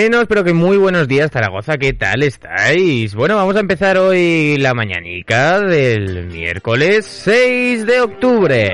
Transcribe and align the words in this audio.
Bueno, 0.00 0.22
espero 0.22 0.42
que 0.42 0.54
muy 0.54 0.78
buenos 0.78 1.06
días 1.06 1.30
Zaragoza, 1.30 1.76
¿qué 1.76 1.92
tal 1.92 2.22
estáis? 2.22 3.14
Bueno, 3.14 3.36
vamos 3.36 3.54
a 3.56 3.60
empezar 3.60 3.98
hoy 3.98 4.56
la 4.56 4.72
mañanica 4.72 5.60
del 5.60 6.24
miércoles 6.24 7.04
6 7.04 7.84
de 7.84 8.00
octubre. 8.00 8.70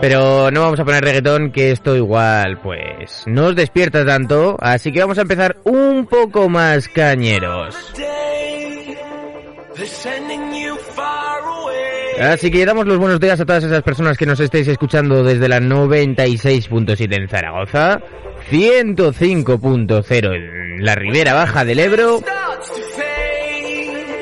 Pero 0.00 0.50
no 0.50 0.62
vamos 0.62 0.80
a 0.80 0.86
poner 0.86 1.04
reggaetón, 1.04 1.52
que 1.52 1.70
esto 1.70 1.94
igual, 1.94 2.60
pues, 2.62 3.24
no 3.26 3.48
os 3.48 3.54
despierta 3.54 4.06
tanto, 4.06 4.56
así 4.58 4.92
que 4.92 5.00
vamos 5.00 5.18
a 5.18 5.22
empezar 5.22 5.58
un 5.64 6.06
poco 6.06 6.48
más 6.48 6.88
cañeros. 6.88 7.92
Así 12.20 12.50
que 12.50 12.64
damos 12.64 12.86
los 12.86 12.98
buenos 12.98 13.20
días 13.20 13.38
a 13.40 13.44
todas 13.44 13.64
esas 13.64 13.82
personas 13.82 14.16
que 14.16 14.24
nos 14.26 14.40
estéis 14.40 14.68
escuchando 14.68 15.22
desde 15.22 15.48
la 15.48 15.60
96.7 15.60 17.14
en 17.14 17.28
Zaragoza, 17.28 18.00
105.0 18.50 20.34
en 20.34 20.84
la 20.84 20.94
Ribera 20.94 21.34
Baja 21.34 21.64
del 21.64 21.78
Ebro, 21.78 22.22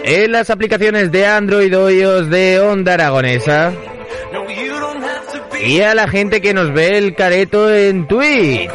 en 0.05 0.33
las 0.33 0.51
aplicaciones 0.51 1.13
de 1.13 1.27
Android 1.27 1.77
o 1.79 1.91
iOS 1.91 2.31
de 2.31 2.61
Onda 2.61 2.95
Aragonesa 2.95 3.73
y 5.65 5.81
a 5.81 5.95
la 5.95 6.09
gente 6.09 6.41
que 6.41 6.53
nos 6.53 6.73
ve 6.73 6.99
el 6.99 7.15
careto 7.15 7.73
en 7.73 8.07
Twitch. 8.07 8.71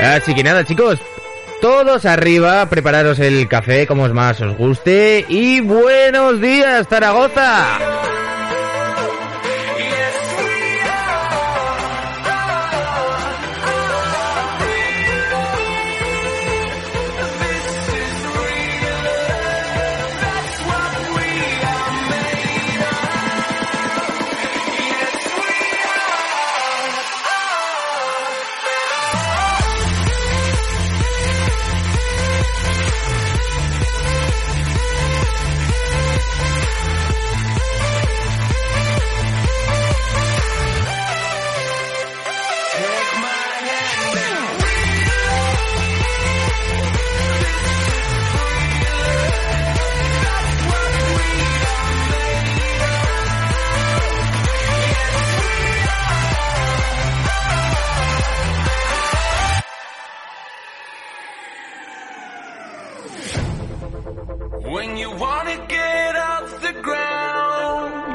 Así 0.00 0.34
que 0.34 0.42
nada 0.44 0.64
chicos, 0.64 0.98
todos 1.64 2.04
arriba, 2.04 2.68
prepararos 2.68 3.18
el 3.20 3.48
café 3.48 3.86
como 3.86 4.06
más 4.10 4.38
os 4.42 4.54
guste 4.54 5.24
y 5.30 5.60
buenos 5.60 6.38
días 6.38 6.86
Zaragoza. 6.90 8.13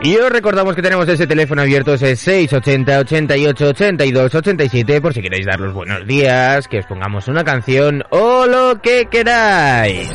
Y 0.02 0.16
os 0.16 0.30
recordamos 0.32 0.76
que 0.76 0.82
tenemos 0.82 1.08
ese 1.10 1.28
teléfono 1.28 1.62
abierto, 1.62 1.94
ese 1.94 2.16
680 2.16 3.00
88 3.00 3.68
82 3.68 4.36
87, 4.36 5.02
por 5.02 5.14
si 5.14 5.22
queréis 5.22 5.46
dar 5.46 5.60
los 5.60 5.74
buenos 5.74 6.08
días, 6.08 6.68
que 6.70 6.80
os 6.80 6.86
pongamos 6.86 7.28
una 7.28 7.44
canción 7.44 8.04
o 8.10 8.46
lo 8.46 8.82
que 8.82 9.08
queráis. 9.12 10.10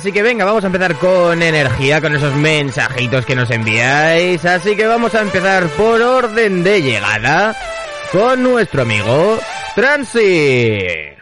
Así 0.00 0.12
que 0.12 0.22
venga, 0.22 0.46
vamos 0.46 0.64
a 0.64 0.68
empezar 0.68 0.94
con 0.94 1.42
energía, 1.42 2.00
con 2.00 2.16
esos 2.16 2.34
mensajitos 2.34 3.26
que 3.26 3.36
nos 3.36 3.50
enviáis. 3.50 4.42
Así 4.46 4.74
que 4.74 4.86
vamos 4.86 5.14
a 5.14 5.20
empezar 5.20 5.66
por 5.76 6.00
orden 6.00 6.62
de 6.64 6.80
llegada 6.80 7.54
con 8.10 8.42
nuestro 8.42 8.80
amigo 8.80 9.38
Transi. 9.74 10.78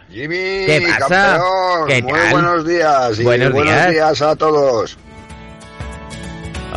Jimmy, 0.09 0.63
¿qué 0.65 0.87
pasa? 0.97 1.41
¿Qué 1.89 2.01
Muy 2.01 2.21
buenos 2.31 2.65
días 2.65 3.19
y 3.19 3.23
buenos, 3.25 3.53
días. 3.53 4.21
a 4.21 4.33
todos. 4.37 4.97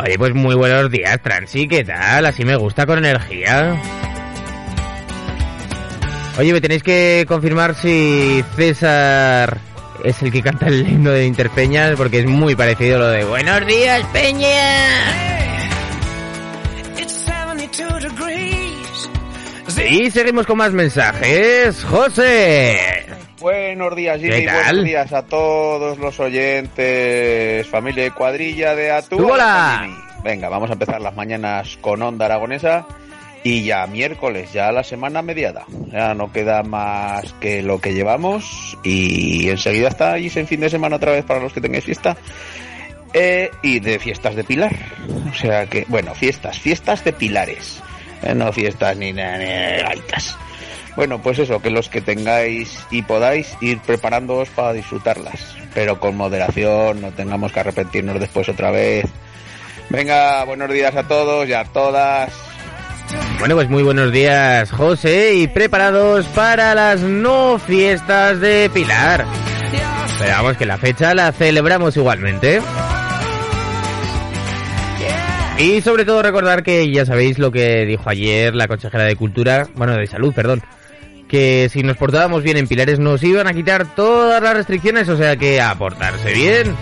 Oye, 0.03 0.19
pues 0.19 0.35
muy 0.35 0.57
buenos 0.57 0.91
días, 0.91 1.23
Transi, 1.23 1.69
¿qué 1.69 1.85
tal? 1.85 2.27
Así 2.27 2.45
me 2.45 2.57
gusta 2.57 2.85
con 2.85 2.99
energía. 2.99 3.81
Oye, 6.37 6.53
me 6.53 6.61
tenéis 6.61 6.83
que 6.83 7.27
confirmar 7.29 7.77
si 7.77 8.45
César 8.57 9.61
es 10.05 10.23
el 10.23 10.33
que 10.33 10.43
canta 10.43 10.67
el 10.67 10.89
himno 10.89 11.11
de 11.11 11.27
Interpeñas 11.27 11.97
porque 11.97 12.21
es 12.21 12.27
muy 12.27 12.55
parecido 12.55 12.97
a 12.97 12.99
lo 13.01 13.09
de 13.09 13.25
Buenos 13.25 13.67
días, 13.67 14.05
Peña. 14.13 15.33
Y 19.89 20.11
seguimos 20.11 20.47
con 20.47 20.59
más 20.59 20.73
mensajes. 20.73 21.85
José. 21.85 23.07
Buenos 23.41 23.97
días, 23.97 24.21
Jimmy. 24.21 24.47
Buenos 24.47 24.85
días 24.85 25.13
a 25.13 25.23
todos 25.23 25.99
los 25.99 26.19
oyentes, 26.21 27.67
familia 27.67 28.07
y 28.07 28.11
cuadrilla 28.11 28.75
de 28.75 28.93
Atu. 28.93 29.29
Hola. 29.29 29.89
Venga, 30.23 30.49
vamos 30.49 30.71
a 30.71 30.75
empezar 30.75 31.01
las 31.01 31.17
mañanas 31.17 31.77
con 31.81 32.01
Onda 32.01 32.27
Aragonesa. 32.27 32.87
Y 33.45 33.65
ya 33.65 33.87
miércoles, 33.87 34.53
ya 34.53 34.71
la 34.71 34.85
semana 34.85 35.21
mediada. 35.21 35.65
Ya 35.91 36.15
no 36.15 36.33
queda 36.33 36.63
más 36.63 37.33
que 37.41 37.63
lo 37.63 37.81
que 37.81 37.93
llevamos. 37.93 38.79
Y 38.85 39.49
enseguida 39.49 39.89
estáis 39.89 40.37
en 40.37 40.47
fin 40.47 40.61
de 40.61 40.71
semana 40.71 40.97
otra 40.97 41.13
vez 41.13 41.25
para 41.25 41.41
los 41.41 41.53
que 41.53 41.61
tengáis 41.61 41.85
fiesta. 41.85 42.17
Eh, 43.13 43.51
y 43.63 43.81
de 43.81 43.99
fiestas 43.99 44.37
de 44.37 44.45
Pilar. 44.45 44.75
O 45.31 45.35
sea 45.35 45.67
que, 45.67 45.85
bueno, 45.89 46.15
fiestas, 46.15 46.59
fiestas 46.59 47.05
de 47.05 47.13
Pilares. 47.13 47.83
Eh, 48.23 48.35
no 48.35 48.53
fiestas 48.53 48.97
ni, 48.97 49.13
gaitas. 49.13 50.37
Bueno, 50.95 51.21
pues 51.21 51.39
eso, 51.39 51.61
que 51.61 51.71
los 51.71 51.89
que 51.89 52.01
tengáis 52.01 52.87
y 52.91 53.03
podáis 53.03 53.57
ir 53.61 53.81
preparándoos 53.81 54.51
para 54.51 54.73
disfrutarlas. 54.73 55.57
Pero 55.75 55.99
con 55.99 56.17
moderación, 56.17 57.01
no 57.01 57.11
tengamos 57.11 57.51
que 57.51 57.61
arrepentirnos 57.61 58.21
después 58.21 58.49
otra 58.49 58.71
vez 58.71 59.07
Venga, 59.93 60.45
buenos 60.45 60.71
días 60.71 60.97
a 60.97 61.07
todos 61.07 61.47
y 61.47 61.53
a 61.53 61.65
todas. 61.65 62.33
Bueno, 63.39 63.57
pues 63.57 63.69
muy 63.69 63.83
buenos 63.83 64.13
días, 64.13 64.71
José, 64.71 65.35
y 65.35 65.49
preparados 65.49 66.27
para 66.29 66.75
las 66.75 67.01
no 67.01 67.59
fiestas 67.59 68.41
de 68.41 68.71
Pilar. 68.73 69.25
Esperamos 70.07 70.57
que 70.57 70.67
la 70.67 70.79
fecha 70.79 71.15
la 71.15 71.33
celebramos 71.33 71.97
igualmente. 71.97 72.61
Y 75.59 75.81
sobre 75.81 76.05
todo 76.05 76.23
recordar 76.23 76.63
que 76.63 76.91
ya 76.93 77.05
sabéis 77.05 77.39
lo 77.39 77.53
que 77.53 77.85
dijo 77.85 78.09
ayer 78.09 78.55
la 78.55 78.69
consejera 78.69 79.05
de 79.05 79.17
Cultura, 79.17 79.69
bueno, 79.75 79.95
de 79.95 80.07
Salud, 80.07 80.33
perdón, 80.33 80.63
que 81.29 81.69
si 81.73 81.83
nos 81.83 81.97
portábamos 81.97 82.43
bien 82.43 82.57
en 82.57 82.67
Pilares 82.67 82.99
nos 82.99 83.23
iban 83.23 83.47
a 83.47 83.55
quitar 83.55 83.95
todas 83.95 84.43
las 84.43 84.55
restricciones, 84.55 85.09
o 85.09 85.17
sea 85.17 85.37
que 85.37 85.61
a 85.61 85.75
portarse 85.75 86.33
bien. 86.33 86.75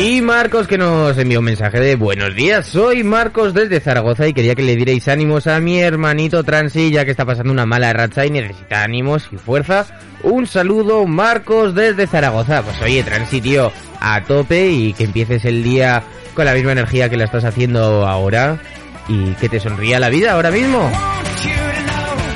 Y 0.00 0.20
Marcos 0.20 0.68
que 0.68 0.78
nos 0.78 1.18
envió 1.18 1.40
un 1.40 1.46
mensaje 1.46 1.80
de 1.80 1.96
buenos 1.96 2.32
días, 2.36 2.68
soy 2.68 3.02
Marcos 3.02 3.52
desde 3.52 3.80
Zaragoza 3.80 4.28
y 4.28 4.32
quería 4.32 4.54
que 4.54 4.62
le 4.62 4.76
dierais 4.76 5.08
ánimos 5.08 5.48
a 5.48 5.58
mi 5.58 5.80
hermanito 5.80 6.44
Transi 6.44 6.92
ya 6.92 7.04
que 7.04 7.10
está 7.10 7.24
pasando 7.24 7.52
una 7.52 7.66
mala 7.66 7.92
racha 7.92 8.24
y 8.24 8.30
necesita 8.30 8.84
ánimos 8.84 9.28
y 9.32 9.38
fuerza. 9.38 9.86
Un 10.22 10.46
saludo 10.46 11.04
Marcos 11.04 11.74
desde 11.74 12.06
Zaragoza. 12.06 12.62
Pues 12.62 12.80
oye 12.80 13.02
Transi 13.02 13.40
tío, 13.40 13.72
a 13.98 14.22
tope 14.22 14.70
y 14.70 14.92
que 14.92 15.02
empieces 15.02 15.44
el 15.44 15.64
día 15.64 16.04
con 16.32 16.44
la 16.44 16.54
misma 16.54 16.70
energía 16.70 17.08
que 17.08 17.16
la 17.16 17.24
estás 17.24 17.44
haciendo 17.44 18.06
ahora 18.06 18.60
y 19.08 19.32
que 19.32 19.48
te 19.48 19.58
sonría 19.58 19.98
la 19.98 20.10
vida 20.10 20.34
ahora 20.34 20.52
mismo. 20.52 20.92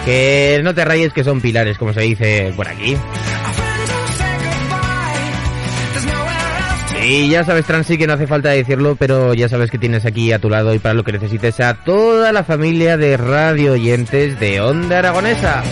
Que 0.05 0.61
no 0.65 0.75
te 0.75 0.85
rayes 0.85 1.13
que 1.13 1.23
son 1.23 1.41
pilares 1.41 1.79
como 1.79 1.93
se 1.93 2.01
dice 2.01 2.53
por 2.57 2.67
aquí. 2.67 2.97
Y 7.05 7.29
ya 7.29 7.45
sabes, 7.45 7.67
Transi, 7.67 7.99
que 7.99 8.07
no 8.07 8.13
hace 8.13 8.27
falta 8.27 8.51
decirlo, 8.51 8.95
pero 8.97 9.35
ya 9.35 9.49
sabes 9.49 9.71
que 9.71 9.79
tienes 9.79 10.07
aquí 10.07 10.33
a 10.33 10.39
tu 10.39 10.49
lado 10.49 10.73
y 10.73 10.79
para 10.79 10.95
lo 10.95 11.03
que 11.03 11.13
necesites 11.13 11.59
a 11.61 11.75
toda 11.75 12.31
la 12.33 12.45
familia 12.45 12.97
de 12.97 13.17
radio 13.17 13.73
oyentes 13.73 14.39
de 14.39 14.61
Onda 14.61 15.01
Aragonesa. 15.01 15.63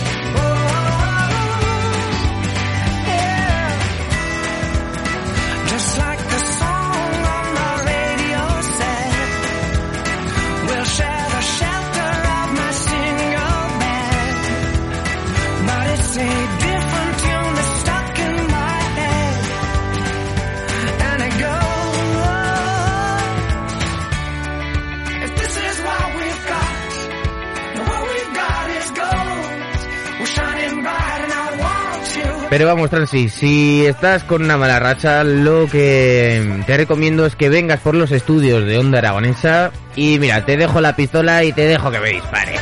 Pero 32.51 32.65
vamos, 32.65 32.89
Transi, 32.89 33.29
si 33.29 33.85
estás 33.85 34.25
con 34.25 34.43
una 34.43 34.57
mala 34.57 34.77
racha, 34.77 35.23
lo 35.23 35.67
que 35.67 36.61
te 36.67 36.75
recomiendo 36.75 37.25
es 37.25 37.37
que 37.37 37.47
vengas 37.47 37.79
por 37.79 37.95
los 37.95 38.11
estudios 38.11 38.65
de 38.65 38.77
Onda 38.77 38.97
Aragonesa 38.97 39.71
y 39.95 40.19
mira, 40.19 40.43
te 40.45 40.57
dejo 40.57 40.81
la 40.81 40.93
pistola 40.93 41.45
y 41.45 41.53
te 41.53 41.61
dejo 41.61 41.89
que 41.89 42.01
me 42.01 42.09
dispares. 42.09 42.59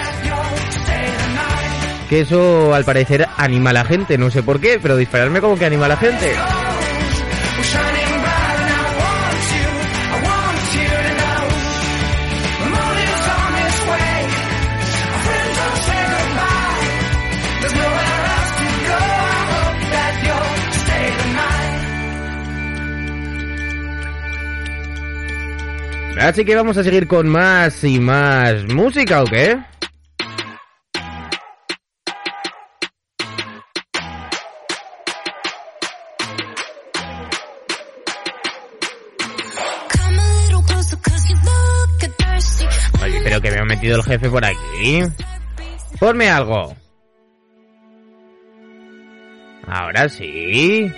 Que 2.07 2.19
eso 2.19 2.75
al 2.75 2.85
parecer 2.85 3.27
anima 3.35 3.71
a 3.71 3.73
la 3.73 3.83
gente, 3.83 4.19
no 4.19 4.29
sé 4.29 4.43
por 4.43 4.59
qué, 4.59 4.79
pero 4.79 4.95
dispararme 4.95 5.41
como 5.41 5.57
que 5.57 5.65
anima 5.65 5.87
a 5.87 5.89
la 5.89 5.97
gente. 5.97 6.35
Así 26.19 26.43
que 26.43 26.53
vamos 26.53 26.75
a 26.75 26.83
seguir 26.83 27.07
con 27.07 27.29
más 27.29 27.81
y 27.85 27.97
más 27.97 28.65
música, 28.67 29.23
¿o 29.23 29.25
qué? 29.25 29.57
Oye, 43.01 43.21
pero 43.23 43.41
que 43.41 43.51
me 43.51 43.59
ha 43.59 43.63
metido 43.63 43.95
el 43.95 44.03
jefe 44.03 44.29
por 44.29 44.43
aquí. 44.43 45.01
Ponme 45.99 46.29
algo. 46.29 46.75
Ahora 49.67 50.09
sí. 50.09 50.91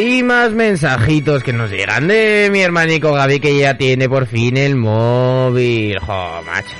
Y 0.00 0.22
más 0.22 0.52
mensajitos 0.52 1.42
que 1.42 1.52
nos 1.52 1.72
llegan 1.72 2.06
de 2.06 2.50
mi 2.52 2.60
hermanico 2.60 3.12
Gaby 3.12 3.40
que 3.40 3.58
ya 3.58 3.76
tiene 3.76 4.08
por 4.08 4.28
fin 4.28 4.56
el 4.56 4.76
móvil. 4.76 5.98
Jo, 5.98 6.40
macho. 6.46 6.76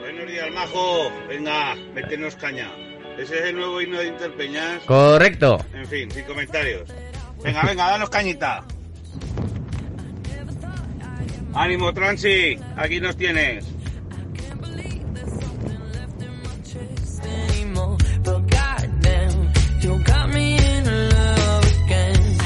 Buenos 0.00 0.26
días, 0.28 0.46
majo. 0.54 1.12
Venga, 1.28 1.74
métenos 1.94 2.36
caña. 2.36 2.70
Ese 3.18 3.40
es 3.40 3.44
el 3.46 3.56
nuevo 3.56 3.80
himno 3.80 3.98
de 3.98 4.06
Interpeñas. 4.06 4.84
Correcto. 4.84 5.58
En 5.74 5.86
fin, 5.86 6.08
sin 6.12 6.24
comentarios. 6.24 6.88
Venga, 7.42 7.62
venga, 7.62 7.90
danos 7.90 8.08
cañita. 8.08 8.64
Ánimo, 11.54 11.92
Transi. 11.92 12.56
Aquí 12.76 13.00
nos 13.00 13.16
tienes. 13.16 13.73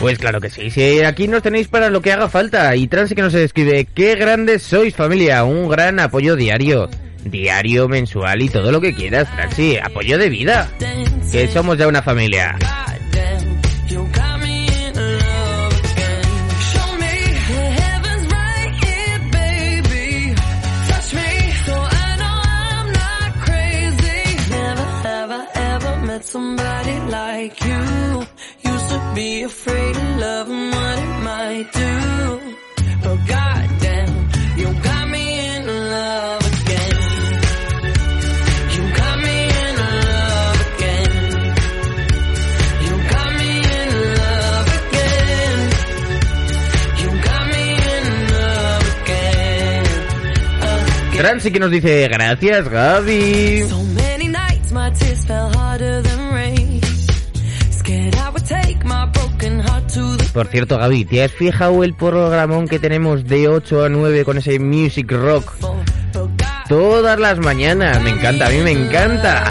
Pues 0.00 0.16
claro 0.16 0.40
que 0.40 0.48
sí, 0.48 0.70
sí, 0.70 1.00
aquí 1.00 1.26
nos 1.26 1.42
tenéis 1.42 1.66
para 1.66 1.90
lo 1.90 2.00
que 2.00 2.12
haga 2.12 2.28
falta. 2.28 2.74
Y 2.76 2.86
Transi 2.86 3.16
que 3.16 3.22
nos 3.22 3.34
escribe, 3.34 3.86
qué 3.94 4.14
grandes 4.14 4.62
sois 4.62 4.94
familia, 4.94 5.42
un 5.42 5.68
gran 5.68 5.98
apoyo 5.98 6.36
diario. 6.36 6.88
Diario, 7.24 7.88
mensual 7.88 8.42
y 8.42 8.48
todo 8.48 8.70
lo 8.70 8.80
que 8.80 8.94
quieras, 8.94 9.28
Transi, 9.34 9.76
apoyo 9.76 10.16
de 10.16 10.28
vida. 10.28 10.70
Que 11.32 11.48
somos 11.48 11.76
ya 11.76 11.88
una 11.88 12.02
familia. 12.02 12.56
Be 29.18 29.42
afraid 29.42 29.96
of 29.96 30.16
love 30.24 30.48
and 30.48 30.70
what 30.74 30.98
it 31.06 31.14
might 31.30 31.68
do. 31.82 31.94
But 33.02 33.18
goddamn, 33.32 34.12
you 34.60 34.68
got 34.88 35.04
me 35.14 35.24
in 35.50 35.62
love 35.94 36.42
again. 36.52 36.98
You 38.74 38.82
got 39.00 39.16
me 39.26 39.38
in 39.64 39.74
love 39.82 40.58
again. 40.70 41.12
You 42.86 42.94
got 43.14 43.30
me 43.40 43.52
in 43.80 43.88
love 44.22 44.68
again. 44.82 45.58
You 47.02 47.10
got 47.28 47.44
me 47.54 47.64
in 47.94 48.04
love 48.38 48.84
again. 49.02 49.84
again. 51.10 51.52
Que 51.52 51.58
nos 51.58 51.70
dice 51.72 52.08
gracias 52.08 52.68
Gaby. 52.68 53.66
So 53.68 53.82
many 53.82 54.28
nights 54.28 54.70
my 54.70 54.90
tears 54.90 55.24
fell 55.24 55.50
harder 55.58 56.02
than 56.02 56.34
rain. 56.34 56.77
Por 60.32 60.46
cierto, 60.46 60.78
Gaby, 60.78 61.04
¿te 61.04 61.24
has 61.24 61.32
fijado 61.32 61.82
el 61.82 61.94
programón 61.94 62.68
que 62.68 62.78
tenemos 62.78 63.24
de 63.24 63.48
8 63.48 63.84
a 63.84 63.88
9 63.88 64.24
con 64.24 64.38
ese 64.38 64.58
music 64.58 65.10
rock? 65.10 65.52
Todas 66.68 67.18
las 67.18 67.38
mañanas, 67.38 68.00
me 68.02 68.10
encanta, 68.10 68.46
a 68.46 68.50
mí 68.50 68.58
me 68.58 68.72
encanta. 68.72 69.44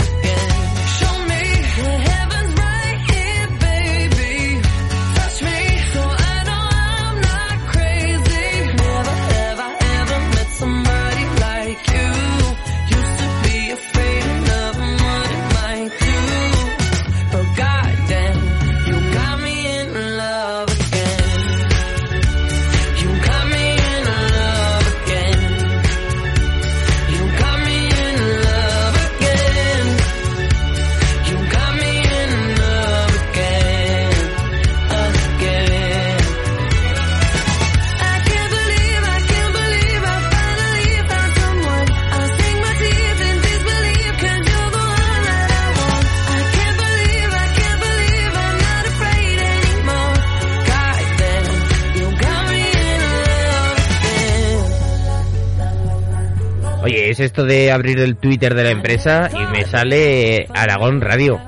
Es 57.18 57.32
esto 57.32 57.46
de 57.46 57.72
abrir 57.72 58.00
el 58.00 58.16
Twitter 58.16 58.54
de 58.54 58.64
la 58.64 58.70
empresa 58.70 59.30
y 59.34 59.44
me 59.52 59.66
sale 59.66 60.48
Aragón 60.54 61.02
Radio. 61.02 61.40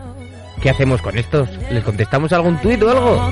¿Qué 0.62 0.72
hacemos 0.72 1.00
con 1.00 1.16
estos? 1.18 1.48
¿Les 1.70 1.84
contestamos 1.84 2.34
algún 2.34 2.60
tuit 2.60 2.82
o 2.82 2.90
algo? 2.90 3.32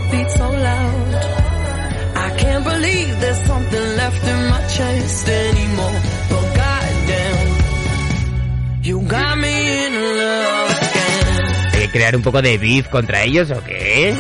¿Hay 11.73 11.79
que 11.81 11.89
crear 11.89 12.15
un 12.15 12.21
poco 12.21 12.41
de 12.41 12.57
beef 12.59 12.87
contra 12.89 13.23
ellos 13.23 13.49
o 13.49 13.63
qué? 13.63 14.15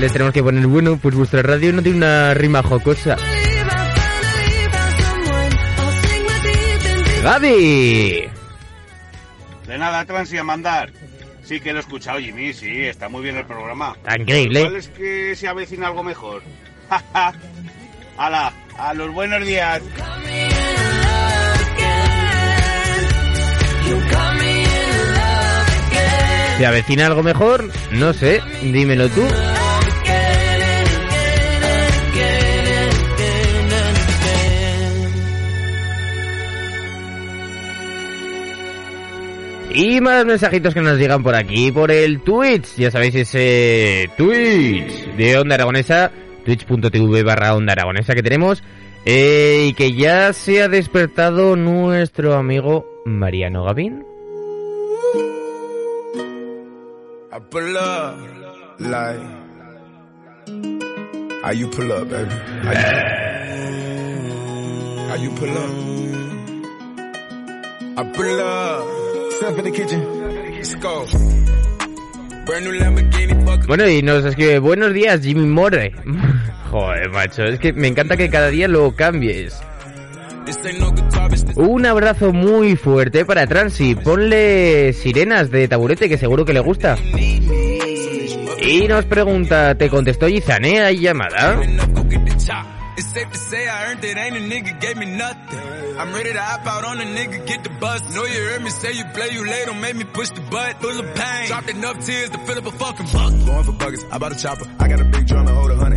Les 0.00 0.12
tenemos 0.12 0.34
que 0.34 0.42
poner, 0.42 0.66
bueno, 0.66 0.98
pues 1.00 1.14
vuestra 1.14 1.42
radio 1.42 1.72
no 1.72 1.82
tiene 1.82 1.98
una 1.98 2.34
rima 2.34 2.62
jocosa. 2.62 3.16
¡Gaby! 7.22 8.28
De 9.66 9.78
nada, 9.78 10.04
Transi, 10.04 10.38
a 10.38 10.44
mandar. 10.44 10.92
Sí 11.42 11.60
que 11.60 11.72
lo 11.72 11.78
he 11.78 11.80
escuchado, 11.80 12.18
Jimmy, 12.18 12.52
sí, 12.52 12.86
está 12.86 13.08
muy 13.08 13.22
bien 13.22 13.36
el 13.36 13.46
programa. 13.46 13.94
Está 13.96 14.20
increíble. 14.20 14.62
¿Cuál 14.62 14.76
es 14.76 14.88
que 14.88 15.36
se 15.36 15.48
avecina 15.48 15.88
algo 15.88 16.02
mejor? 16.02 16.42
¡Hala! 18.16 18.52
¡A 18.78 18.94
los 18.94 19.12
buenos 19.12 19.46
días! 19.46 19.82
¿Se 26.58 26.64
avecina 26.66 27.06
algo 27.06 27.22
mejor? 27.22 27.70
No 27.92 28.12
sé, 28.12 28.40
dímelo 28.62 29.08
tú. 29.10 29.22
Y 39.78 40.00
más 40.00 40.24
mensajitos 40.24 40.72
que 40.72 40.80
nos 40.80 40.96
llegan 40.96 41.22
por 41.22 41.34
aquí, 41.34 41.70
por 41.70 41.90
el 41.90 42.22
Twitch. 42.22 42.76
Ya 42.76 42.90
sabéis, 42.90 43.14
ese 43.14 44.08
Twitch 44.16 45.14
de 45.18 45.36
Onda 45.36 45.56
Aragonesa, 45.56 46.10
twitch.tv 46.46 47.22
barra 47.22 47.54
Onda 47.54 47.74
Aragonesa 47.74 48.14
que 48.14 48.22
tenemos. 48.22 48.62
Eh, 49.04 49.66
y 49.68 49.74
que 49.74 49.92
ya 49.92 50.32
se 50.32 50.62
ha 50.62 50.68
despertado 50.68 51.56
nuestro 51.56 52.32
amigo 52.32 52.86
Mariano 53.04 53.64
Gavín. 53.64 54.02
you 61.52 61.68
pull 61.68 61.92
up, 61.92 62.08
baby? 62.08 62.34
you 65.20 65.30
pull 65.32 65.50
up? 65.50 65.70
pull 68.14 68.40
up. 68.40 69.05
Bueno, 73.66 73.88
y 73.88 74.02
nos 74.02 74.24
escribe, 74.24 74.58
buenos 74.58 74.92
días, 74.94 75.20
Jimmy 75.22 75.46
More. 75.46 75.92
Joder, 76.70 77.10
macho, 77.10 77.44
es 77.44 77.58
que 77.58 77.72
me 77.72 77.88
encanta 77.88 78.16
que 78.16 78.30
cada 78.30 78.48
día 78.48 78.68
lo 78.68 78.94
cambies. 78.94 79.60
Un 81.56 81.86
abrazo 81.86 82.32
muy 82.32 82.76
fuerte 82.76 83.24
para 83.24 83.46
Transi. 83.46 83.94
Ponle 83.94 84.92
sirenas 84.92 85.50
de 85.50 85.66
taburete 85.68 86.08
que 86.08 86.18
seguro 86.18 86.44
que 86.44 86.52
le 86.52 86.60
gusta. 86.60 86.96
Y 88.62 88.88
nos 88.88 89.04
pregunta, 89.06 89.74
¿te 89.76 89.88
contestó 89.88 90.26
Gizane? 90.28 90.80
¿Hay 90.80 91.00
llamada? 91.00 91.60
It's 92.96 93.12
safe 93.12 93.30
to 93.30 93.38
say 93.38 93.68
I 93.68 93.90
earned 93.90 94.04
it, 94.04 94.16
ain't 94.16 94.36
a 94.36 94.40
nigga 94.40 94.80
gave 94.80 94.96
me 94.96 95.06
nothing. 95.06 95.58
I'm 95.98 96.12
ready 96.14 96.32
to 96.32 96.40
hop 96.40 96.66
out 96.66 96.84
on 96.84 97.00
a 97.00 97.04
nigga, 97.04 97.46
get 97.46 97.62
the 97.62 97.70
bus. 97.70 98.14
Know 98.14 98.24
you 98.24 98.40
heard 98.48 98.62
me 98.62 98.70
say 98.70 98.92
you 98.92 99.04
play, 99.14 99.30
you 99.32 99.46
late, 99.46 99.66
don't 99.66 99.80
make 99.80 99.96
me 99.96 100.04
push 100.04 100.30
the 100.30 100.40
butt. 100.40 100.80
Full 100.80 100.98
of 101.00 101.14
pain, 101.14 101.46
dropped 101.48 101.70
enough 101.70 102.04
tears 102.04 102.30
to 102.30 102.38
fill 102.38 102.58
up 102.58 102.66
a 102.66 102.72
fucking 102.72 103.06
bucket. 103.12 103.46
Going 103.46 103.64
for 103.64 103.72
buckets, 103.72 104.04
I 104.10 104.18
bought 104.18 104.32
a 104.32 104.38
chopper. 104.38 104.66
I 104.78 104.88
got 104.88 105.00
a 105.00 105.04
big 105.04 105.26
drum 105.26 105.46
to 105.46 105.54
hold 105.54 105.70
a 105.70 105.76
hundred. 105.76 105.95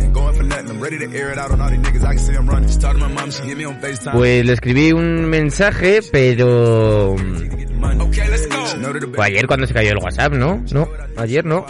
Pues 4.12 4.44
le 4.44 4.52
escribí 4.52 4.92
un 4.92 5.24
mensaje, 5.26 6.00
pero... 6.10 7.16
Let's 7.16 8.48
go. 8.48 9.14
Fue 9.14 9.26
ayer 9.26 9.46
cuando 9.46 9.66
se 9.66 9.74
cayó 9.74 9.92
el 9.92 9.98
WhatsApp, 9.98 10.32
¿no? 10.34 10.62
No, 10.72 10.88
ayer 11.16 11.44
no. 11.44 11.64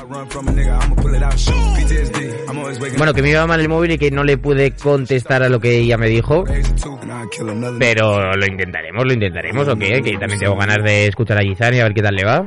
Bueno, 2.99 3.14
que 3.14 3.23
me 3.23 3.30
iba 3.30 3.47
mal 3.47 3.61
el 3.61 3.68
móvil 3.68 3.92
y 3.92 3.99
que 3.99 4.11
no 4.11 4.25
le 4.25 4.37
pude 4.37 4.73
contestar 4.73 5.42
a 5.42 5.49
lo 5.49 5.61
que 5.61 5.78
ella 5.78 5.97
me 5.97 6.09
dijo. 6.09 6.44
Pero 7.78 8.35
lo 8.35 8.47
intentaremos, 8.47 9.04
lo 9.06 9.12
intentaremos, 9.12 9.68
¿ok? 9.68 9.78
Que 9.78 10.16
también 10.18 10.40
tengo 10.40 10.56
ganas 10.56 10.82
de 10.85 11.06
escuchar 11.06 11.38
a 11.38 11.42
Gizan 11.42 11.75
y 11.75 11.80
a 11.80 11.85
ver 11.85 11.94
qué 11.94 12.02
tal 12.02 12.14
le 12.14 12.25
va. 12.25 12.44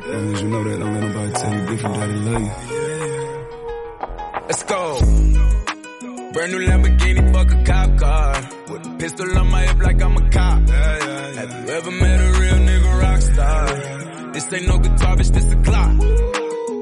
Brand 6.34 6.52
new 6.52 6.66
Lamborghini, 6.66 7.32
fuck 7.32 7.52
a 7.52 7.64
cop 7.64 7.98
car. 8.00 8.50
With 8.68 8.88
a 8.88 8.96
pistol 8.98 9.38
on 9.38 9.52
my 9.52 9.62
hip 9.68 9.78
like 9.84 10.02
I'm 10.02 10.18
a 10.18 10.30
cop. 10.32 10.68
Have 10.68 11.52
you 11.52 11.74
ever 11.74 11.92
met 11.92 12.20
a 12.20 12.40
real 12.40 12.60
nigga 12.68 13.02
rock 13.02 13.22
star? 13.22 14.32
This 14.34 14.52
ain't 14.52 14.68
no 14.68 14.80
guitar, 14.80 15.16
bitch, 15.16 15.32
this 15.32 15.52
a 15.52 15.56
clock. 15.58 15.94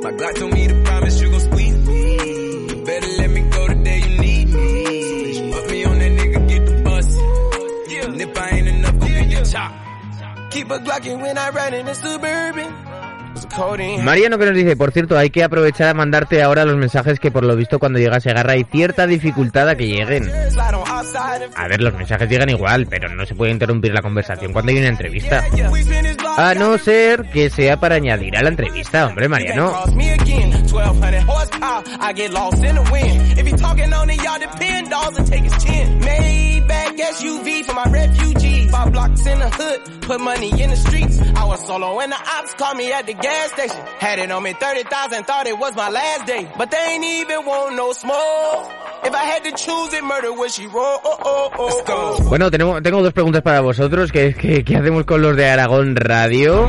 My 0.04 0.12
Glock 0.14 0.36
told 0.36 0.54
me 0.54 0.68
to 0.68 0.84
promise 0.84 1.22
you 1.22 1.32
gon' 1.32 1.40
squeeze 1.42 1.86
me. 1.86 2.14
You 2.70 2.86
better 2.86 3.08
let 3.18 3.30
me 3.30 3.42
go 3.50 3.68
the 3.68 3.76
day 3.76 4.00
you 4.00 4.18
need 4.22 4.48
me. 4.48 5.52
Put 5.52 5.70
me 5.70 5.84
on 5.84 6.00
that 6.00 6.12
nigga, 6.12 6.48
get 6.48 6.66
the 6.66 6.82
bus. 6.84 7.16
Yeah. 7.92 8.06
And 8.06 8.22
if 8.22 8.38
I 8.38 8.50
ain't 8.52 8.68
enough, 8.70 9.00
go 9.00 9.08
get 9.08 9.32
your 9.32 9.44
chop. 9.44 9.72
Keep 10.52 10.72
a 10.72 10.80
Glockin' 10.80 11.22
when 11.22 11.38
I 11.38 11.50
ride 11.50 11.74
in 11.74 11.86
the 11.88 11.94
Suburban. 11.94 12.91
Mariano 14.04 14.38
que 14.38 14.46
nos 14.46 14.56
dice, 14.56 14.76
por 14.76 14.92
cierto, 14.92 15.18
hay 15.18 15.30
que 15.30 15.44
aprovechar 15.44 15.90
a 15.90 15.94
mandarte 15.94 16.42
ahora 16.42 16.66
los 16.66 16.78
mensajes 16.78 17.20
que 17.20 17.32
por 17.32 17.44
lo 17.44 17.56
visto 17.56 17.80
cuando 17.80 18.00
llega 18.00 18.20
se 18.20 18.30
agarra 18.30 18.54
hay 18.54 18.66
cierta 18.72 19.08
dificultad 19.08 19.70
a 19.70 19.76
que 19.76 19.88
lleguen. 19.88 20.30
A 21.56 21.68
ver, 21.68 21.82
los 21.82 21.94
mensajes 21.94 22.30
llegan 22.30 22.50
igual, 22.50 22.88
pero 22.88 23.10
no 23.10 23.26
se 23.26 23.36
puede 23.36 23.52
interrumpir 23.52 23.94
la 23.94 24.02
conversación 24.02 24.54
cuando 24.54 24.72
hay 24.72 24.80
una 24.80 24.88
entrevista. 24.88 25.44
A 26.38 26.54
no 26.54 26.78
ser 26.78 27.30
que 27.32 27.50
sea 27.50 27.80
para 27.80 27.96
añadir 27.96 28.38
a 28.38 28.44
la 28.44 28.50
entrevista, 28.50 29.08
hombre, 29.08 29.28
Mariano. 29.28 29.84
Bueno, 52.30 52.52
tenemos, 52.52 52.82
tengo 52.84 53.02
dos 53.02 53.14
preguntas 53.14 53.42
para 53.42 53.62
vosotros. 53.62 54.12
¿Qué, 54.12 54.34
qué, 54.34 54.64
qué 54.64 54.78
hacemos 54.78 55.06
con 55.06 55.22
los 55.22 55.36
de 55.36 55.50
Aragón 55.50 55.96
Radio? 55.96 56.68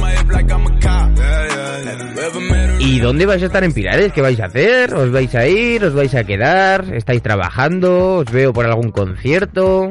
¿Y 2.78 2.98
dónde 3.00 3.26
vais 3.26 3.42
a 3.42 3.46
estar 3.46 3.62
en 3.64 3.72
Pilares? 3.72 4.12
¿Qué 4.12 4.20
vais 4.20 4.40
a 4.40 4.46
hacer? 4.46 4.94
¿Os 4.94 5.10
vais 5.12 5.34
a 5.34 5.46
ir? 5.46 5.84
¿Os 5.84 5.94
vais 5.94 6.14
a 6.14 6.24
quedar? 6.24 6.92
¿Estáis 6.94 7.22
trabajando? 7.22 8.16
¿Os 8.16 8.30
veo 8.30 8.52
por 8.52 8.66
algún 8.66 8.90
concierto? 8.90 9.90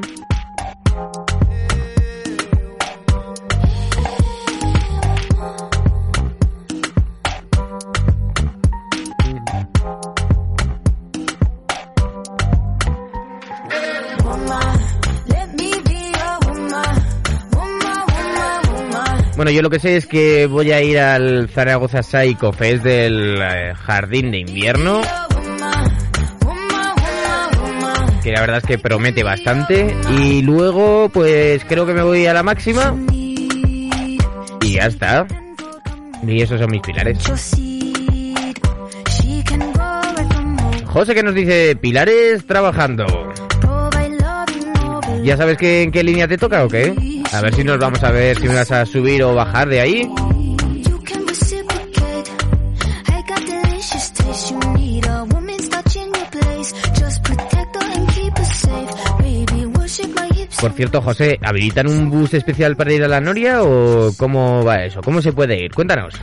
Yo 19.54 19.62
lo 19.62 19.70
que 19.70 19.80
sé 19.80 19.98
es 19.98 20.06
que 20.06 20.46
voy 20.46 20.72
a 20.72 20.82
ir 20.82 21.00
al 21.00 21.50
Zaragoza 21.50 22.04
Psycho 22.04 22.54
Fest 22.54 22.84
del 22.84 23.40
eh, 23.42 23.74
Jardín 23.76 24.32
de 24.32 24.40
Invierno. 24.40 25.02
Que 28.24 28.32
la 28.32 28.42
verdad 28.42 28.58
es 28.58 28.64
que 28.64 28.78
promete 28.78 29.24
bastante. 29.24 29.96
Y 30.20 30.42
luego, 30.44 31.10
pues 31.10 31.66
creo 31.66 31.86
que 31.86 31.94
me 31.94 32.04
voy 32.04 32.28
a 32.28 32.34
la 32.34 32.44
máxima. 32.44 32.96
Y 33.12 34.74
ya 34.74 34.86
está. 34.86 35.26
Y 36.26 36.42
esos 36.42 36.60
son 36.60 36.70
mis 36.70 36.82
pilares. 36.82 37.18
José 40.86 41.16
que 41.16 41.24
nos 41.24 41.34
dice, 41.34 41.76
pilares 41.76 42.46
trabajando. 42.46 43.06
¿Ya 45.24 45.38
sabes 45.38 45.58
que, 45.58 45.84
en 45.84 45.92
qué 45.92 46.04
línea 46.04 46.28
te 46.28 46.38
toca 46.38 46.64
o 46.64 46.68
qué? 46.68 46.94
A 47.34 47.42
ver 47.42 47.54
si 47.56 47.64
nos 47.64 47.80
vamos 47.80 48.04
a 48.04 48.12
ver 48.12 48.38
si 48.38 48.48
me 48.48 48.56
vas 48.56 48.72
a 48.72 48.86
subir 48.86 49.24
o 49.24 49.34
bajar 49.34 49.70
de 49.70 49.80
ahí. 49.80 50.10
Por 60.62 60.74
cierto, 60.74 61.02
José, 61.02 61.40
¿habilitan 61.42 61.88
un 61.88 62.10
bus 62.12 62.36
especial 62.36 62.76
para 62.76 62.94
ir 62.94 63.04
a 63.04 63.08
la 63.08 63.20
Noria 63.20 63.64
o 63.64 64.12
cómo 64.16 64.64
va 64.64 64.84
eso? 64.84 65.02
¿Cómo 65.02 65.20
se 65.20 65.34
puede 65.34 65.64
ir? 65.64 65.72
Cuéntanos. 65.74 66.14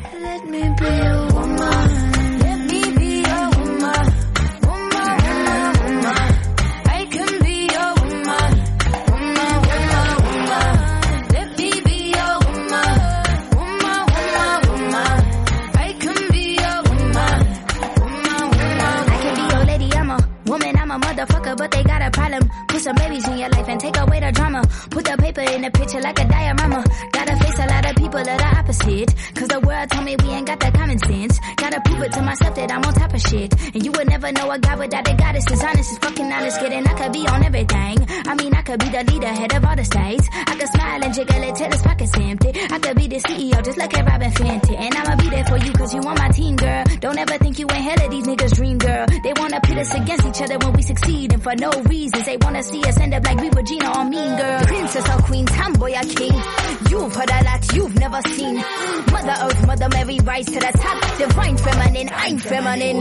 Some 22.89 22.97
babies 22.97 23.29
in 23.29 23.37
your 23.37 23.51
life 23.51 23.69
and 23.69 23.81
take 23.81 23.97
away 23.99 24.19
the 24.21 24.33
drama. 24.33 24.63
Put 24.89 25.05
the 25.05 25.17
paper 25.19 25.43
in 25.43 25.61
the 25.61 25.71
picture 25.71 26.01
like 26.01 26.19
a 26.19 26.25
diorama. 26.25 26.81
Gotta 27.13 27.37
face 27.37 27.59
a 27.59 27.67
lot 27.69 27.85
of 27.85 27.97
people 27.97 28.23
that 28.25 28.41
are 28.41 28.59
opposite. 28.61 29.15
Cause 29.35 29.49
the 29.49 29.61
world 29.61 29.91
told 29.91 30.05
me 30.07 30.17
we 30.25 30.29
ain't 30.31 30.47
got 30.47 30.59
that 30.61 30.73
common 30.73 30.99
sense. 30.99 31.39
Gotta 31.57 31.81
prove 31.85 32.03
it 32.03 32.13
to 32.13 32.23
myself 32.23 32.55
that 32.55 32.73
I'm 32.73 32.83
on 32.83 32.95
top 32.95 33.13
of 33.13 33.21
shit. 33.21 33.53
And 33.75 33.85
you 33.85 33.93
would 33.93 34.09
never 34.09 34.33
know 34.33 34.51
a 34.51 34.59
guy 34.59 34.77
without 34.77 35.07
a 35.07 35.15
goddess 35.15 35.45
is 35.53 35.63
honest, 35.63 35.93
is 35.93 35.99
fucking 35.99 36.33
honest, 36.33 36.61
kidding. 36.61 36.87
I 36.87 36.95
could 36.95 37.13
be 37.13 37.29
on 37.29 37.45
everything. 37.45 37.97
I 38.09 38.35
mean, 38.41 38.55
I 38.55 38.63
could 38.63 38.81
be 38.81 38.89
the 38.89 39.05
leader, 39.13 39.33
head 39.37 39.53
of 39.53 39.65
all 39.65 39.77
the 39.77 39.85
states. 39.85 40.27
I 40.33 40.55
could 40.57 40.69
smile 40.69 41.05
and 41.05 41.13
jiggle 41.13 41.43
it 41.45 41.55
till 41.57 41.71
his 41.71 41.83
pockets 41.83 42.13
empty. 42.17 42.51
I 42.73 42.79
could 42.79 42.97
be 42.97 43.07
the 43.09 43.21
CEO 43.21 43.63
just 43.63 43.77
like 43.77 43.93
a 43.99 44.03
Robin 44.03 44.31
Fenty. 44.33 44.75
And 44.81 44.95
I'ma 44.97 45.17
be 45.21 45.29
there 45.29 45.45
for 45.45 45.59
you 45.59 45.73
cause 45.77 45.93
you 45.93 46.01
on 46.09 46.17
my 46.17 46.29
team, 46.31 46.57
girl. 46.57 46.85
Don't 47.01 47.19
ever 47.19 47.37
think 47.37 47.59
you 47.59 47.67
ain't 47.69 47.85
hell 47.85 48.01
of 48.01 48.11
these 48.11 48.25
niggas' 48.25 48.55
dream, 48.57 48.79
girl. 48.79 49.05
They 49.23 49.33
wanna 49.37 49.61
pit 49.61 49.77
us 49.77 49.93
against 49.93 50.25
each 50.25 50.41
other 50.41 50.57
when 50.65 50.73
we 50.79 50.83
succeed. 50.83 51.33
And 51.33 51.43
for 51.43 51.55
no 51.57 51.71
reasons, 51.91 52.25
they 52.25 52.37
wanna 52.39 52.63
see 52.63 52.83
us 52.85 52.97
end 53.01 53.13
up 53.13 53.25
like 53.25 53.41
we 53.41 53.51
Regina 53.51 53.89
or 53.99 54.05
Mean 54.05 54.37
Girl. 54.37 54.61
Princess 54.63 55.07
or 55.13 55.21
Queen, 55.29 55.45
Tomboy 55.45 55.93
or 56.01 56.07
King. 56.19 56.37
You've 56.91 57.15
heard 57.15 57.31
a 57.31 57.41
lot 57.49 57.63
you've 57.75 57.97
never 57.99 58.21
seen. 58.35 58.57
Mother 59.13 59.37
Earth, 59.45 59.67
Mother 59.67 59.89
Mary, 59.91 60.19
rise 60.23 60.47
to 60.47 60.61
the 60.67 60.73
top. 60.79 60.99
Divine 61.19 61.57
feminine, 61.59 62.09
I'm 62.15 62.39
feminine. 62.39 63.01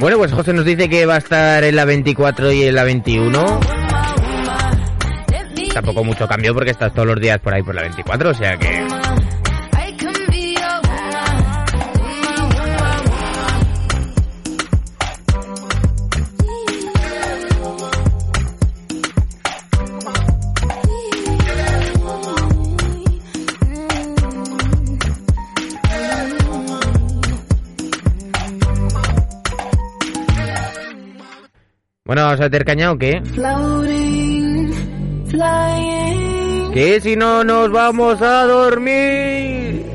Bueno, 0.00 0.18
pues 0.18 0.32
José 0.32 0.52
nos 0.52 0.64
dice 0.64 0.88
que 0.88 1.06
va 1.06 1.14
a 1.14 1.18
estar 1.18 1.64
en 1.64 1.76
la 1.76 1.84
24 1.84 2.52
y 2.52 2.64
en 2.64 2.74
la 2.74 2.84
21. 2.84 3.60
Tampoco 5.72 6.04
mucho 6.04 6.28
cambio 6.28 6.54
porque 6.54 6.70
estás 6.70 6.92
todos 6.92 7.08
los 7.08 7.20
días 7.20 7.38
por 7.40 7.54
ahí 7.54 7.62
por 7.62 7.74
la 7.74 7.82
24, 7.82 8.30
o 8.30 8.34
sea 8.34 8.56
que... 8.56 8.86
Bueno, 32.06 32.20
¿vamos 32.24 32.40
a 32.40 32.42
meter 32.42 32.66
caña 32.66 32.92
o 32.92 32.98
qué? 32.98 33.22
Que 36.74 37.00
si 37.00 37.16
no 37.16 37.42
nos 37.44 37.70
vamos 37.70 38.20
a 38.20 38.44
dormir. 38.44 39.86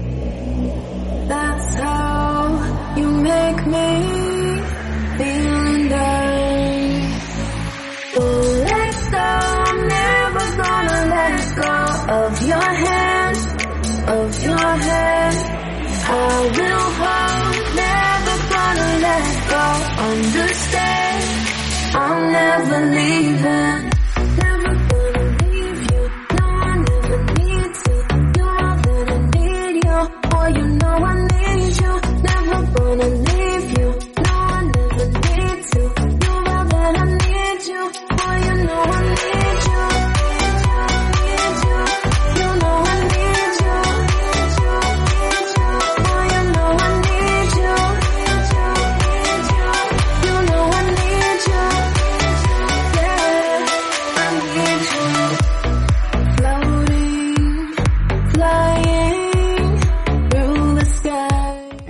That's 1.28 1.76
how 1.76 2.50
you 2.98 3.12
make 3.12 3.64
me 3.68 4.60
feel 5.20 5.94
oh, 8.18 8.64
let's 8.66 9.10
go, 9.12 9.28
I'm 9.68 9.88
never 9.88 10.46
gonna 10.64 11.00
let 11.14 11.38
go 11.62 11.76
of 12.22 12.42
your 12.42 12.72
hand, 12.86 13.38
of 14.08 14.44
your 14.44 14.58
hand. 14.58 15.38
I 16.10 16.42
will 16.58 16.90
hold, 17.02 17.56
never 17.76 18.36
gonna 18.50 18.98
let 18.98 19.26
go, 19.52 19.64
understand. 20.10 21.09
I'm 21.92 22.32
never 22.32 22.86
leaving. 22.96 23.99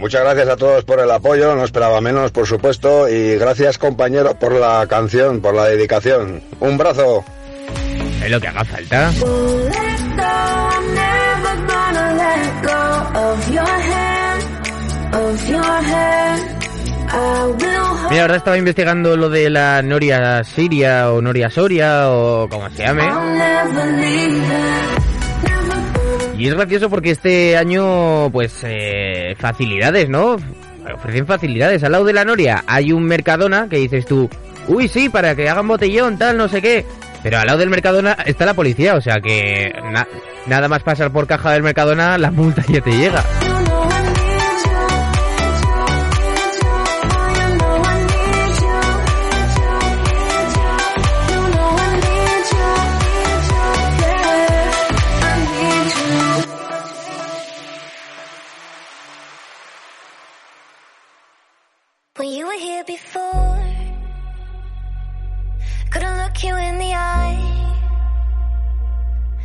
Muchas 0.09 0.23
gracias 0.23 0.49
a 0.49 0.57
todos 0.57 0.83
por 0.85 0.99
el 0.99 1.11
apoyo, 1.11 1.55
no 1.55 1.63
esperaba 1.63 2.01
menos, 2.01 2.31
por 2.31 2.47
supuesto, 2.47 3.07
y 3.07 3.35
gracias 3.35 3.77
compañero 3.77 4.33
por 4.33 4.53
la 4.53 4.87
canción, 4.89 5.39
por 5.39 5.53
la 5.53 5.65
dedicación. 5.65 6.41
Un 6.59 6.79
brazo. 6.79 7.23
Es 8.23 8.31
lo 8.31 8.41
que 8.41 8.47
haga 8.47 8.65
falta. 8.65 9.11
Mira, 18.09 18.21
ahora 18.23 18.35
estaba 18.35 18.57
investigando 18.57 19.15
lo 19.15 19.29
de 19.29 19.51
la 19.51 19.83
Noria 19.83 20.43
Siria 20.43 21.11
o 21.11 21.21
Noria 21.21 21.51
Soria 21.51 22.09
o 22.09 22.49
como 22.49 22.67
se 22.71 22.81
llame. 22.81 23.03
Y 26.39 26.47
es 26.47 26.53
gracioso 26.53 26.89
porque 26.89 27.11
este 27.11 27.57
año, 27.57 28.31
pues, 28.31 28.61
eh, 28.63 29.35
facilidades, 29.37 30.07
¿no? 30.07 30.37
Ofrecen 30.95 31.27
facilidades. 31.27 31.83
Al 31.83 31.91
lado 31.91 32.05
de 32.05 32.13
la 32.13 32.23
Noria 32.23 32.63
hay 32.65 32.93
un 32.93 33.03
Mercadona 33.03 33.67
que 33.69 33.75
dices 33.75 34.05
tú, 34.05 34.29
uy, 34.69 34.87
sí, 34.87 35.09
para 35.09 35.35
que 35.35 35.49
hagan 35.49 35.67
botellón, 35.67 36.17
tal, 36.17 36.37
no 36.37 36.47
sé 36.47 36.61
qué. 36.61 36.85
Pero 37.21 37.39
al 37.39 37.47
lado 37.47 37.59
del 37.59 37.69
Mercadona 37.69 38.13
está 38.25 38.45
la 38.45 38.53
policía, 38.53 38.95
o 38.95 39.01
sea 39.01 39.19
que 39.19 39.73
nada 40.47 40.69
más 40.69 40.81
pasar 40.81 41.11
por 41.11 41.27
caja 41.27 41.51
del 41.51 41.61
Mercadona, 41.61 42.17
la 42.17 42.31
multa 42.31 42.63
ya 42.69 42.79
te 42.79 42.91
llega. 42.91 43.21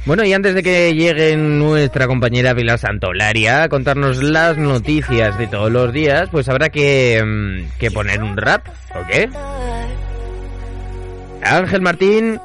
Bueno, 0.07 0.23
y 0.23 0.35
antes 0.35 0.55
de 0.55 0.63
que 0.63 0.95
llegue 0.95 1.35
nuestra 1.35 2.07
compañera 2.07 2.55
Pilar 2.55 2.79
Santolaria 2.79 3.63
a 3.63 3.69
contarnos 3.71 4.23
las 4.23 4.59
noticias 4.59 5.39
de 5.39 5.47
todos 5.47 5.73
los 5.73 5.95
días, 5.95 6.29
pues 6.31 6.47
habrá 6.51 6.69
que, 6.69 7.23
mm, 7.25 7.79
que 7.79 7.91
poner 7.91 8.23
un 8.23 8.37
rap, 8.37 8.67
¿o 8.95 9.07
qué? 9.07 9.31
Ángel 11.43 11.81
Martín, 11.81 12.39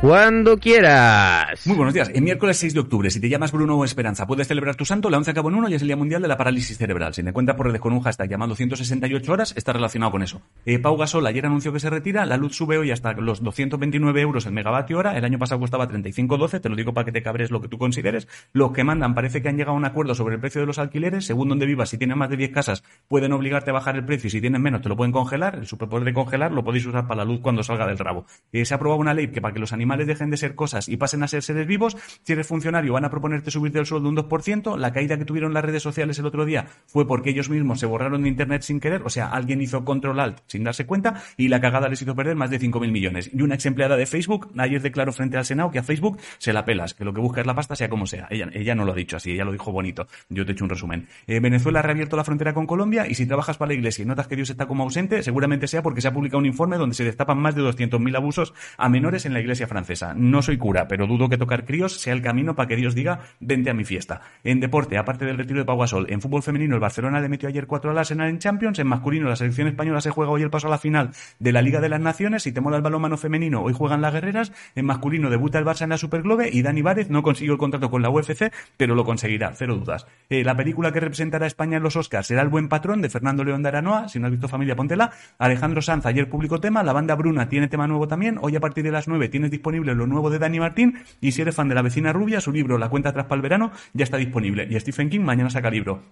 cuando 0.00 0.58
quieras. 0.58 1.66
Muy 1.66 1.76
buenos 1.76 1.94
días. 1.94 2.10
El 2.12 2.22
miércoles 2.22 2.58
6 2.58 2.74
de 2.74 2.80
octubre, 2.80 3.10
si 3.10 3.18
te 3.18 3.28
llamas 3.28 3.50
Bruno 3.50 3.76
o 3.76 3.84
Esperanza, 3.84 4.26
puedes 4.26 4.46
celebrar 4.46 4.76
tu 4.76 4.84
santo. 4.84 5.08
La 5.08 5.16
11 5.16 5.30
acabó 5.30 5.48
en 5.48 5.54
uno 5.54 5.68
y 5.68 5.74
es 5.74 5.82
el 5.82 5.88
Día 5.88 5.96
Mundial 5.96 6.20
de 6.20 6.28
la 6.28 6.36
Parálisis 6.36 6.76
Cerebral. 6.76 7.14
Si 7.14 7.22
te 7.22 7.32
cuentas 7.32 7.56
por 7.56 7.66
redes 7.66 7.80
con 7.80 7.94
un 7.94 8.00
hashtag 8.00 8.28
llamado 8.28 8.54
168 8.54 9.32
horas, 9.32 9.54
está 9.56 9.72
relacionado 9.72 10.12
con 10.12 10.22
eso. 10.22 10.42
Eh, 10.66 10.78
Pau 10.78 10.96
Gasol 10.96 11.26
ayer 11.26 11.46
anunció 11.46 11.72
que 11.72 11.80
se 11.80 11.88
retira. 11.88 12.26
La 12.26 12.36
luz 12.36 12.54
sube 12.54 12.76
hoy 12.76 12.90
hasta 12.90 13.14
los 13.14 13.42
229 13.42 14.20
euros 14.20 14.44
el 14.44 14.52
megavatio 14.52 14.98
hora. 14.98 15.16
El 15.16 15.24
año 15.24 15.38
pasado 15.38 15.60
costaba 15.60 15.88
35,12. 15.88 16.60
Te 16.60 16.68
lo 16.68 16.76
digo 16.76 16.92
para 16.92 17.06
que 17.06 17.12
te 17.12 17.22
cabres 17.22 17.50
lo 17.50 17.62
que 17.62 17.68
tú 17.68 17.78
consideres. 17.78 18.28
Los 18.52 18.72
que 18.72 18.84
mandan 18.84 19.14
parece 19.14 19.40
que 19.40 19.48
han 19.48 19.56
llegado 19.56 19.74
a 19.74 19.78
un 19.78 19.86
acuerdo 19.86 20.14
sobre 20.14 20.34
el 20.34 20.40
precio 20.40 20.60
de 20.60 20.66
los 20.66 20.78
alquileres. 20.78 21.24
Según 21.24 21.48
donde 21.48 21.64
vivas, 21.64 21.88
si 21.88 21.96
tienes 21.96 22.16
más 22.16 22.28
de 22.28 22.36
10 22.36 22.50
casas, 22.50 22.84
pueden 23.08 23.32
obligarte 23.32 23.70
a 23.70 23.74
bajar 23.74 23.96
el 23.96 24.04
precio 24.04 24.28
y 24.28 24.30
si 24.30 24.40
tienes 24.42 24.60
menos, 24.60 24.82
te 24.82 24.90
lo 24.90 24.96
pueden 24.96 25.12
congelar. 25.12 25.56
El 25.56 25.66
superpoder 25.66 26.04
de 26.04 26.12
congelar 26.12 26.52
lo 26.52 26.62
podéis 26.62 26.84
usar 26.84 27.06
para 27.06 27.24
la 27.24 27.24
luz 27.24 27.40
cuando 27.40 27.62
salga 27.62 27.86
del 27.86 27.98
rabo. 27.98 28.26
Eh, 28.52 28.64
se 28.64 28.74
ha 28.74 28.76
aprobado 28.76 29.00
una 29.00 29.14
ley 29.14 29.28
que 29.28 29.40
para 29.40 29.54
que 29.54 29.60
los 29.60 29.72
animales 29.72 29.85
animales 29.86 30.08
dejen 30.08 30.30
de 30.30 30.36
ser 30.36 30.56
cosas 30.56 30.88
y 30.88 30.96
pasen 30.96 31.22
a 31.22 31.28
ser 31.28 31.44
seres 31.44 31.66
vivos. 31.66 31.96
Si 32.24 32.32
eres 32.32 32.46
funcionario, 32.46 32.92
van 32.92 33.04
a 33.04 33.10
proponerte 33.10 33.52
subirte 33.52 33.78
el 33.78 33.86
sueldo 33.86 34.08
un 34.08 34.16
2%. 34.16 34.76
La 34.76 34.92
caída 34.92 35.16
que 35.16 35.24
tuvieron 35.24 35.54
las 35.54 35.64
redes 35.64 35.82
sociales 35.82 36.18
el 36.18 36.26
otro 36.26 36.44
día 36.44 36.66
fue 36.86 37.06
porque 37.06 37.30
ellos 37.30 37.48
mismos 37.48 37.78
se 37.78 37.86
borraron 37.86 38.24
de 38.24 38.28
Internet 38.28 38.62
sin 38.62 38.80
querer, 38.80 39.02
o 39.04 39.08
sea, 39.08 39.28
alguien 39.28 39.60
hizo 39.60 39.84
control 39.84 40.18
alt 40.18 40.38
sin 40.46 40.64
darse 40.64 40.86
cuenta 40.86 41.22
y 41.36 41.46
la 41.46 41.60
cagada 41.60 41.88
les 41.88 42.02
hizo 42.02 42.16
perder 42.16 42.34
más 42.34 42.50
de 42.50 42.58
5.000 42.58 42.90
millones. 42.90 43.30
Y 43.32 43.42
una 43.42 43.54
ex 43.54 43.66
empleada 43.66 43.96
de 43.96 44.06
Facebook 44.06 44.50
ayer 44.58 44.82
declaró 44.82 45.12
frente 45.12 45.36
al 45.36 45.44
Senado 45.44 45.70
que 45.70 45.78
a 45.78 45.84
Facebook 45.84 46.18
se 46.38 46.52
la 46.52 46.64
pelas, 46.64 46.94
que 46.94 47.04
lo 47.04 47.12
que 47.12 47.20
busca 47.20 47.40
es 47.40 47.46
la 47.46 47.54
pasta 47.54 47.76
sea 47.76 47.88
como 47.88 48.06
sea. 48.06 48.26
Ella, 48.30 48.48
ella 48.52 48.74
no 48.74 48.84
lo 48.84 48.92
ha 48.92 48.96
dicho 48.96 49.16
así, 49.16 49.30
ella 49.30 49.44
lo 49.44 49.52
dijo 49.52 49.70
bonito. 49.70 50.08
Yo 50.28 50.44
te 50.44 50.50
he 50.50 50.54
hecho 50.54 50.64
un 50.64 50.70
resumen. 50.70 51.06
Eh, 51.28 51.38
Venezuela 51.38 51.78
ha 51.78 51.82
reabierto 51.82 52.16
la 52.16 52.24
frontera 52.24 52.52
con 52.54 52.66
Colombia 52.66 53.06
y 53.08 53.14
si 53.14 53.26
trabajas 53.26 53.56
para 53.56 53.68
la 53.68 53.74
iglesia 53.74 54.02
y 54.02 54.06
notas 54.06 54.26
que 54.26 54.34
Dios 54.34 54.50
está 54.50 54.66
como 54.66 54.82
ausente, 54.82 55.22
seguramente 55.22 55.68
sea 55.68 55.82
porque 55.82 56.00
se 56.00 56.08
ha 56.08 56.12
publicado 56.12 56.38
un 56.38 56.46
informe 56.46 56.76
donde 56.76 56.96
se 56.96 57.04
destapan 57.04 57.38
más 57.38 57.54
de 57.54 57.62
200.000 57.62 58.16
abusos 58.16 58.52
a 58.78 58.88
menores 58.88 59.26
en 59.26 59.32
la 59.32 59.40
iglesia 59.40 59.68
francesa. 59.68 59.75
No 60.16 60.42
soy 60.42 60.56
cura, 60.56 60.88
pero 60.88 61.06
dudo 61.06 61.28
que 61.28 61.38
tocar 61.38 61.64
críos 61.64 62.00
sea 62.00 62.12
el 62.12 62.22
camino 62.22 62.54
para 62.54 62.68
que 62.68 62.76
Dios 62.76 62.94
diga, 62.94 63.20
vente 63.40 63.70
a 63.70 63.74
mi 63.74 63.84
fiesta. 63.84 64.22
En 64.44 64.60
deporte, 64.60 64.96
aparte 64.98 65.24
del 65.24 65.36
retiro 65.36 65.58
de 65.58 65.64
Pau 65.64 65.78
Gasol, 65.78 66.06
en 66.10 66.20
fútbol 66.20 66.42
femenino 66.42 66.74
el 66.74 66.80
Barcelona 66.80 67.20
le 67.20 67.28
metió 67.28 67.48
ayer 67.48 67.66
4 67.66 67.90
al 67.90 67.98
Arsenal 67.98 68.28
en 68.28 68.38
Champions, 68.38 68.78
en 68.78 68.86
masculino 68.86 69.28
la 69.28 69.36
selección 69.36 69.68
española 69.68 70.00
se 70.00 70.10
juega 70.10 70.32
hoy 70.32 70.42
el 70.42 70.50
paso 70.50 70.68
a 70.68 70.70
la 70.70 70.78
final 70.78 71.10
de 71.38 71.52
la 71.52 71.62
Liga 71.62 71.80
de 71.80 71.88
las 71.88 72.00
Naciones, 72.00 72.42
si 72.42 72.52
te 72.52 72.60
mola 72.60 72.76
el 72.76 72.82
balonmano 72.82 73.16
femenino, 73.16 73.62
hoy 73.62 73.72
juegan 73.72 74.00
las 74.00 74.12
guerreras, 74.12 74.52
en 74.74 74.86
masculino 74.86 75.30
debuta 75.30 75.58
el 75.58 75.64
Barça 75.64 75.82
en 75.82 75.90
la 75.90 75.98
Superglobe 75.98 76.48
y 76.52 76.62
Dani 76.62 76.82
Várez 76.82 77.10
no 77.10 77.22
consiguió 77.22 77.52
el 77.52 77.58
contrato 77.58 77.90
con 77.90 78.02
la 78.02 78.10
UFC, 78.10 78.52
pero 78.76 78.94
lo 78.94 79.04
conseguirá, 79.04 79.52
cero 79.54 79.76
dudas. 79.76 80.06
Eh, 80.30 80.44
la 80.44 80.56
película 80.56 80.92
que 80.92 81.00
representará 81.00 81.44
a 81.44 81.48
España 81.48 81.76
en 81.76 81.82
los 81.82 81.96
Oscars 81.96 82.26
será 82.26 82.42
El 82.42 82.48
buen 82.48 82.68
patrón 82.68 83.02
de 83.02 83.10
Fernando 83.10 83.44
León 83.44 83.62
de 83.62 83.68
Aranoa, 83.68 84.08
si 84.08 84.18
no 84.18 84.26
has 84.26 84.32
visto 84.32 84.48
Familia 84.48 84.76
Pontela, 84.76 85.12
Alejandro 85.38 85.82
Sanz 85.82 86.06
ayer 86.06 86.28
publicó 86.28 86.60
tema, 86.60 86.82
la 86.82 86.92
banda 86.92 87.14
Bruna 87.14 87.48
tiene 87.48 87.68
tema 87.68 87.86
nuevo 87.86 88.08
también, 88.08 88.38
hoy 88.40 88.56
a 88.56 88.60
partir 88.60 88.84
de 88.84 88.90
las 88.90 89.08
9 89.08 89.28
tienes 89.28 89.50
lo 89.94 90.06
nuevo 90.06 90.30
de 90.30 90.38
Dani 90.38 90.60
Martín 90.60 90.98
y 91.20 91.32
si 91.32 91.42
eres 91.42 91.54
fan 91.54 91.68
de 91.68 91.74
la 91.74 91.82
vecina 91.82 92.12
rubia, 92.12 92.40
su 92.40 92.52
libro 92.52 92.78
La 92.78 92.88
cuenta 92.88 93.10
atrás 93.10 93.26
para 93.26 93.36
el 93.36 93.42
verano 93.42 93.72
ya 93.92 94.04
está 94.04 94.16
disponible 94.16 94.66
y 94.70 94.78
Stephen 94.78 95.10
King 95.10 95.20
mañana 95.20 95.50
saca 95.50 95.70
libro. 95.70 96.02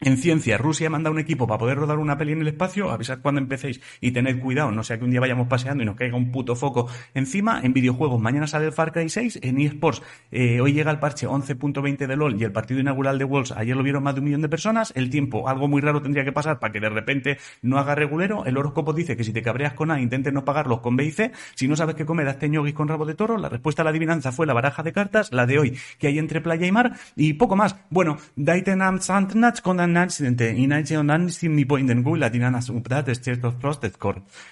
En 0.00 0.16
ciencia, 0.18 0.58
Rusia 0.58 0.90
manda 0.90 1.08
un 1.08 1.20
equipo 1.20 1.46
para 1.46 1.58
poder 1.58 1.78
rodar 1.78 1.98
una 1.98 2.18
peli 2.18 2.32
en 2.32 2.40
el 2.40 2.48
espacio, 2.48 2.90
avisad 2.90 3.20
cuando 3.22 3.40
empecéis 3.40 3.80
y 4.00 4.10
tened 4.10 4.40
cuidado, 4.40 4.72
no 4.72 4.82
sea 4.82 4.98
que 4.98 5.04
un 5.04 5.12
día 5.12 5.20
vayamos 5.20 5.46
paseando 5.46 5.84
y 5.84 5.86
nos 5.86 5.94
caiga 5.94 6.16
un 6.16 6.32
puto 6.32 6.56
foco 6.56 6.88
encima. 7.14 7.60
En 7.62 7.72
videojuegos, 7.72 8.20
mañana 8.20 8.48
sale 8.48 8.66
el 8.66 8.72
Far 8.72 8.92
Cry 8.92 9.08
6, 9.08 9.38
en 9.42 9.60
eSports, 9.60 10.02
eh, 10.32 10.60
hoy 10.60 10.72
llega 10.72 10.90
el 10.90 10.98
parche 10.98 11.28
11.20 11.28 12.08
de 12.08 12.16
LOL 12.16 12.38
y 12.38 12.42
el 12.42 12.50
partido 12.50 12.80
inaugural 12.80 13.18
de 13.18 13.24
Wolves, 13.24 13.52
ayer 13.52 13.76
lo 13.76 13.84
vieron 13.84 14.02
más 14.02 14.14
de 14.14 14.20
un 14.20 14.26
millón 14.26 14.42
de 14.42 14.48
personas, 14.48 14.92
el 14.96 15.10
tiempo, 15.10 15.48
algo 15.48 15.68
muy 15.68 15.80
raro 15.80 16.02
tendría 16.02 16.24
que 16.24 16.32
pasar 16.32 16.58
para 16.58 16.72
que 16.72 16.80
de 16.80 16.88
repente 16.88 17.38
no 17.62 17.78
haga 17.78 17.94
regulero, 17.94 18.44
el 18.46 18.56
horóscopo 18.56 18.92
dice 18.92 19.16
que 19.16 19.22
si 19.22 19.32
te 19.32 19.42
cabreas 19.42 19.74
con 19.74 19.92
A, 19.92 20.00
intentes 20.00 20.32
no 20.32 20.44
pagarlos 20.44 20.80
con 20.80 20.96
B 20.96 21.04
y 21.04 21.12
C, 21.12 21.30
si 21.54 21.68
no 21.68 21.76
sabes 21.76 21.94
qué 21.94 22.04
comer, 22.04 22.26
hazte 22.26 22.48
ñoguis 22.48 22.74
con 22.74 22.88
rabo 22.88 23.06
de 23.06 23.14
toro, 23.14 23.38
la 23.38 23.48
respuesta 23.48 23.82
a 23.82 23.84
la 23.84 23.90
adivinanza 23.90 24.32
fue 24.32 24.44
la 24.44 24.54
baraja 24.54 24.82
de 24.82 24.92
cartas, 24.92 25.32
la 25.32 25.46
de 25.46 25.60
hoy, 25.60 25.78
que 25.98 26.08
hay 26.08 26.18
entre 26.18 26.40
playa 26.40 26.66
y 26.66 26.72
mar, 26.72 26.94
y 27.14 27.34
poco 27.34 27.54
más. 27.54 27.76
Bueno, 27.90 28.18
daiten 28.34 28.82
am 28.82 29.00
santnach 29.00 29.60
con 29.60 29.83
accidente, 29.96 30.54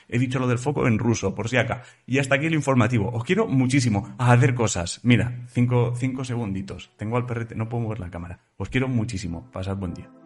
He 0.09 0.19
dicho 0.19 0.39
lo 0.39 0.47
del 0.47 0.59
foco 0.59 0.87
en 0.87 0.99
ruso, 0.99 1.35
por 1.35 1.49
si 1.49 1.57
acá. 1.57 1.83
Y 2.07 2.19
hasta 2.19 2.37
aquí 2.37 2.47
el 2.47 2.55
informativo. 2.55 3.11
Os 3.13 3.25
quiero 3.25 3.47
muchísimo 3.47 4.15
a 4.19 4.33
hacer 4.33 4.55
cosas. 4.55 5.01
Mira, 5.03 5.41
cinco, 5.49 5.95
cinco 5.97 6.25
segunditos. 6.25 6.91
Tengo 6.97 7.17
al 7.17 7.27
perrete, 7.27 7.55
no 7.55 7.69
puedo 7.69 7.85
mover 7.85 8.01
la 8.01 8.11
cámara. 8.11 8.41
Os 8.57 8.69
quiero 8.69 8.89
muchísimo. 8.89 9.51
Pasad 9.53 9.77
buen 9.77 9.95
día. 9.95 10.22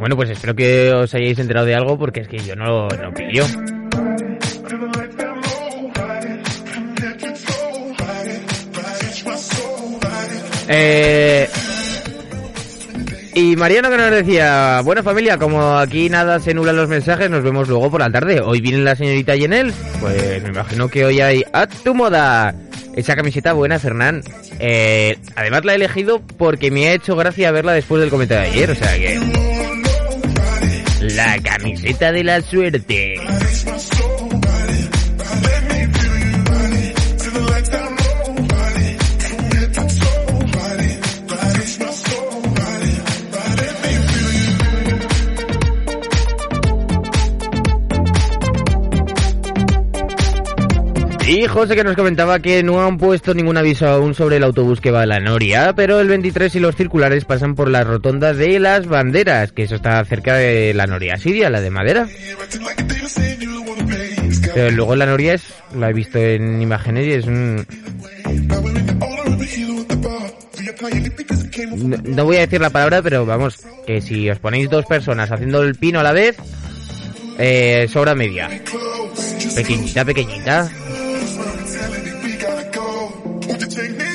Bueno, 0.00 0.16
pues 0.16 0.30
espero 0.30 0.56
que 0.56 0.90
os 0.94 1.14
hayáis 1.14 1.38
enterado 1.38 1.66
de 1.66 1.74
algo 1.74 1.98
porque 1.98 2.20
es 2.20 2.28
que 2.28 2.38
yo 2.38 2.56
no, 2.56 2.88
no 2.88 3.12
pillo. 3.12 3.44
Eh, 10.68 11.46
y 13.34 13.56
Mariano 13.56 13.90
que 13.90 13.96
nos 13.98 14.10
decía, 14.10 14.80
buena 14.82 15.02
familia, 15.02 15.36
como 15.36 15.76
aquí 15.76 16.08
nada 16.08 16.40
se 16.40 16.54
nulan 16.54 16.76
los 16.76 16.88
mensajes, 16.88 17.28
nos 17.28 17.42
vemos 17.42 17.68
luego 17.68 17.90
por 17.90 18.00
la 18.00 18.10
tarde. 18.10 18.40
Hoy 18.40 18.62
viene 18.62 18.78
la 18.78 18.96
señorita 18.96 19.36
Yenel, 19.36 19.74
pues 20.00 20.42
me 20.42 20.48
imagino 20.48 20.88
que 20.88 21.04
hoy 21.04 21.20
hay 21.20 21.44
a 21.52 21.66
tu 21.66 21.94
moda. 21.94 22.54
Esa 22.96 23.14
camiseta 23.14 23.52
buena, 23.52 23.78
Fernán. 23.78 24.22
Eh, 24.58 25.18
además 25.36 25.64
la 25.66 25.72
he 25.72 25.76
elegido 25.76 26.22
porque 26.38 26.70
me 26.70 26.88
ha 26.88 26.94
hecho 26.94 27.16
gracia 27.16 27.50
verla 27.50 27.72
después 27.74 28.00
del 28.00 28.10
comentario 28.10 28.50
de 28.50 28.56
ayer, 28.56 28.70
o 28.70 28.74
sea 28.74 28.96
que... 28.96 29.49
La 31.00 31.38
camiseta 31.40 32.12
de 32.12 32.24
la 32.24 32.42
suerte. 32.42 33.14
José 51.50 51.74
que 51.74 51.84
nos 51.84 51.96
comentaba 51.96 52.38
que 52.38 52.62
no 52.62 52.80
han 52.82 52.96
puesto 52.96 53.34
ningún 53.34 53.56
aviso 53.56 53.88
aún 53.88 54.14
sobre 54.14 54.36
el 54.36 54.44
autobús 54.44 54.80
que 54.80 54.90
va 54.90 55.02
a 55.02 55.06
la 55.06 55.18
Noria, 55.18 55.72
pero 55.74 56.00
el 56.00 56.08
23 56.08 56.54
y 56.54 56.60
los 56.60 56.76
circulares 56.76 57.24
pasan 57.24 57.54
por 57.54 57.68
la 57.68 57.82
rotonda 57.82 58.32
de 58.32 58.58
las 58.60 58.86
banderas, 58.86 59.52
que 59.52 59.64
eso 59.64 59.74
está 59.74 60.04
cerca 60.04 60.36
de 60.36 60.72
la 60.74 60.86
Noria 60.86 61.16
Siria, 61.16 61.50
la 61.50 61.60
de 61.60 61.70
madera. 61.70 62.06
Pero 64.54 64.70
luego 64.70 64.96
la 64.96 65.06
Noria 65.06 65.34
es, 65.34 65.42
la 65.74 65.90
he 65.90 65.92
visto 65.92 66.18
en 66.18 66.62
imágenes 66.62 67.06
y 67.06 67.12
es 67.12 67.26
un... 67.26 67.66
No, 72.04 72.24
voy 72.24 72.36
a 72.36 72.40
decir 72.40 72.60
la 72.60 72.70
palabra, 72.70 73.02
pero 73.02 73.26
vamos, 73.26 73.58
que 73.86 74.00
si 74.00 74.30
os 74.30 74.38
ponéis 74.38 74.70
dos 74.70 74.86
personas 74.86 75.30
haciendo 75.30 75.62
el 75.62 75.74
pino 75.74 76.00
a 76.00 76.02
la 76.02 76.12
vez, 76.12 76.36
eh, 77.38 77.88
sobra 77.92 78.14
media. 78.14 78.48
Pequeñita, 79.54 80.04
pequeñita. 80.04 80.70
Why 83.50 83.58
you 83.58 84.09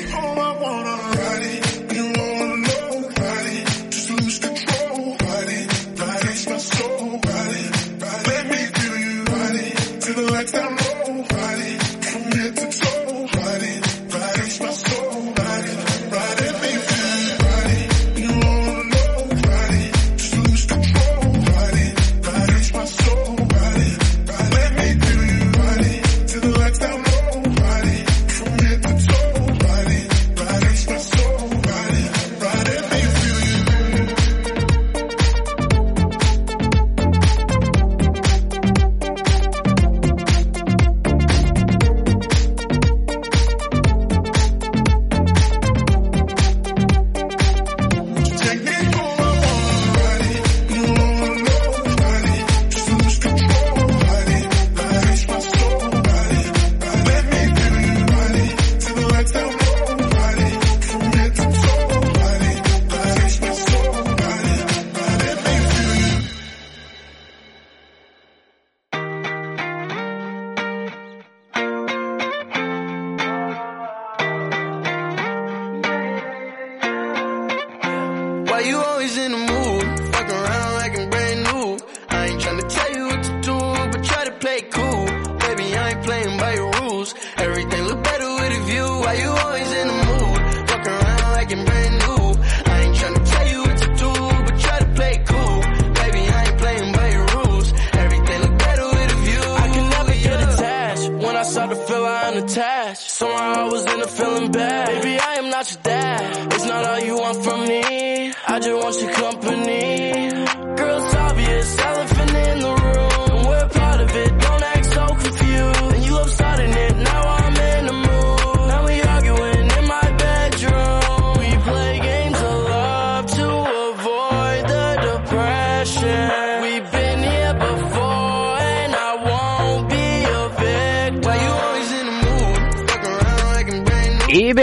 always 78.73 79.17
in 79.17 79.31
the 79.31 79.37
mood? 79.37 80.13
Fuck 80.13 80.29
around 80.29 80.73
like 80.75 80.99
I'm 80.99 81.09
brand 81.09 81.43
new. 81.43 81.77
I 82.09 82.27
ain't 82.27 82.41
tryna 82.41 82.67
tell 82.69 82.91
you 82.97 83.04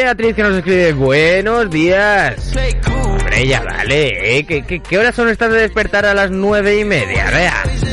Beatriz 0.03 0.35
que 0.35 0.43
nos 0.43 0.57
escribe, 0.57 0.93
buenos 0.95 1.71
días. 1.71 2.53
Hombre, 2.93 3.47
ya 3.47 3.63
vale, 3.63 4.39
¿eh? 4.39 4.45
¿Qué, 4.45 4.65
qué, 4.65 4.81
qué 4.81 4.99
horas 4.99 5.15
son 5.15 5.29
estas 5.29 5.53
de 5.53 5.61
despertar 5.61 6.05
a 6.07 6.13
las 6.13 6.31
nueve 6.31 6.81
y 6.81 6.85
media? 6.85 7.31
Vea. 7.31 7.92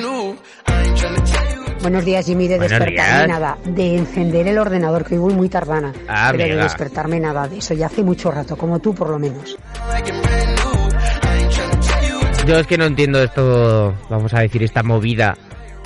New. 0.00 0.36
I 0.66 0.82
ain't 0.82 0.98
tryna 0.98 1.22
tell 1.24 1.52
you 1.54 1.60
what 1.62 1.82
Buenos 1.82 2.04
días, 2.04 2.26
Jimmy. 2.26 2.48
De 2.48 2.56
Buenos 2.58 2.78
despertarme 2.78 3.12
días. 3.16 3.28
nada, 3.28 3.58
de 3.64 3.96
encender 3.96 4.48
el 4.48 4.58
ordenador, 4.58 5.04
que 5.04 5.14
hoy 5.14 5.20
voy 5.20 5.34
muy 5.34 5.48
tardana. 5.48 5.92
Ah, 6.08 6.28
pero 6.32 6.44
de 6.44 6.50
amiga. 6.50 6.62
despertarme 6.64 7.20
nada, 7.20 7.48
de 7.48 7.58
eso 7.58 7.74
ya 7.74 7.86
hace 7.86 8.02
mucho 8.02 8.30
rato, 8.30 8.56
como 8.56 8.78
tú 8.80 8.94
por 8.94 9.10
lo 9.10 9.18
menos. 9.18 9.56
Yo 12.46 12.58
es 12.58 12.66
que 12.66 12.76
no 12.76 12.84
entiendo 12.86 13.22
esto, 13.22 13.94
vamos 14.10 14.34
a 14.34 14.40
decir, 14.40 14.62
esta 14.64 14.82
movida 14.82 15.36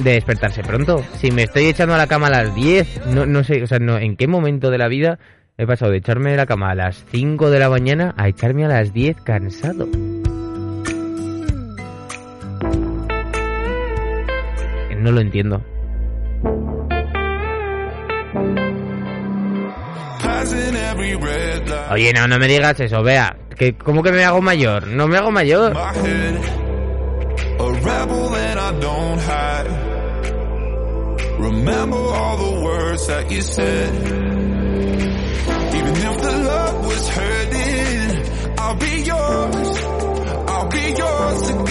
de 0.02 0.12
despertarse 0.12 0.62
pronto. 0.62 1.04
Si 1.18 1.30
me 1.30 1.42
estoy 1.44 1.66
echando 1.66 1.94
a 1.94 1.98
la 1.98 2.06
cama 2.06 2.28
a 2.28 2.30
las 2.30 2.54
10, 2.54 3.06
no, 3.08 3.26
no 3.26 3.44
sé, 3.44 3.62
o 3.62 3.66
sea, 3.66 3.78
no, 3.78 3.98
¿en 3.98 4.16
qué 4.16 4.26
momento 4.26 4.70
de 4.70 4.78
la 4.78 4.88
vida 4.88 5.18
he 5.58 5.66
pasado 5.66 5.92
de 5.92 5.98
echarme 5.98 6.30
de 6.30 6.36
la 6.36 6.46
cama 6.46 6.70
a 6.70 6.74
las 6.74 7.04
5 7.10 7.50
de 7.50 7.58
la 7.58 7.70
mañana 7.70 8.14
a 8.16 8.28
echarme 8.28 8.64
a 8.66 8.68
las 8.68 8.92
10 8.92 9.16
cansado? 9.22 9.88
No 14.98 15.12
lo 15.12 15.20
entiendo. 15.20 15.62
Oye, 21.90 22.12
no, 22.12 22.26
no 22.26 22.38
me 22.38 22.48
digas 22.48 22.80
eso, 22.80 23.02
vea. 23.02 23.36
Que, 23.56 23.74
¿Cómo 23.74 24.02
que 24.02 24.12
me 24.12 24.24
hago 24.24 24.42
mayor? 24.42 24.86
No 24.86 25.06
me 25.08 25.16
hago 25.16 25.30
mayor. 25.30 25.74
Remember 31.38 31.98
all 31.98 32.36
the 32.38 32.60
words 32.62 33.06
that 33.06 33.30
you 33.30 33.42
said. 33.42 34.25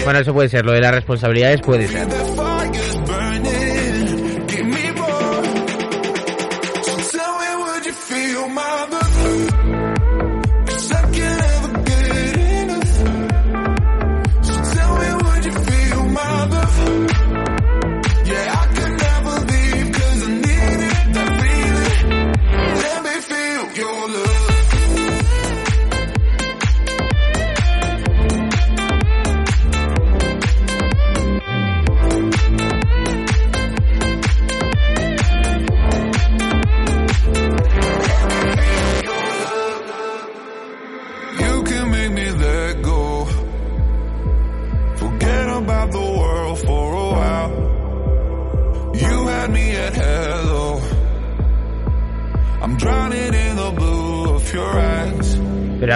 Bueno, 0.04 0.20
eso 0.20 0.32
puede 0.32 0.48
ser, 0.48 0.64
lo 0.64 0.72
de 0.72 0.80
las 0.80 0.94
responsabilidades 0.94 1.60
puede 1.62 1.88
ser. 1.88 2.06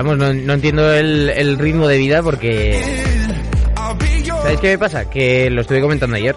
No, 0.02 0.52
entiendo 0.52 0.92
el, 0.92 1.30
el 1.30 1.58
ritmo 1.58 1.88
de 1.88 1.98
vida 1.98 2.22
porque... 2.22 2.80
¿Sabéis 4.26 4.60
qué 4.60 4.68
me 4.68 4.78
pasa? 4.78 5.10
Que 5.10 5.50
lo 5.50 5.60
estuve 5.60 5.80
comentando 5.80 6.16
ayer. 6.16 6.34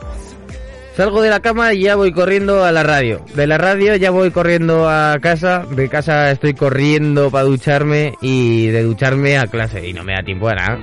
Salgo 0.96 1.24
de 1.24 1.30
la 1.30 1.40
cama 1.40 1.74
y 1.74 1.82
ya 1.82 1.96
voy 1.96 2.12
corriendo 2.12 2.64
a 2.64 2.72
la 2.72 2.84
radio. 2.84 3.26
De 3.34 3.48
la 3.48 3.58
radio 3.58 3.96
ya 3.96 4.12
voy 4.12 4.30
corriendo 4.30 4.88
a 4.88 5.18
casa. 5.20 5.66
De 5.72 5.90
casa 5.90 6.30
estoy 6.30 6.54
corriendo 6.54 7.32
para 7.32 7.46
ducharme 7.46 8.14
y 8.22 8.68
de 8.68 8.84
ducharme 8.84 9.38
a 9.38 9.48
clase. 9.48 9.88
Y 9.88 9.94
no 9.94 10.04
me 10.04 10.14
da 10.14 10.22
tiempo 10.24 10.50
a 10.50 10.56
nada. 10.56 10.80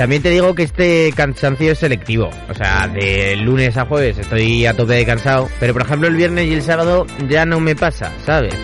También 0.00 0.22
te 0.22 0.30
digo 0.30 0.54
que 0.54 0.62
este 0.62 1.12
cansancio 1.14 1.72
es 1.72 1.78
selectivo. 1.78 2.30
O 2.48 2.54
sea, 2.54 2.88
de 2.88 3.36
lunes 3.36 3.76
a 3.76 3.84
jueves 3.84 4.16
estoy 4.16 4.64
a 4.64 4.72
tope 4.72 4.94
de 4.94 5.04
cansado. 5.04 5.46
Pero 5.60 5.74
por 5.74 5.82
ejemplo 5.82 6.08
el 6.08 6.16
viernes 6.16 6.46
y 6.46 6.54
el 6.54 6.62
sábado 6.62 7.06
ya 7.28 7.44
no 7.44 7.60
me 7.60 7.76
pasa, 7.76 8.10
¿sabes? 8.24 8.54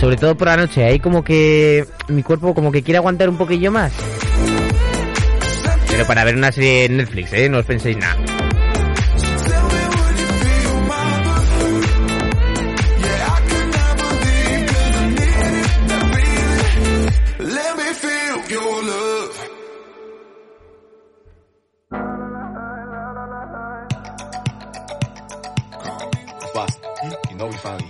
Sobre 0.00 0.16
todo 0.16 0.34
por 0.34 0.48
la 0.48 0.56
noche. 0.56 0.82
Ahí 0.82 0.98
como 0.98 1.22
que 1.22 1.84
mi 2.08 2.22
cuerpo 2.22 2.54
como 2.54 2.72
que 2.72 2.82
quiere 2.82 2.96
aguantar 2.96 3.28
un 3.28 3.36
poquillo 3.36 3.70
más. 3.70 3.92
Pero 5.90 6.06
para 6.06 6.24
ver 6.24 6.36
una 6.36 6.52
serie 6.52 6.86
en 6.86 6.96
Netflix, 6.96 7.34
¿eh? 7.34 7.50
No 7.50 7.58
os 7.58 7.66
penséis 7.66 7.98
nada. 7.98 8.45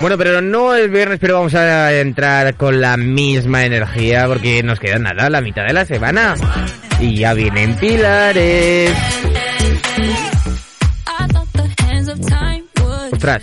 Bueno, 0.00 0.16
pero 0.16 0.40
no 0.40 0.74
el 0.74 0.88
viernes, 0.90 1.18
pero 1.20 1.34
vamos 1.34 1.54
a 1.54 1.92
entrar 1.92 2.54
con 2.56 2.80
la 2.80 2.96
misma 2.96 3.64
energía 3.64 4.26
porque 4.26 4.62
nos 4.62 4.80
queda 4.80 4.98
nada, 4.98 5.28
la 5.28 5.40
mitad 5.40 5.66
de 5.66 5.72
la 5.72 5.84
semana. 5.84 6.34
Y 7.00 7.16
ya 7.16 7.34
vienen 7.34 7.76
pilares. 7.76 8.96
Ostras, 13.12 13.42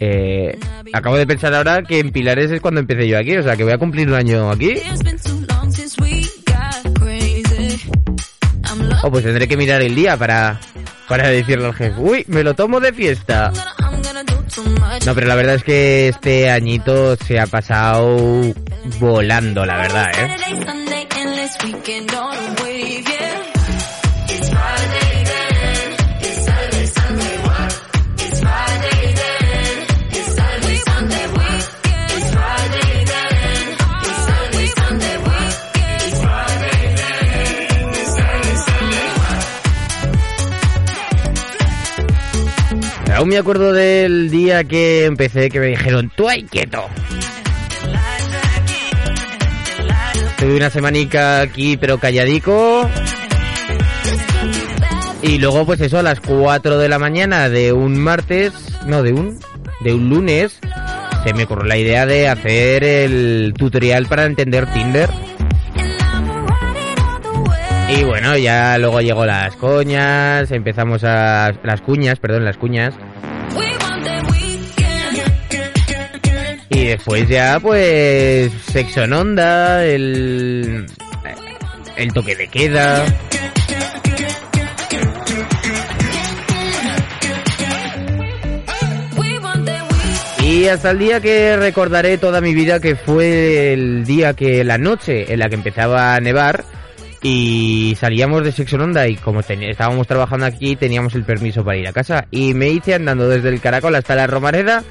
eh, 0.00 0.58
acabo 0.92 1.16
de 1.16 1.26
pensar 1.26 1.54
ahora 1.54 1.82
que 1.82 1.98
en 1.98 2.12
pilares 2.12 2.50
es 2.50 2.60
cuando 2.60 2.80
empecé 2.80 3.08
yo 3.08 3.18
aquí, 3.18 3.36
o 3.36 3.42
sea 3.42 3.56
que 3.56 3.64
voy 3.64 3.72
a 3.72 3.78
cumplir 3.78 4.08
un 4.08 4.14
año 4.14 4.50
aquí. 4.50 4.74
Oh, 9.02 9.10
pues 9.10 9.24
tendré 9.24 9.48
que 9.48 9.56
mirar 9.56 9.82
el 9.82 9.94
día 9.94 10.16
para, 10.16 10.60
para 11.08 11.28
decirle 11.28 11.66
al 11.66 11.74
jefe, 11.74 11.98
uy, 11.98 12.24
me 12.28 12.42
lo 12.42 12.54
tomo 12.54 12.80
de 12.80 12.92
fiesta. 12.92 13.52
No, 15.06 15.14
pero 15.14 15.26
la 15.26 15.34
verdad 15.34 15.54
es 15.54 15.64
que 15.64 16.08
este 16.08 16.50
añito 16.50 17.16
se 17.16 17.40
ha 17.40 17.46
pasado 17.46 18.42
volando, 18.98 19.64
la 19.64 19.76
verdad, 19.78 20.10
¿eh? 20.18 20.36
Aún 43.20 43.28
me 43.28 43.36
acuerdo 43.36 43.74
del 43.74 44.30
día 44.30 44.64
que 44.64 45.04
empecé 45.04 45.50
que 45.50 45.60
me 45.60 45.66
dijeron, 45.66 46.10
tú 46.16 46.26
ahí 46.26 46.42
quieto. 46.44 46.86
Tuve 50.38 50.56
una 50.56 50.70
semanica 50.70 51.42
aquí 51.42 51.76
pero 51.76 51.98
calladico. 51.98 52.88
Y 55.20 55.36
luego 55.36 55.66
pues 55.66 55.82
eso 55.82 55.98
a 55.98 56.02
las 56.02 56.18
4 56.20 56.78
de 56.78 56.88
la 56.88 56.98
mañana 56.98 57.50
de 57.50 57.74
un 57.74 57.98
martes, 57.98 58.54
no, 58.86 59.02
de 59.02 59.12
un 59.12 59.38
de 59.82 59.92
un 59.92 60.08
lunes 60.08 60.58
se 61.22 61.34
me 61.34 61.44
ocurrió 61.44 61.66
la 61.66 61.76
idea 61.76 62.06
de 62.06 62.26
hacer 62.26 62.82
el 62.84 63.52
tutorial 63.54 64.06
para 64.06 64.24
entender 64.24 64.64
Tinder. 64.72 65.10
Y 67.90 68.04
bueno, 68.04 68.38
ya 68.38 68.78
luego 68.78 69.02
llegó 69.02 69.26
las 69.26 69.56
coñas, 69.56 70.50
empezamos 70.52 71.04
a 71.04 71.52
las 71.64 71.82
cuñas, 71.82 72.18
perdón, 72.18 72.46
las 72.46 72.56
cuñas. 72.56 72.94
Y 76.70 76.86
después 76.86 77.28
ya, 77.28 77.58
pues, 77.60 78.52
sexo 78.70 79.02
en 79.02 79.12
onda, 79.12 79.84
el, 79.84 80.86
el 81.96 82.12
toque 82.12 82.36
de 82.36 82.48
queda. 82.48 83.04
Y 90.44 90.68
hasta 90.68 90.90
el 90.90 90.98
día 90.98 91.20
que 91.20 91.56
recordaré 91.56 92.18
toda 92.18 92.40
mi 92.40 92.54
vida 92.54 92.80
que 92.80 92.96
fue 92.96 93.72
el 93.72 94.04
día 94.04 94.34
que, 94.34 94.64
la 94.64 94.78
noche 94.78 95.32
en 95.32 95.38
la 95.38 95.48
que 95.48 95.54
empezaba 95.56 96.14
a 96.14 96.20
nevar 96.20 96.64
y 97.22 97.96
salíamos 98.00 98.44
de 98.44 98.52
Sexo 98.52 98.76
en 98.76 98.82
Onda 98.82 99.06
y 99.06 99.16
como 99.16 99.40
estábamos 99.40 100.06
trabajando 100.06 100.46
aquí 100.46 100.74
teníamos 100.74 101.14
el 101.14 101.24
permiso 101.24 101.64
para 101.64 101.78
ir 101.78 101.86
a 101.86 101.92
casa 101.92 102.26
y 102.30 102.54
me 102.54 102.68
hice 102.68 102.94
andando 102.94 103.28
desde 103.28 103.50
el 103.50 103.60
Caracol 103.60 103.94
hasta 103.94 104.14
la 104.14 104.26
Romareda 104.26 104.82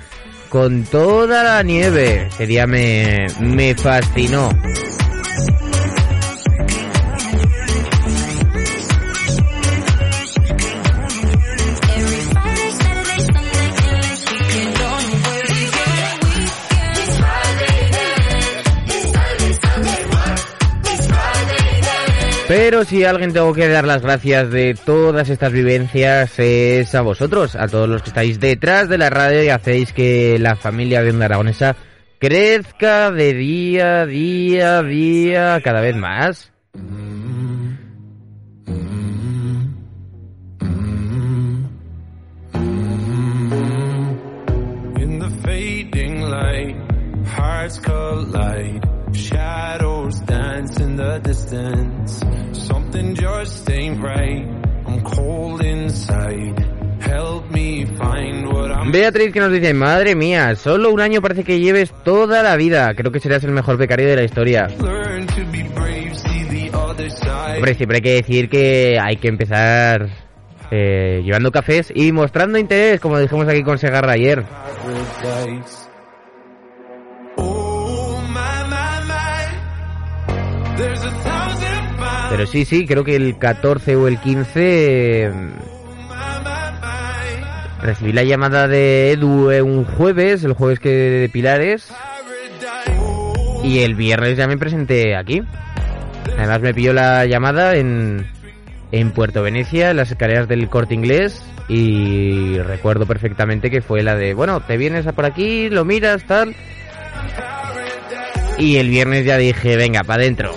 con 0.50 0.84
toda 0.84 1.44
la 1.44 1.64
nieve. 1.64 2.28
Ese 2.28 2.48
día 2.48 2.68
me, 2.68 3.28
me 3.40 3.76
fascinó. 3.76 4.50
Pero 22.50 22.84
si 22.84 23.04
a 23.04 23.12
alguien 23.12 23.32
tengo 23.32 23.54
que 23.54 23.68
dar 23.68 23.86
las 23.86 24.02
gracias 24.02 24.50
de 24.50 24.74
todas 24.74 25.30
estas 25.30 25.52
vivencias 25.52 26.40
es 26.40 26.96
a 26.96 27.02
vosotros, 27.02 27.56
a 27.56 27.68
todos 27.68 27.88
los 27.88 28.02
que 28.02 28.10
estáis 28.10 28.40
detrás 28.40 28.90
de 28.90 28.98
la 28.98 29.12
radio 29.12 29.44
y 29.44 29.50
hacéis 29.50 29.94
que 29.94 30.40
la 30.40 30.56
familia 30.56 31.04
de 31.04 31.12
Onda 31.12 31.26
Aragonesa 31.26 31.76
crezca 32.18 33.12
de 33.12 33.36
día, 33.36 34.08
día, 34.08 34.82
día, 34.82 35.62
cada 35.64 35.82
vez 35.82 35.96
más. 35.96 36.52
Shadows 49.32 50.26
dance 50.26 50.80
in 50.80 50.96
the 50.96 51.20
distance. 51.20 52.20
Something 52.54 53.16
just 53.16 53.70
ain't 53.70 54.02
right. 54.02 54.44
I'm 54.88 55.04
cold 55.04 55.62
inside. 55.62 56.58
Help 57.00 57.52
me 57.52 57.86
find 57.86 58.48
what 58.52 58.72
I'm. 58.72 58.92
Beatriz 58.92 59.32
que 59.32 59.40
nos 59.40 59.52
dice, 59.52 59.74
madre 59.74 60.16
mía, 60.16 60.56
solo 60.56 60.92
un 60.92 61.00
año 61.00 61.22
parece 61.22 61.44
que 61.44 61.60
lleves 61.60 61.94
toda 62.04 62.42
la 62.42 62.56
vida. 62.56 62.94
Creo 62.96 63.12
que 63.12 63.20
serás 63.20 63.44
el 63.44 63.52
mejor 63.52 63.78
becario 63.78 64.08
de 64.08 64.16
la 64.16 64.24
historia. 64.24 64.68
Hombre, 67.56 67.74
siempre 67.76 67.98
hay 67.98 68.02
que 68.02 68.14
decir 68.14 68.50
que 68.50 68.98
hay 69.00 69.18
que 69.18 69.28
empezar 69.28 70.10
eh, 70.72 71.22
llevando 71.24 71.52
cafés 71.52 71.92
y 71.94 72.12
mostrando 72.12 72.58
interés, 72.58 73.00
como 73.00 73.20
dijimos 73.20 73.48
aquí 73.48 73.64
con 73.64 73.78
Segarra 73.78 74.14
ayer. 74.14 74.44
Pero 82.30 82.46
sí, 82.46 82.66
sí, 82.66 82.86
creo 82.86 83.04
que 83.04 83.16
el 83.16 83.38
14 83.38 83.96
o 83.96 84.08
el 84.08 84.20
15 84.20 84.52
eh, 84.56 85.32
recibí 87.82 88.14
la 88.14 88.24
llamada 88.24 88.68
de 88.68 89.12
Edu 89.12 89.50
eh, 89.52 89.62
un 89.62 89.84
jueves, 89.84 90.44
el 90.44 90.54
jueves 90.54 90.80
que 90.80 90.90
de 90.90 91.30
Pilares, 91.30 91.92
y 93.64 93.80
el 93.80 93.96
viernes 93.96 94.38
ya 94.38 94.48
me 94.48 94.58
presenté 94.58 95.16
aquí. 95.16 95.42
Además 96.38 96.62
me 96.62 96.74
pilló 96.74 96.94
la 96.94 97.26
llamada 97.26 97.76
en, 97.76 98.28
en 98.92 99.12
Puerto 99.12 99.42
Venecia, 99.42 99.92
en 99.92 99.98
las 99.98 100.12
escaleras 100.12 100.48
del 100.48 100.70
Corte 100.70 100.94
Inglés, 100.94 101.44
y 101.68 102.58
recuerdo 102.60 103.06
perfectamente 103.06 103.70
que 103.70 103.82
fue 103.82 104.04
la 104.04 104.16
de, 104.16 104.34
bueno, 104.34 104.62
te 104.62 104.78
vienes 104.78 105.06
a 105.08 105.14
por 105.14 105.26
aquí, 105.26 105.70
lo 105.70 105.84
miras, 105.84 106.24
tal. 106.26 106.56
Y 108.58 108.78
el 108.78 108.90
viernes 108.90 109.26
ya 109.26 109.38
dije, 109.38 109.78
venga, 109.78 110.04
para 110.04 110.24
adentro. 110.24 110.54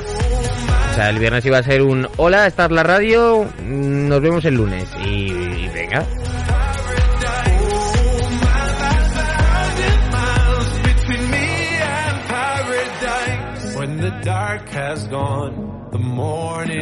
O 0.92 0.94
sea, 0.94 1.08
el 1.08 1.18
viernes 1.18 1.42
iba 1.46 1.56
a 1.56 1.62
ser 1.62 1.80
un 1.80 2.06
hola, 2.18 2.46
esta 2.46 2.66
es 2.66 2.70
la 2.70 2.82
radio, 2.82 3.44
mm, 3.44 4.08
nos 4.08 4.20
vemos 4.20 4.44
el 4.44 4.56
lunes. 4.56 4.86
Y, 5.02 5.32
y 5.32 5.70
venga. 5.72 6.04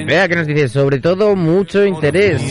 Vea 0.07 0.27
que 0.27 0.35
nos 0.35 0.47
dice, 0.49 0.69
sobre 0.69 0.99
todo 0.99 1.37
mucho 1.37 1.85
interés. 1.85 2.43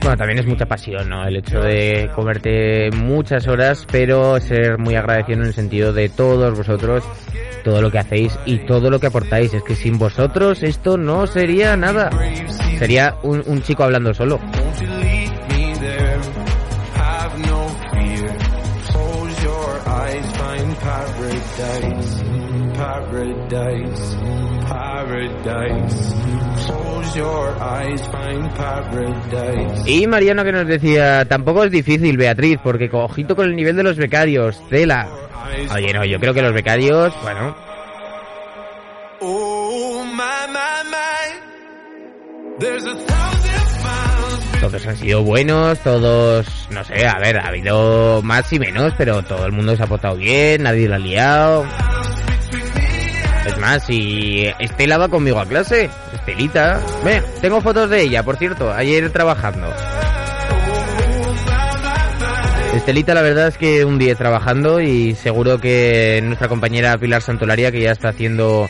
Bueno, 0.00 0.16
también 0.16 0.38
es 0.38 0.46
mucha 0.46 0.64
pasión, 0.66 1.08
¿no? 1.08 1.26
El 1.26 1.36
hecho 1.36 1.60
de 1.60 2.10
comerte 2.14 2.90
muchas 2.92 3.46
horas, 3.46 3.86
pero 3.90 4.40
ser 4.40 4.78
muy 4.78 4.94
agradecido 4.94 5.40
en 5.40 5.46
el 5.48 5.54
sentido 5.54 5.92
de 5.92 6.08
todos 6.08 6.56
vosotros, 6.56 7.04
todo 7.68 7.82
lo 7.82 7.90
que 7.90 7.98
hacéis 7.98 8.38
y 8.46 8.58
todo 8.60 8.88
lo 8.88 8.98
que 8.98 9.08
aportáis. 9.08 9.52
Es 9.52 9.62
que 9.62 9.76
sin 9.76 9.98
vosotros 9.98 10.62
esto 10.62 10.96
no 10.96 11.26
sería 11.26 11.76
nada. 11.76 12.10
Sería 12.78 13.16
un, 13.22 13.62
chico 13.62 13.84
hablando 13.84 14.14
solo. 14.14 14.40
Y 29.86 30.06
Mariano 30.06 30.44
que 30.44 30.52
nos 30.52 30.66
decía, 30.66 31.26
tampoco 31.26 31.64
es 31.64 31.70
difícil, 31.70 32.16
Beatriz, 32.16 32.58
porque 32.62 32.88
cojito 32.88 33.36
con 33.36 33.46
el 33.46 33.56
nivel 33.56 33.76
de 33.76 33.82
los 33.82 33.98
becarios, 33.98 34.66
tela. 34.70 35.27
Oye, 35.74 35.92
no, 35.92 36.04
yo 36.04 36.18
creo 36.20 36.34
que 36.34 36.42
los 36.42 36.52
becarios, 36.52 37.14
bueno, 37.22 37.56
Oh 39.20 40.04
todos 44.60 44.86
han 44.86 44.96
sido 44.96 45.22
buenos, 45.22 45.78
todos, 45.78 46.46
no 46.70 46.84
sé, 46.84 47.06
a 47.06 47.18
ver, 47.18 47.38
ha 47.38 47.48
habido 47.48 48.20
más 48.22 48.52
y 48.52 48.58
menos, 48.58 48.92
pero 48.98 49.22
todo 49.22 49.46
el 49.46 49.52
mundo 49.52 49.76
se 49.76 49.82
ha 49.82 49.86
portado 49.86 50.16
bien, 50.16 50.64
nadie 50.64 50.88
lo 50.88 50.96
ha 50.96 50.98
liado. 50.98 51.64
Es 53.46 53.56
más, 53.58 53.86
si 53.86 54.46
Estela 54.58 54.98
va 54.98 55.08
conmigo 55.08 55.38
a 55.38 55.46
clase, 55.46 55.88
Estelita, 56.12 56.80
ve, 57.04 57.22
tengo 57.40 57.60
fotos 57.60 57.88
de 57.88 58.02
ella, 58.02 58.22
por 58.22 58.36
cierto, 58.36 58.72
ayer 58.72 59.10
trabajando. 59.10 59.72
Estelita, 62.74 63.14
la 63.14 63.22
verdad 63.22 63.48
es 63.48 63.58
que 63.58 63.84
un 63.84 63.98
día 63.98 64.14
trabajando 64.14 64.80
y 64.80 65.14
seguro 65.14 65.60
que 65.60 66.20
nuestra 66.22 66.48
compañera 66.48 66.96
Pilar 66.98 67.22
Santolaria, 67.22 67.72
que 67.72 67.80
ya 67.80 67.92
está 67.92 68.10
haciendo 68.10 68.68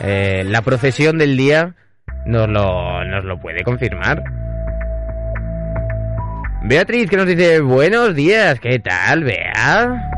eh, 0.00 0.42
la 0.44 0.62
procesión 0.62 1.16
del 1.18 1.36
día 1.36 1.74
nos 2.26 2.48
lo, 2.48 3.04
nos 3.04 3.24
lo 3.24 3.40
puede 3.40 3.62
confirmar. 3.62 4.22
Beatriz 6.62 7.08
que 7.08 7.16
nos 7.16 7.26
dice 7.26 7.60
buenos 7.60 8.14
días, 8.14 8.58
¿qué 8.58 8.80
tal, 8.80 9.22
Bea? 9.22 10.12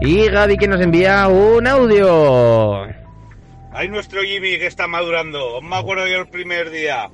Y 0.00 0.28
Gaby 0.28 0.56
que 0.56 0.68
nos 0.68 0.80
envía 0.80 1.28
un 1.28 1.66
audio. 1.66 2.84
Hay 3.72 3.88
nuestro 3.88 4.22
Jimmy 4.22 4.58
que 4.58 4.66
está 4.66 4.86
madurando. 4.86 5.60
Me 5.60 5.76
acuerdo 5.76 6.06
yo 6.06 6.16
el 6.16 6.28
primer 6.28 6.70
día. 6.70 7.10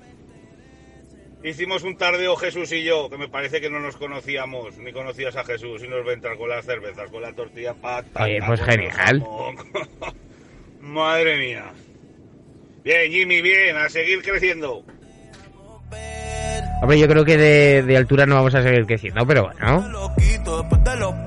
Hicimos 1.43 1.83
un 1.85 1.97
tardeo 1.97 2.35
Jesús 2.37 2.73
y 2.73 2.83
yo, 2.83 3.09
que 3.09 3.19
me 3.19 3.29
parece 3.29 3.61
que 3.61 3.71
no 3.71 3.79
nos 3.79 3.97
conocíamos, 3.97 4.77
ni 4.79 4.93
conocías 4.93 5.37
a 5.37 5.45
Jesús, 5.45 5.83
y 5.85 5.89
nos 5.89 6.05
va 6.07 6.11
a 6.11 6.15
entrar 6.15 6.37
con 6.37 6.49
las 6.49 6.65
cervezas, 6.65 7.09
con 7.11 7.23
la 7.23 7.33
tortilla 7.33 7.75
patata. 7.75 8.25
Oye, 8.25 8.41
pues 8.45 8.61
genial. 8.63 9.25
Madre 10.81 11.39
mía. 11.39 11.73
Bien, 12.83 13.11
Jimmy, 13.11 13.43
bien, 13.43 13.77
a 13.77 13.89
seguir 13.89 14.23
creciendo. 14.23 14.85
Hombre, 16.83 16.99
yo 16.99 17.09
creo 17.09 17.25
que 17.25 17.37
de, 17.37 17.83
de 17.83 17.97
altura 17.97 18.27
no 18.27 18.37
vamos 18.37 18.55
a 18.55 18.63
seguir 18.63 18.87
creciendo, 18.87 19.27
pero 19.27 19.45
bueno. 19.45 20.13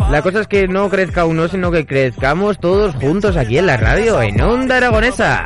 La 0.09 0.21
cosa 0.21 0.41
es 0.41 0.47
que 0.47 0.67
no 0.67 0.89
crezca 0.89 1.25
uno, 1.25 1.47
sino 1.47 1.71
que 1.71 1.85
crezcamos 1.85 2.59
todos 2.59 2.95
juntos 2.95 3.35
aquí 3.35 3.57
en 3.57 3.67
la 3.67 3.77
radio, 3.77 4.21
en 4.21 4.41
Onda 4.41 4.77
Aragonesa. 4.77 5.43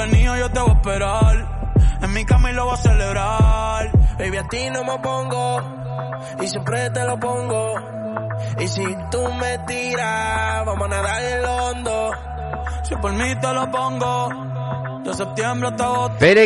Venido 0.00 0.34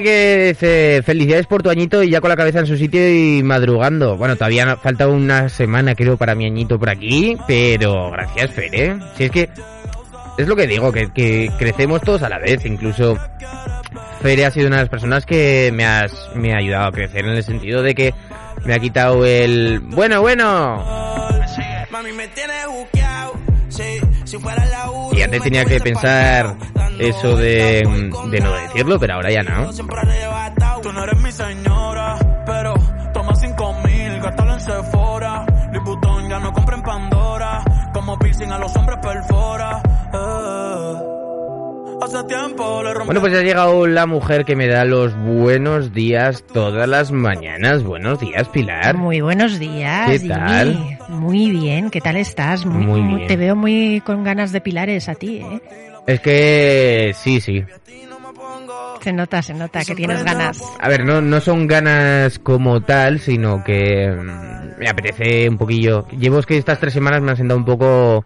que 0.02 1.02
felicidades 1.04 1.46
por 1.46 1.62
tu 1.62 1.70
añito 1.70 2.02
y 2.02 2.10
ya 2.10 2.20
con 2.20 2.30
la 2.30 2.36
cabeza 2.36 2.60
en 2.60 2.66
su 2.66 2.76
sitio 2.76 3.08
y 3.08 3.42
madrugando. 3.42 4.16
Bueno, 4.16 4.36
todavía 4.36 4.76
falta 4.76 5.08
una 5.08 5.48
semana 5.48 5.94
creo 5.94 6.16
para 6.16 6.34
mi 6.34 6.46
añito 6.46 6.78
por 6.78 6.90
aquí, 6.90 7.36
pero 7.46 8.10
gracias 8.10 8.50
Pere. 8.50 8.98
Si 9.16 9.24
es 9.24 9.30
que 9.30 9.48
es 10.36 10.48
lo 10.48 10.56
que 10.56 10.66
digo, 10.66 10.92
que, 10.92 11.10
que 11.12 11.50
crecemos 11.58 12.00
todos 12.02 12.22
a 12.22 12.28
la 12.28 12.38
vez, 12.38 12.64
incluso 12.64 13.18
Fere 14.20 14.46
ha 14.46 14.50
sido 14.50 14.68
una 14.68 14.76
de 14.76 14.82
las 14.84 14.88
personas 14.88 15.26
que 15.26 15.70
me, 15.72 15.84
has, 15.84 16.30
me 16.34 16.54
ha 16.54 16.56
ayudado 16.56 16.86
a 16.86 16.92
crecer 16.92 17.26
en 17.26 17.32
el 17.32 17.44
sentido 17.44 17.82
de 17.82 17.94
que 17.94 18.14
me 18.64 18.74
ha 18.74 18.78
quitado 18.78 19.24
el... 19.26 19.80
Bueno, 19.80 20.22
bueno. 20.22 20.82
Y 25.12 25.22
antes 25.22 25.42
tenía 25.42 25.64
que 25.64 25.78
pensar 25.80 26.56
eso 26.98 27.36
de, 27.36 27.82
de 28.30 28.40
no 28.40 28.52
decirlo, 28.54 28.98
pero 28.98 29.14
ahora 29.14 29.30
ya 29.30 29.42
no. 29.42 29.70
Tú 30.82 30.92
no 30.92 31.02
eres 31.04 31.18
mi 31.20 31.32
señora 31.32 32.16
Pero 32.44 32.74
toma 33.14 33.34
cinco 33.36 33.74
mil 33.84 34.20
Gástalo 34.20 34.52
en 34.52 34.60
Sephora. 34.60 35.46
Louis 35.72 35.84
Vuitton 35.84 36.28
ya 36.28 36.38
no 36.40 36.52
compra 36.52 36.76
en 36.76 36.82
Pandora 36.82 37.64
Como 37.94 38.18
piercing 38.18 38.52
a 38.52 38.58
los 38.58 38.76
hombres 38.76 38.98
perfora 39.00 39.82
Bueno, 43.06 43.20
pues 43.20 43.32
ya 43.32 43.38
ha 43.38 43.42
llegado 43.42 43.86
la 43.86 44.06
mujer 44.06 44.44
que 44.44 44.56
me 44.56 44.66
da 44.66 44.84
los 44.84 45.16
buenos 45.16 45.92
días 45.92 46.42
todas 46.52 46.88
las 46.88 47.12
mañanas. 47.12 47.82
Buenos 47.84 48.18
días, 48.20 48.48
Pilar. 48.48 48.96
Muy 48.96 49.20
buenos 49.20 49.58
días. 49.58 50.10
¿Qué 50.10 50.18
Jimmy. 50.18 50.34
tal? 50.34 50.98
Muy 51.08 51.50
bien, 51.50 51.90
¿qué 51.90 52.00
tal 52.00 52.16
estás? 52.16 52.66
Muy, 52.66 52.84
Muy 52.84 53.00
muy- 53.02 53.14
bien. 53.16 53.28
Te 53.28 53.36
veo 53.36 53.54
muy 53.56 54.02
con 54.04 54.24
ganas 54.24 54.50
de 54.52 54.60
pilares 54.60 55.08
a 55.08 55.14
ti, 55.14 55.38
¿eh? 55.38 55.60
Es 56.06 56.20
que 56.20 57.14
sí, 57.16 57.40
sí. 57.40 57.64
Se 59.00 59.12
nota, 59.12 59.42
se 59.42 59.54
nota 59.54 59.84
que 59.84 59.94
tienes 59.94 60.24
ganas. 60.24 60.62
A 60.80 60.88
ver, 60.88 61.04
no, 61.04 61.20
no 61.20 61.40
son 61.40 61.66
ganas 61.66 62.38
como 62.38 62.80
tal, 62.82 63.20
sino 63.20 63.62
que 63.62 64.10
mm, 64.10 64.63
me 64.78 64.88
apetece 64.88 65.48
un 65.48 65.58
poquillo. 65.58 66.06
Llevo 66.08 66.38
es 66.38 66.46
que 66.46 66.56
estas 66.56 66.78
tres 66.78 66.92
semanas 66.92 67.20
me 67.22 67.30
han 67.30 67.36
sentado 67.36 67.58
un 67.58 67.64
poco 67.64 68.24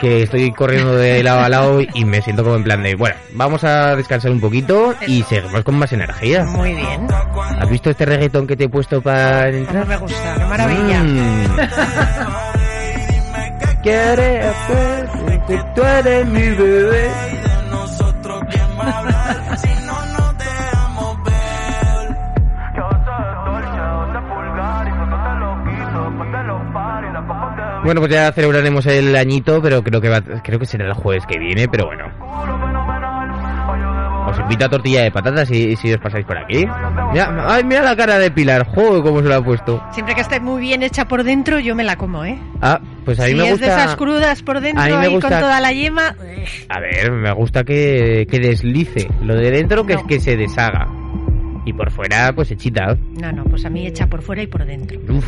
que 0.00 0.22
estoy 0.22 0.52
corriendo 0.52 0.94
de 0.96 1.22
lado 1.22 1.40
a 1.40 1.48
lado 1.48 1.80
y 1.80 2.04
me 2.04 2.20
siento 2.22 2.42
como 2.44 2.56
en 2.56 2.64
plan 2.64 2.82
de, 2.82 2.94
bueno, 2.94 3.16
vamos 3.32 3.64
a 3.64 3.96
descansar 3.96 4.30
un 4.30 4.40
poquito 4.40 4.94
y 5.06 5.22
seguimos 5.22 5.62
con 5.64 5.76
más 5.76 5.92
energía. 5.92 6.44
Muy 6.44 6.74
bien. 6.74 7.06
¿Has 7.10 7.68
visto 7.68 7.90
este 7.90 8.04
reggaetón 8.04 8.46
que 8.46 8.56
te 8.56 8.64
he 8.64 8.68
puesto 8.68 9.00
para 9.00 9.48
entrar? 9.48 9.84
Cómo 9.84 9.94
me 9.94 9.96
gusta, 9.96 10.34
qué 10.36 10.44
maravilla. 10.44 11.02
Mm. 11.02 11.56
Quiere 13.82 14.40
hacer 14.40 15.08
que 15.46 15.62
tú 15.74 15.82
eres 15.82 16.26
mi 16.26 16.48
bebé. 16.50 17.10
Bueno, 27.84 28.00
pues 28.00 28.12
ya 28.12 28.32
celebraremos 28.32 28.86
el 28.86 29.14
añito, 29.14 29.60
pero 29.62 29.82
creo 29.82 30.00
que 30.00 30.08
va, 30.08 30.20
creo 30.22 30.58
que 30.58 30.66
será 30.66 30.86
el 30.86 30.94
jueves 30.94 31.24
que 31.26 31.38
viene, 31.38 31.68
pero 31.68 31.86
bueno. 31.86 32.04
Os 34.26 34.38
invito 34.40 34.64
a 34.64 34.68
tortilla 34.70 35.02
de 35.02 35.10
patatas 35.10 35.46
si, 35.48 35.76
si 35.76 35.92
os 35.92 35.98
pasáis 36.00 36.24
por 36.24 36.36
aquí. 36.38 36.66
Mira, 37.12 37.44
ay, 37.46 37.62
mira 37.62 37.82
la 37.82 37.94
cara 37.94 38.18
de 38.18 38.30
Pilar, 38.30 38.66
joder, 38.66 39.02
cómo 39.02 39.20
se 39.22 39.28
la 39.28 39.36
ha 39.36 39.42
puesto. 39.44 39.82
Siempre 39.92 40.14
que 40.14 40.22
esté 40.22 40.40
muy 40.40 40.62
bien 40.62 40.82
hecha 40.82 41.04
por 41.06 41.24
dentro, 41.24 41.60
yo 41.60 41.74
me 41.74 41.84
la 41.84 41.96
como, 41.96 42.24
¿eh? 42.24 42.38
Ah, 42.62 42.80
pues 43.04 43.20
a 43.20 43.24
mí 43.24 43.30
si 43.30 43.34
me 43.36 43.50
es 43.50 43.60
de 43.60 43.66
gusta. 43.66 43.82
esas 43.84 43.96
crudas 43.96 44.42
por 44.42 44.60
dentro 44.60 44.82
a 44.82 44.86
mí 44.88 44.96
me 44.96 45.08
y 45.08 45.14
gusta- 45.14 45.28
con 45.28 45.40
toda 45.40 45.60
la 45.60 45.72
yema, 45.72 46.16
A 46.70 46.80
ver, 46.80 47.12
me 47.12 47.32
gusta 47.32 47.64
que, 47.64 48.26
que 48.30 48.38
deslice. 48.40 49.08
Lo 49.22 49.34
de 49.36 49.50
dentro 49.50 49.84
que 49.84 49.92
es 49.94 50.02
que 50.04 50.18
se 50.20 50.36
deshaga. 50.36 50.88
Y 51.66 51.72
por 51.74 51.90
fuera, 51.90 52.32
pues 52.34 52.50
hechita. 52.50 52.96
no, 53.20 53.30
no, 53.30 53.44
pues 53.44 53.64
a 53.66 53.70
mí 53.70 53.86
hecha 53.86 54.06
por 54.06 54.22
fuera 54.22 54.42
y 54.42 54.46
por 54.46 54.64
dentro. 54.64 54.98
Uf. 55.08 55.24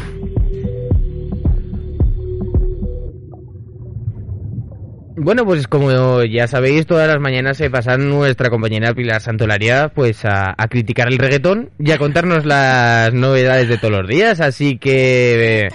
Bueno, 5.19 5.45
pues 5.47 5.67
como 5.67 6.23
ya 6.25 6.47
sabéis, 6.47 6.87
todas 6.87 7.09
las 7.09 7.19
mañanas 7.19 7.57
se 7.57 7.71
pasa 7.71 7.97
nuestra 7.97 8.51
compañera 8.51 8.93
Pilar 8.93 9.21
Santolaria 9.23 9.89
pues 9.95 10.25
a, 10.27 10.55
a 10.57 10.69
criticar 10.69 11.09
el 11.09 11.19
reggaetón 11.19 11.71
y 11.79 11.91
a 11.93 11.99
contarnos 11.99 12.45
las 12.45 13.15
novedades 13.15 13.69
de 13.69 13.79
todos 13.79 13.93
los 14.03 14.09
días. 14.09 14.41
Así 14.41 14.79
que... 14.79 15.67
eh, 15.67 15.69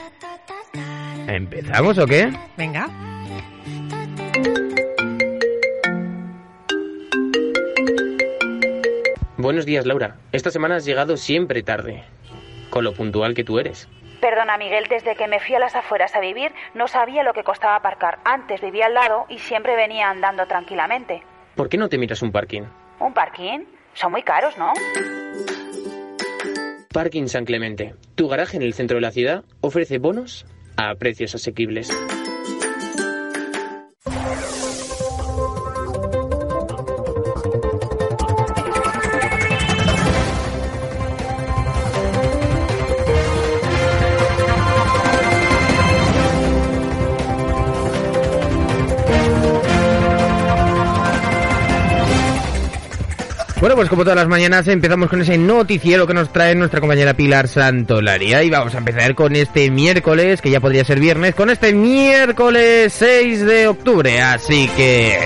¿Empezamos 1.27 1.97
o 1.97 2.05
qué? 2.05 2.31
Venga. 2.57 2.87
Buenos 9.37 9.65
días, 9.65 9.85
Laura. 9.85 10.17
Esta 10.31 10.51
semana 10.51 10.75
has 10.75 10.85
llegado 10.85 11.17
siempre 11.17 11.63
tarde, 11.63 12.03
con 12.69 12.83
lo 12.83 12.93
puntual 12.93 13.33
que 13.33 13.43
tú 13.43 13.57
eres. 13.59 13.87
Perdona, 14.21 14.55
Miguel, 14.57 14.85
desde 14.87 15.15
que 15.15 15.27
me 15.27 15.39
fui 15.39 15.55
a 15.55 15.59
las 15.59 15.75
afueras 15.75 16.15
a 16.15 16.19
vivir 16.19 16.51
no 16.75 16.87
sabía 16.87 17.23
lo 17.23 17.33
que 17.33 17.43
costaba 17.43 17.75
aparcar. 17.75 18.19
Antes 18.23 18.61
vivía 18.61 18.85
al 18.85 18.93
lado 18.93 19.25
y 19.29 19.39
siempre 19.39 19.75
venía 19.75 20.11
andando 20.11 20.45
tranquilamente. 20.45 21.23
¿Por 21.55 21.69
qué 21.69 21.77
no 21.77 21.89
te 21.89 21.97
miras 21.97 22.21
un 22.21 22.31
parking? 22.31 22.61
¿Un 22.99 23.13
parking? 23.13 23.65
Son 23.95 24.11
muy 24.11 24.21
caros, 24.21 24.55
¿no? 24.59 24.73
Parking 26.93 27.27
San 27.27 27.45
Clemente. 27.45 27.95
Tu 28.15 28.27
garaje 28.27 28.57
en 28.57 28.63
el 28.63 28.73
centro 28.73 28.95
de 28.95 29.01
la 29.01 29.11
ciudad 29.11 29.43
ofrece 29.59 29.97
bonos 29.97 30.45
a 30.77 30.93
precios 30.95 31.33
asequibles. 31.33 31.89
Pues 53.81 53.89
como 53.89 54.03
todas 54.03 54.17
las 54.17 54.27
mañanas 54.27 54.67
empezamos 54.67 55.09
con 55.09 55.23
ese 55.23 55.39
noticiero 55.39 56.05
que 56.05 56.13
nos 56.13 56.31
trae 56.31 56.53
nuestra 56.53 56.79
compañera 56.79 57.15
Pilar 57.15 57.47
Santolaria 57.47 58.43
y 58.43 58.49
vamos 58.51 58.75
a 58.75 58.77
empezar 58.77 59.15
con 59.15 59.35
este 59.35 59.71
miércoles, 59.71 60.39
que 60.39 60.51
ya 60.51 60.59
podría 60.59 60.83
ser 60.83 60.99
viernes, 60.99 61.33
con 61.33 61.49
este 61.49 61.73
miércoles 61.73 62.93
6 62.93 63.43
de 63.43 63.67
octubre. 63.67 64.21
Así 64.21 64.69
que 64.77 65.17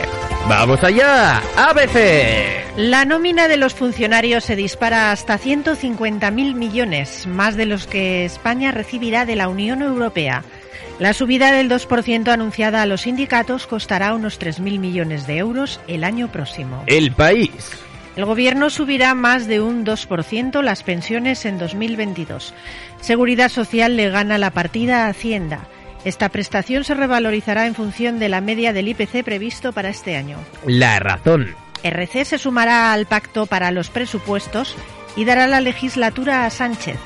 vamos 0.48 0.82
allá, 0.86 1.42
ABC. 1.58 2.78
La 2.78 3.04
nómina 3.04 3.50
de 3.50 3.58
los 3.58 3.74
funcionarios 3.74 4.46
se 4.46 4.56
dispara 4.56 5.12
hasta 5.12 5.38
150.000 5.38 6.56
millones, 6.56 7.28
más 7.28 7.58
de 7.58 7.66
los 7.66 7.88
que 7.88 8.24
España 8.24 8.72
recibirá 8.72 9.26
de 9.26 9.36
la 9.36 9.50
Unión 9.50 9.82
Europea. 9.82 10.46
La 10.98 11.12
subida 11.12 11.52
del 11.52 11.70
2% 11.70 12.30
anunciada 12.30 12.82
a 12.82 12.86
los 12.86 13.02
sindicatos 13.02 13.68
costará 13.68 14.14
unos 14.14 14.40
3.000 14.40 14.80
millones 14.80 15.28
de 15.28 15.40
euros 15.40 15.82
el 15.90 16.06
año 16.06 16.32
próximo. 16.32 16.86
El 16.88 17.12
país. 17.12 17.85
El 18.16 18.24
gobierno 18.26 18.70
subirá 18.70 19.14
más 19.14 19.46
de 19.46 19.60
un 19.60 19.86
2% 19.86 20.62
las 20.62 20.84
pensiones 20.84 21.46
en 21.46 21.58
2022. 21.58 22.54
Seguridad 23.02 23.50
Social 23.50 23.98
le 23.98 24.10
gana 24.10 24.38
la 24.38 24.52
partida 24.52 25.06
a 25.06 25.10
Hacienda 25.10 25.68
Esta 26.06 26.30
prestación 26.30 26.86
se 26.86 26.94
revalorizará 26.94 27.68
en 27.68 27.76
función 27.76 28.18
de 28.20 28.30
la 28.30 28.40
media 28.40 28.72
del 28.72 28.88
IPC 28.88 29.24
previsto 29.24 29.74
para 29.74 29.90
este 29.90 30.16
año. 30.16 30.38
La 30.66 31.00
razón. 31.00 31.56
RC 31.84 32.26
se 32.26 32.38
sumará 32.38 32.94
al 32.94 33.06
pacto 33.06 33.48
para 33.48 33.72
los 33.72 33.90
presupuestos 33.90 34.76
y 35.18 35.26
dará 35.26 35.46
la 35.48 35.62
legislatura 35.62 36.46
a 36.46 36.50
Sánchez. 36.50 36.98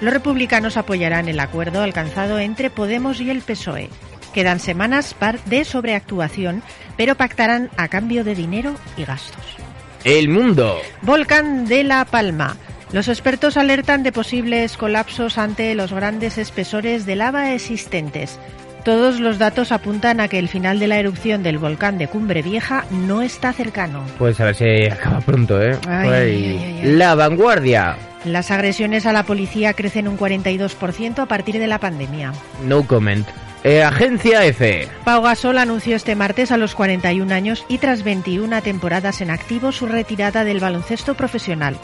Los 0.00 0.12
republicanos 0.12 0.76
apoyarán 0.76 1.28
el 1.28 1.40
acuerdo 1.40 1.82
alcanzado 1.82 2.38
entre 2.38 2.70
Podemos 2.70 3.20
y 3.20 3.30
el 3.30 3.40
PSOE. 3.40 3.88
Quedan 4.32 4.60
semanas 4.60 5.16
de 5.46 5.64
sobreactuación, 5.64 6.62
pero 6.96 7.16
pactarán 7.16 7.70
a 7.76 7.88
cambio 7.88 8.22
de 8.22 8.34
dinero 8.34 8.74
y 8.96 9.04
gastos. 9.04 9.57
El 10.04 10.28
mundo. 10.28 10.78
Volcán 11.02 11.66
de 11.66 11.84
La 11.84 12.04
Palma. 12.04 12.56
Los 12.92 13.08
expertos 13.08 13.56
alertan 13.56 14.02
de 14.02 14.12
posibles 14.12 14.76
colapsos 14.76 15.36
ante 15.38 15.74
los 15.74 15.92
grandes 15.92 16.38
espesores 16.38 17.04
de 17.04 17.16
lava 17.16 17.52
existentes. 17.52 18.38
Todos 18.84 19.20
los 19.20 19.38
datos 19.38 19.72
apuntan 19.72 20.20
a 20.20 20.28
que 20.28 20.38
el 20.38 20.48
final 20.48 20.78
de 20.78 20.86
la 20.86 20.98
erupción 20.98 21.42
del 21.42 21.58
volcán 21.58 21.98
de 21.98 22.08
Cumbre 22.08 22.40
Vieja 22.42 22.84
no 22.90 23.20
está 23.20 23.52
cercano. 23.52 24.02
Pues 24.18 24.40
a 24.40 24.46
ver 24.46 24.54
si 24.54 24.86
acaba 24.86 25.20
pronto, 25.20 25.60
¿eh? 25.60 25.76
Ay, 25.86 26.08
Ay. 26.08 26.12
ay, 26.12 26.58
ay, 26.64 26.80
ay. 26.84 26.92
La 26.92 27.14
vanguardia. 27.14 27.96
Las 28.24 28.50
agresiones 28.50 29.04
a 29.04 29.12
la 29.12 29.24
policía 29.24 29.74
crecen 29.74 30.08
un 30.08 30.16
42% 30.18 31.18
a 31.18 31.26
partir 31.26 31.58
de 31.58 31.66
la 31.66 31.78
pandemia. 31.78 32.32
No 32.66 32.86
comment. 32.86 33.26
Eh, 33.64 33.82
Agencia 33.82 34.44
F. 34.44 34.88
Pau 35.04 35.22
Gasol 35.22 35.58
anunció 35.58 35.96
este 35.96 36.14
martes 36.14 36.52
a 36.52 36.56
los 36.56 36.74
41 36.74 37.34
años 37.34 37.64
y 37.68 37.78
tras 37.78 38.04
21 38.04 38.62
temporadas 38.62 39.20
en 39.20 39.30
activo 39.30 39.72
su 39.72 39.86
retirada 39.86 40.44
del 40.44 40.60
baloncesto 40.60 41.14
profesional. 41.14 41.76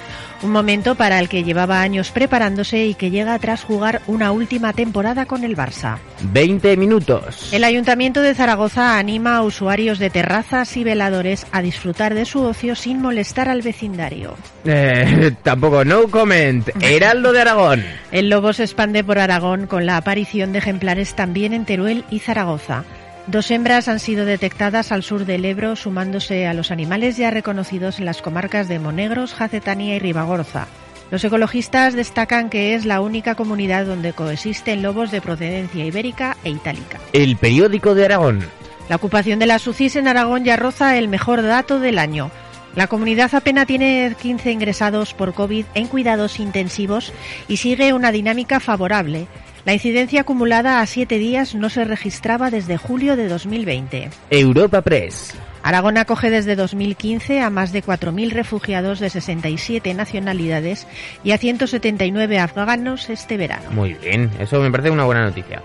Un 0.43 0.53
momento 0.53 0.95
para 0.95 1.19
el 1.19 1.29
que 1.29 1.43
llevaba 1.43 1.81
años 1.81 2.11
preparándose 2.11 2.85
y 2.87 2.95
que 2.95 3.11
llega 3.11 3.39
tras 3.39 3.65
jugar 3.65 4.03
una 4.07 4.31
última 4.31 4.73
temporada 4.73 5.27
con 5.27 5.43
el 5.43 5.57
Barça. 5.57 5.99
20 6.33 6.77
minutos. 6.77 7.53
El 7.53 7.65
Ayuntamiento 7.65 8.21
de 8.21 8.35
Zaragoza 8.35 8.99
anima 8.99 9.37
a 9.37 9.43
usuarios 9.43 9.99
de 9.99 10.11
terrazas 10.11 10.77
y 10.77 10.85
veladores 10.85 11.47
a 11.51 11.63
disfrutar 11.63 12.15
de 12.15 12.25
su 12.25 12.43
ocio 12.43 12.75
sin 12.77 13.01
molestar 13.01 13.49
al 13.49 13.63
vecindario. 13.63 14.37
Eh, 14.65 15.33
tampoco, 15.43 15.85
no 15.85 16.09
comment. 16.09 16.69
Heraldo 16.81 17.33
de 17.33 17.41
Aragón. 17.41 17.85
El 18.13 18.29
lobo 18.29 18.53
se 18.53 18.63
expande 18.63 19.03
por 19.03 19.19
Aragón 19.19 19.67
con 19.67 19.87
la 19.87 19.97
aparición 19.97 20.53
de 20.53 20.59
ejemplares 20.59 21.15
también 21.15 21.53
en 21.53 21.64
Teruel 21.65 22.05
y 22.11 22.21
Zaragoza. 22.21 22.85
Dos 23.27 23.51
hembras 23.51 23.89
han 23.89 24.01
sido 24.01 24.27
detectadas 24.27 24.93
al 24.93 25.03
sur 25.03 25.25
del 25.25 25.45
Ebro, 25.45 25.77
sumándose 25.77 26.47
a 26.47 26.53
los 26.55 26.71
animales 26.71 27.17
ya 27.17 27.31
reconocidos 27.31 27.99
en 27.99 28.05
las 28.05 28.21
comarcas 28.21 28.69
de 28.69 28.79
Monegros, 28.79 29.33
Jacetania 29.33 29.97
y 29.97 29.99
Ribagorza. 29.99 30.67
Los 31.11 31.25
ecologistas 31.25 31.95
destacan 31.95 32.51
que 32.51 32.75
es 32.75 32.85
la 32.85 33.01
única 33.01 33.35
comunidad 33.35 33.87
donde 33.87 34.13
coexisten 34.13 34.83
lobos 34.83 35.11
de 35.11 35.21
procedencia 35.21 35.85
ibérica 35.85 36.37
e 36.45 36.51
itálica. 36.51 36.99
El 37.13 37.37
periódico 37.37 37.95
de 37.95 38.05
Aragón. 38.05 38.45
La 38.89 38.97
ocupación 38.97 39.39
de 39.39 39.47
las 39.47 39.67
UCIs 39.67 39.97
en 39.97 40.09
Aragón 40.09 40.45
ya 40.45 40.57
roza 40.57 40.99
el 40.99 41.09
mejor 41.09 41.43
dato 41.43 41.81
del 41.81 41.99
año. 41.99 42.31
La 42.75 42.89
comunidad 42.89 43.35
apenas 43.35 43.67
tiene 43.67 44.15
15 44.21 44.51
ingresados 44.51 45.15
por 45.15 45.33
COVID 45.33 45.65
en 45.75 45.87
cuidados 45.87 46.41
intensivos 46.41 47.13
y 47.49 47.59
sigue 47.59 47.93
una 47.93 48.11
dinámica 48.11 48.61
favorable. 48.61 49.29
La 49.65 49.73
incidencia 49.73 50.21
acumulada 50.21 50.81
a 50.81 50.87
siete 50.87 51.19
días 51.19 51.55
no 51.55 51.71
se 51.71 51.85
registraba 51.85 52.51
desde 52.51 52.77
julio 52.77 53.17
de 53.17 53.29
2020. 53.29 54.11
Europa 54.29 54.83
Press. 54.83 55.35
Aragón 55.63 55.97
acoge 55.97 56.29
desde 56.29 56.55
2015 56.55 57.41
a 57.41 57.49
más 57.49 57.73
de 57.73 57.83
4.000 57.83 58.31
refugiados 58.31 59.01
de 59.01 59.09
67 59.09 59.95
nacionalidades 59.95 60.87
y 61.25 61.31
a 61.31 61.39
179 61.39 62.39
afganos 62.39 63.09
este 63.09 63.39
verano. 63.39 63.71
Muy 63.71 63.95
bien, 63.95 64.31
eso 64.39 64.61
me 64.61 64.71
parece 64.71 64.91
una 64.91 65.05
buena 65.05 65.23
noticia. 65.23 65.63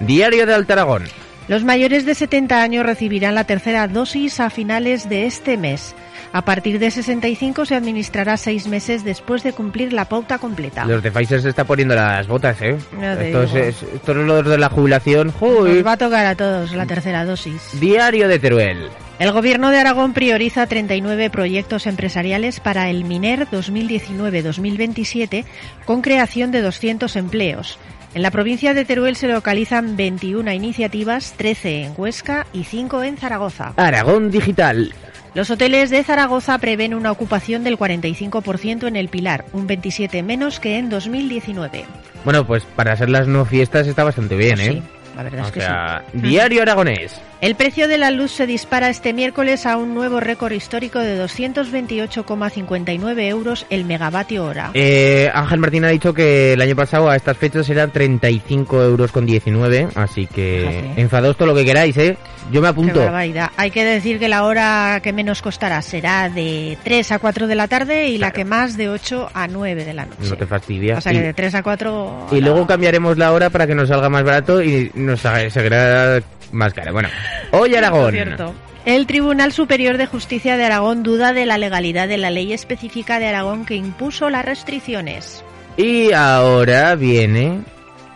Diario 0.00 0.46
de 0.46 0.54
Alta 0.54 0.72
Aragón. 0.72 1.04
Los 1.48 1.62
mayores 1.64 2.06
de 2.06 2.14
70 2.14 2.62
años 2.62 2.86
recibirán 2.86 3.34
la 3.34 3.44
tercera 3.44 3.86
dosis 3.86 4.40
a 4.40 4.48
finales 4.48 5.10
de 5.10 5.26
este 5.26 5.58
mes. 5.58 5.94
A 6.32 6.42
partir 6.42 6.78
de 6.78 6.90
65 6.90 7.66
se 7.66 7.74
administrará 7.74 8.38
seis 8.38 8.66
meses 8.66 9.04
después 9.04 9.42
de 9.42 9.52
cumplir 9.52 9.92
la 9.92 10.06
pauta 10.06 10.38
completa. 10.38 10.86
Los 10.86 11.02
de 11.02 11.10
Pfizer 11.12 11.42
se 11.42 11.50
está 11.50 11.64
poniendo 11.64 11.94
las 11.94 12.26
botas, 12.26 12.60
¿eh? 12.62 12.78
Te 12.98 13.28
Estos, 13.28 13.54
es, 13.54 13.82
estos 13.82 14.16
los 14.16 14.44
de 14.46 14.56
la 14.56 14.70
jubilación. 14.70 15.26
Nos 15.26 15.36
¡Joder! 15.36 15.86
va 15.86 15.92
a 15.92 15.96
tocar 15.98 16.24
a 16.24 16.34
todos 16.34 16.72
la 16.72 16.86
tercera 16.86 17.26
dosis. 17.26 17.78
Diario 17.78 18.28
de 18.28 18.38
Teruel. 18.38 18.88
El 19.18 19.30
Gobierno 19.32 19.70
de 19.70 19.78
Aragón 19.78 20.14
prioriza 20.14 20.66
39 20.66 21.28
proyectos 21.30 21.86
empresariales 21.86 22.60
para 22.60 22.88
el 22.88 23.04
MINER 23.04 23.46
2019-2027 23.48 25.44
con 25.84 26.00
creación 26.00 26.50
de 26.50 26.62
200 26.62 27.14
empleos. 27.16 27.78
En 28.14 28.22
la 28.22 28.30
provincia 28.30 28.74
de 28.74 28.84
Teruel 28.84 29.16
se 29.16 29.28
localizan 29.28 29.96
21 29.96 30.50
iniciativas, 30.52 31.34
13 31.36 31.84
en 31.84 31.94
Huesca 31.96 32.46
y 32.52 32.64
5 32.64 33.02
en 33.04 33.16
Zaragoza. 33.16 33.74
Aragón 33.76 34.30
Digital. 34.30 34.92
Los 35.34 35.50
hoteles 35.50 35.88
de 35.88 36.04
Zaragoza 36.04 36.58
prevén 36.58 36.92
una 36.92 37.10
ocupación 37.10 37.64
del 37.64 37.78
45% 37.78 38.86
en 38.86 38.96
el 38.96 39.08
Pilar, 39.08 39.46
un 39.54 39.66
27 39.66 40.22
menos 40.22 40.60
que 40.60 40.76
en 40.76 40.90
2019. 40.90 41.86
Bueno, 42.24 42.46
pues 42.46 42.64
para 42.64 42.94
ser 42.96 43.08
las 43.08 43.26
no 43.26 43.46
fiestas 43.46 43.86
está 43.86 44.04
bastante 44.04 44.36
bien, 44.36 44.56
Pues 44.56 44.68
¿eh? 44.68 44.72
sí, 44.72 44.82
la 45.16 45.22
verdad 45.22 45.42
o 45.42 45.46
es 45.46 45.52
que 45.52 45.60
sea, 45.60 46.04
Diario 46.12 46.62
Aragonés. 46.62 47.20
El 47.40 47.56
precio 47.56 47.88
de 47.88 47.98
la 47.98 48.10
luz 48.12 48.30
se 48.30 48.46
dispara 48.46 48.88
este 48.88 49.12
miércoles 49.12 49.66
a 49.66 49.76
un 49.76 49.94
nuevo 49.94 50.20
récord 50.20 50.52
histórico 50.52 51.00
de 51.00 51.20
228,59 51.24 53.20
euros 53.28 53.66
el 53.70 53.84
megavatio 53.84 54.44
hora. 54.44 54.70
Eh, 54.74 55.28
Ángel 55.34 55.58
Martín 55.58 55.84
ha 55.84 55.88
dicho 55.88 56.14
que 56.14 56.52
el 56.52 56.60
año 56.60 56.76
pasado 56.76 57.10
a 57.10 57.16
estas 57.16 57.36
fechas 57.36 57.68
eran 57.68 57.90
35 57.90 58.82
euros 58.82 59.10
con 59.10 59.26
19, 59.26 59.88
así 59.94 60.26
que 60.26 60.66
Fíjate. 60.68 61.00
enfadaos 61.00 61.36
todo 61.36 61.48
lo 61.48 61.54
que 61.54 61.64
queráis, 61.64 61.96
¿eh? 61.96 62.16
Yo 62.50 62.60
me 62.60 62.66
Qué 62.66 62.70
apunto. 62.70 63.00
barbaridad. 63.00 63.50
Hay 63.56 63.70
que 63.70 63.84
decir 63.84 64.18
que 64.18 64.28
la 64.28 64.44
hora 64.44 65.00
que 65.02 65.12
menos 65.12 65.42
costará 65.42 65.80
será 65.82 66.28
de 66.28 66.76
3 66.82 67.12
a 67.12 67.18
4 67.18 67.46
de 67.46 67.54
la 67.54 67.68
tarde 67.68 68.08
y 68.08 68.18
la 68.18 68.32
que 68.32 68.44
más 68.44 68.76
de 68.76 68.88
8 68.88 69.30
a 69.32 69.46
9 69.46 69.84
de 69.84 69.94
la 69.94 70.06
noche. 70.06 70.28
No 70.28 70.36
te 70.36 70.46
fastidias. 70.46 70.98
O 70.98 71.00
sea 71.00 71.12
que 71.12 71.20
de 71.20 71.34
3 71.34 71.54
a 71.56 71.62
4... 71.62 72.26
Y 72.32 72.40
luego 72.40 72.66
cambiaremos 72.66 73.16
la 73.16 73.32
hora 73.32 73.48
para 73.50 73.66
que 73.66 73.74
nos 73.74 73.88
salga 73.88 74.08
más 74.08 74.24
barato 74.24 74.60
y 74.62 74.90
nos 75.02 75.20
seguirá 75.20 76.22
más 76.52 76.72
caro. 76.74 76.92
Bueno, 76.92 77.08
hoy 77.52 77.74
Aragón. 77.74 78.12
Cierto. 78.12 78.54
El 78.84 79.06
Tribunal 79.06 79.52
Superior 79.52 79.96
de 79.96 80.06
Justicia 80.06 80.56
de 80.56 80.64
Aragón 80.64 81.02
duda 81.04 81.32
de 81.32 81.46
la 81.46 81.56
legalidad 81.56 82.08
de 82.08 82.18
la 82.18 82.30
ley 82.30 82.52
específica 82.52 83.18
de 83.20 83.28
Aragón 83.28 83.64
que 83.64 83.76
impuso 83.76 84.28
las 84.28 84.44
restricciones. 84.44 85.44
Y 85.76 86.12
ahora 86.12 86.94
viene 86.96 87.60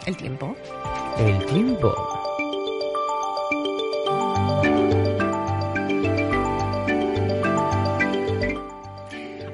El 0.07 0.16
tiempo. 0.16 0.57
el 1.18 1.45
tiempo. 1.47 2.16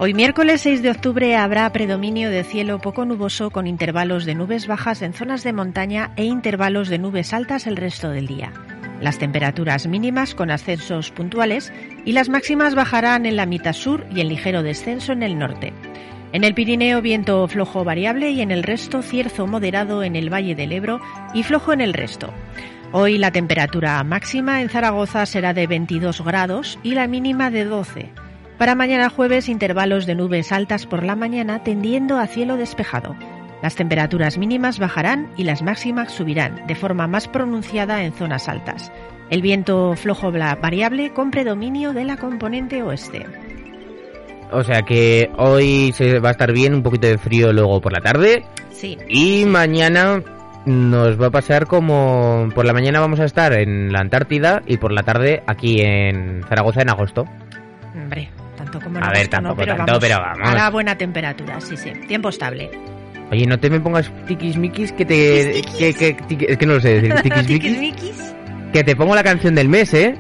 Hoy 0.04 0.14
miércoles 0.14 0.62
6 0.62 0.82
de 0.82 0.90
octubre 0.90 1.36
habrá 1.36 1.70
predominio 1.70 2.28
de 2.28 2.42
cielo 2.42 2.80
poco 2.80 3.04
nuboso 3.04 3.50
con 3.50 3.68
intervalos 3.68 4.24
de 4.24 4.34
nubes 4.34 4.66
bajas 4.66 5.00
en 5.00 5.12
zonas 5.12 5.44
de 5.44 5.52
montaña 5.52 6.10
e 6.16 6.24
intervalos 6.24 6.88
de 6.88 6.98
nubes 6.98 7.32
altas 7.32 7.68
el 7.68 7.76
resto 7.76 8.10
del 8.10 8.26
día. 8.26 8.52
Las 9.00 9.20
temperaturas 9.20 9.86
mínimas 9.86 10.34
con 10.34 10.50
ascensos 10.50 11.12
puntuales 11.12 11.72
y 12.04 12.14
las 12.14 12.28
máximas 12.28 12.74
bajarán 12.74 13.26
en 13.26 13.36
la 13.36 13.46
mitad 13.46 13.74
sur 13.74 14.04
y 14.12 14.20
en 14.20 14.28
ligero 14.28 14.64
descenso 14.64 15.12
en 15.12 15.22
el 15.22 15.38
norte. 15.38 15.72
En 16.32 16.42
el 16.42 16.54
Pirineo 16.54 17.00
viento 17.00 17.46
flojo 17.46 17.84
variable 17.84 18.32
y 18.32 18.40
en 18.40 18.50
el 18.50 18.64
resto 18.64 19.02
cierzo 19.02 19.46
moderado 19.46 20.02
en 20.02 20.16
el 20.16 20.32
Valle 20.32 20.56
del 20.56 20.72
Ebro 20.72 21.00
y 21.32 21.44
flojo 21.44 21.72
en 21.72 21.80
el 21.80 21.94
resto. 21.94 22.34
Hoy 22.90 23.18
la 23.18 23.30
temperatura 23.30 24.02
máxima 24.02 24.62
en 24.62 24.68
Zaragoza 24.68 25.24
será 25.26 25.54
de 25.54 25.68
22 25.68 26.24
grados 26.24 26.80
y 26.82 26.96
la 26.96 27.06
mínima 27.06 27.52
de 27.52 27.66
12. 27.66 28.31
Para 28.62 28.76
mañana 28.76 29.10
jueves 29.10 29.48
intervalos 29.48 30.06
de 30.06 30.14
nubes 30.14 30.52
altas 30.52 30.86
por 30.86 31.02
la 31.02 31.16
mañana 31.16 31.64
tendiendo 31.64 32.18
a 32.18 32.28
cielo 32.28 32.56
despejado. 32.56 33.16
Las 33.60 33.74
temperaturas 33.74 34.38
mínimas 34.38 34.78
bajarán 34.78 35.32
y 35.36 35.42
las 35.42 35.62
máximas 35.62 36.12
subirán 36.12 36.64
de 36.68 36.76
forma 36.76 37.08
más 37.08 37.26
pronunciada 37.26 38.04
en 38.04 38.12
zonas 38.12 38.48
altas. 38.48 38.92
El 39.30 39.42
viento 39.42 39.96
flojo 39.96 40.30
variable 40.30 41.12
con 41.12 41.32
predominio 41.32 41.92
de 41.92 42.04
la 42.04 42.18
componente 42.18 42.84
oeste. 42.84 43.26
O 44.52 44.62
sea 44.62 44.82
que 44.82 45.28
hoy 45.38 45.90
se 45.92 46.20
va 46.20 46.28
a 46.28 46.32
estar 46.32 46.52
bien, 46.52 46.72
un 46.72 46.84
poquito 46.84 47.08
de 47.08 47.18
frío 47.18 47.52
luego 47.52 47.80
por 47.80 47.92
la 47.92 48.00
tarde. 48.00 48.44
Sí. 48.70 48.96
Y 49.08 49.44
mañana 49.44 50.22
nos 50.66 51.20
va 51.20 51.26
a 51.26 51.30
pasar 51.30 51.66
como 51.66 52.48
por 52.54 52.64
la 52.64 52.72
mañana 52.72 53.00
vamos 53.00 53.18
a 53.18 53.24
estar 53.24 53.54
en 53.54 53.92
la 53.92 53.98
Antártida 53.98 54.62
y 54.68 54.76
por 54.76 54.92
la 54.92 55.02
tarde 55.02 55.42
aquí 55.48 55.80
en 55.80 56.44
Zaragoza 56.44 56.82
en 56.82 56.90
agosto. 56.90 57.24
Hombre, 57.96 58.30
a 59.00 59.10
ver, 59.10 59.28
tampoco 59.28 59.64
tanto, 59.64 59.98
pero 60.00 60.18
vamos. 60.18 60.48
A 60.48 60.54
la 60.54 60.70
buena 60.70 60.96
temperatura, 60.96 61.60
sí, 61.60 61.76
sí. 61.76 61.92
Tiempo 62.06 62.28
estable. 62.28 62.70
Oye, 63.30 63.46
no 63.46 63.58
te 63.58 63.70
me 63.70 63.80
pongas 63.80 64.10
tiquismiquis 64.26 64.92
que 64.92 65.06
te. 65.06 65.62
Que, 65.78 65.94
que, 65.94 66.16
es 66.48 66.58
que 66.58 66.66
no 66.66 66.74
lo 66.74 66.80
sé 66.80 67.00
decir. 67.00 67.14
Tiquismiquis. 67.46 68.34
que 68.72 68.84
te 68.84 68.94
pongo 68.94 69.14
la 69.14 69.22
canción 69.22 69.54
del 69.54 69.68
mes, 69.68 69.94
¿eh? 69.94 70.14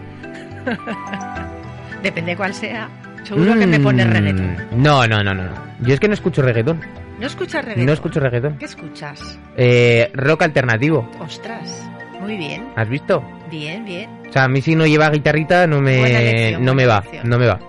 Depende 2.02 2.36
cuál 2.36 2.54
sea. 2.54 2.88
Seguro 3.24 3.54
que 3.58 3.66
me 3.66 3.78
mm, 3.78 3.82
pones 3.82 4.10
reggaetón. 4.10 4.56
No, 4.76 5.06
no, 5.06 5.22
no, 5.22 5.34
no. 5.34 5.44
Yo 5.80 5.94
es 5.94 6.00
que 6.00 6.08
no 6.08 6.14
escucho 6.14 6.42
reggaetón. 6.42 6.80
¿No 7.20 7.26
escuchas 7.26 7.62
reggaetón? 7.64 7.86
No 7.86 7.92
escucho 7.92 8.18
reggaetón. 8.18 8.58
¿Qué 8.58 8.64
escuchas? 8.64 9.38
Eh, 9.56 10.10
rock 10.14 10.42
alternativo. 10.42 11.08
Ostras, 11.20 11.88
muy 12.20 12.36
bien. 12.36 12.66
¿Has 12.76 12.88
visto? 12.88 13.22
Bien, 13.50 13.84
bien. 13.84 14.10
O 14.28 14.32
sea, 14.32 14.44
a 14.44 14.48
mí 14.48 14.62
si 14.62 14.74
no 14.74 14.86
lleva 14.86 15.10
guitarrita 15.10 15.66
no 15.66 15.80
me, 15.80 16.56
no 16.58 16.74
me 16.74 16.86
va, 16.86 17.04
no 17.24 17.38
me 17.38 17.46
va. 17.46 17.60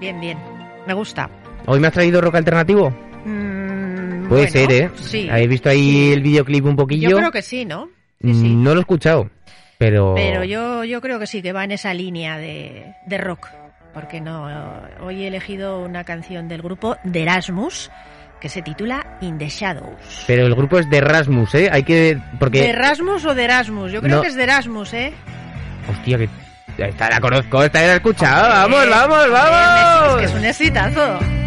Bien, 0.00 0.18
bien. 0.20 0.38
Me 0.86 0.94
gusta. 0.94 1.28
¿Hoy 1.66 1.78
me 1.78 1.88
has 1.88 1.92
traído 1.92 2.20
rock 2.20 2.36
alternativo? 2.36 2.90
Mm, 3.24 4.28
Puede 4.28 4.48
ser, 4.48 4.72
¿eh? 4.72 4.90
Sí. 4.96 5.28
¿Habéis 5.28 5.48
visto 5.50 5.68
ahí 5.68 6.12
el 6.12 6.22
videoclip 6.22 6.64
un 6.64 6.76
poquillo? 6.76 7.10
Yo 7.10 7.16
creo 7.18 7.30
que 7.30 7.42
sí, 7.42 7.64
¿no? 7.64 7.90
Mm, 8.20 8.34
sí. 8.34 8.54
No 8.54 8.72
lo 8.72 8.80
he 8.80 8.82
escuchado, 8.82 9.30
pero... 9.78 10.14
Pero 10.14 10.42
yo, 10.44 10.84
yo 10.84 11.00
creo 11.00 11.18
que 11.18 11.26
sí, 11.26 11.42
que 11.42 11.52
va 11.52 11.64
en 11.64 11.72
esa 11.72 11.92
línea 11.92 12.38
de, 12.38 12.94
de 13.06 13.18
rock. 13.18 13.48
Porque 13.92 14.20
no, 14.20 14.48
hoy 15.02 15.24
he 15.24 15.26
elegido 15.26 15.80
una 15.80 16.04
canción 16.04 16.48
del 16.48 16.62
grupo 16.62 16.96
de 17.02 17.22
Erasmus, 17.22 17.90
que 18.40 18.48
se 18.48 18.62
titula 18.62 19.18
In 19.20 19.36
the 19.36 19.48
Shadows. 19.48 20.24
Pero 20.26 20.46
el 20.46 20.54
grupo 20.54 20.78
es 20.78 20.88
de 20.88 20.98
Erasmus, 20.98 21.54
¿eh? 21.56 21.68
Hay 21.70 21.82
que... 21.82 22.18
Porque... 22.38 22.60
¿De 22.60 22.70
Erasmus 22.70 23.24
o 23.26 23.34
de 23.34 23.44
Erasmus? 23.44 23.92
Yo 23.92 24.00
creo 24.00 24.22
que 24.22 24.28
es 24.28 24.36
de 24.36 24.44
Erasmus, 24.44 24.94
¿eh? 24.94 25.12
Hostia, 25.90 26.18
que 26.18 26.28
esta 26.86 27.10
la 27.10 27.20
conozco, 27.20 27.62
esta 27.62 27.80
ya 27.80 27.86
la 27.86 27.92
he 27.92 27.96
escuchado. 27.96 28.48
Vamos, 28.48 28.88
vamos, 28.88 29.30
vamos. 29.30 30.12
Es, 30.12 30.18
que 30.18 30.24
es 30.24 30.34
un 30.34 30.44
exitazo. 30.44 31.39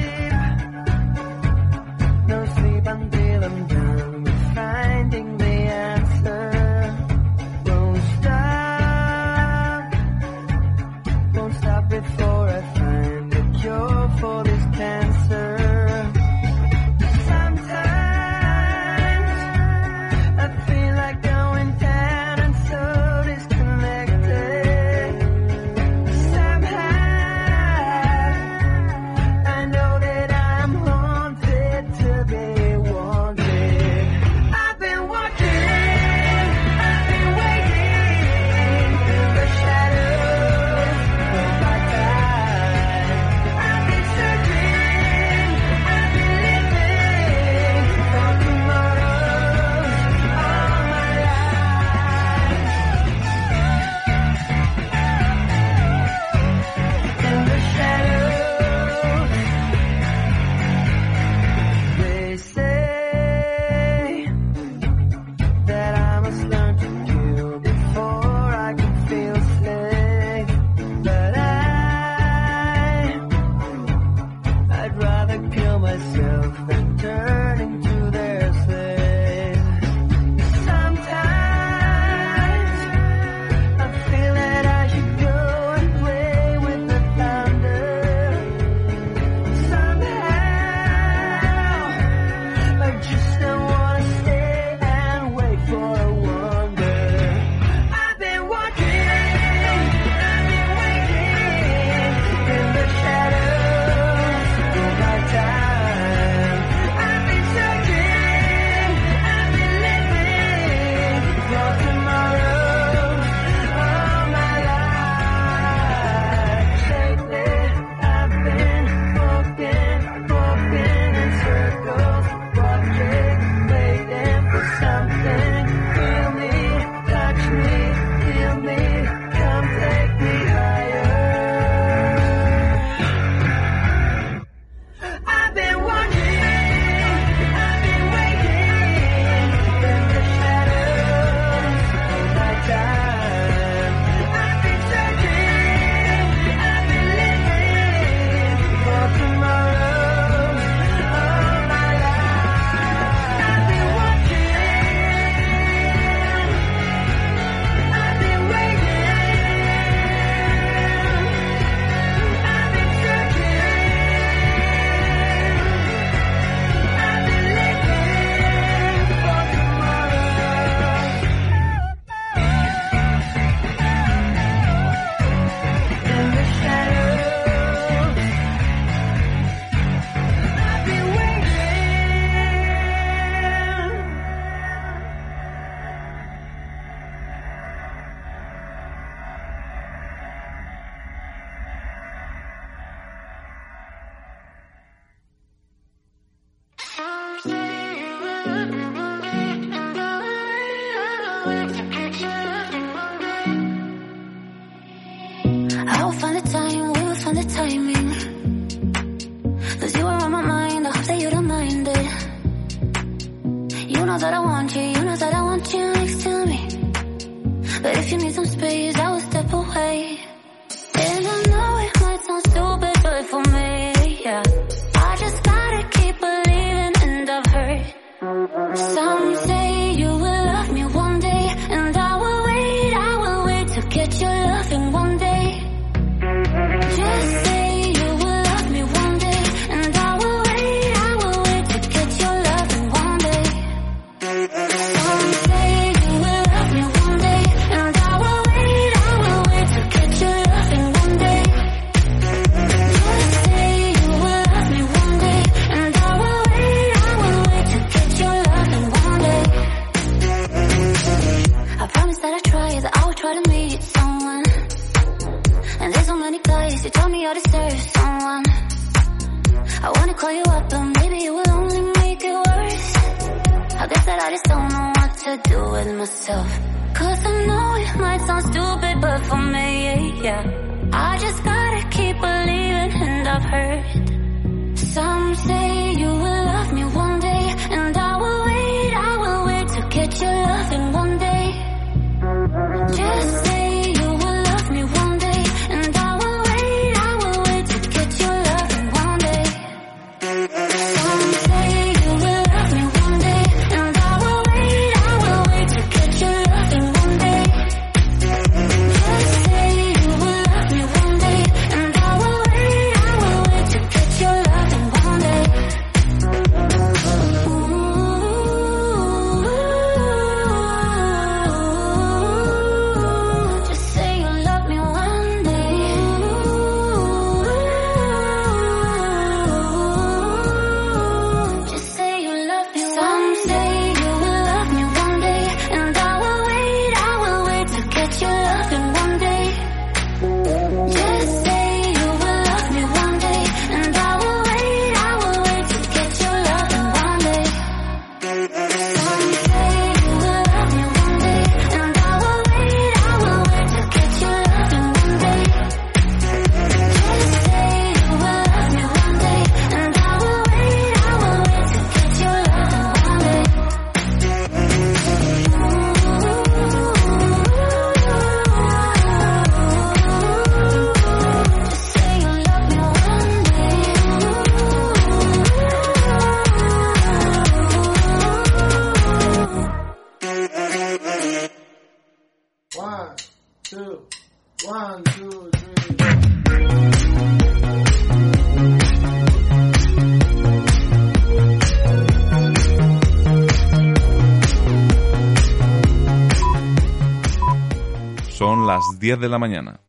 Son 398.29 398.67
las 398.67 398.83
10 398.99 399.19
de 399.19 399.29
la 399.29 399.39
mañana. 399.39 399.79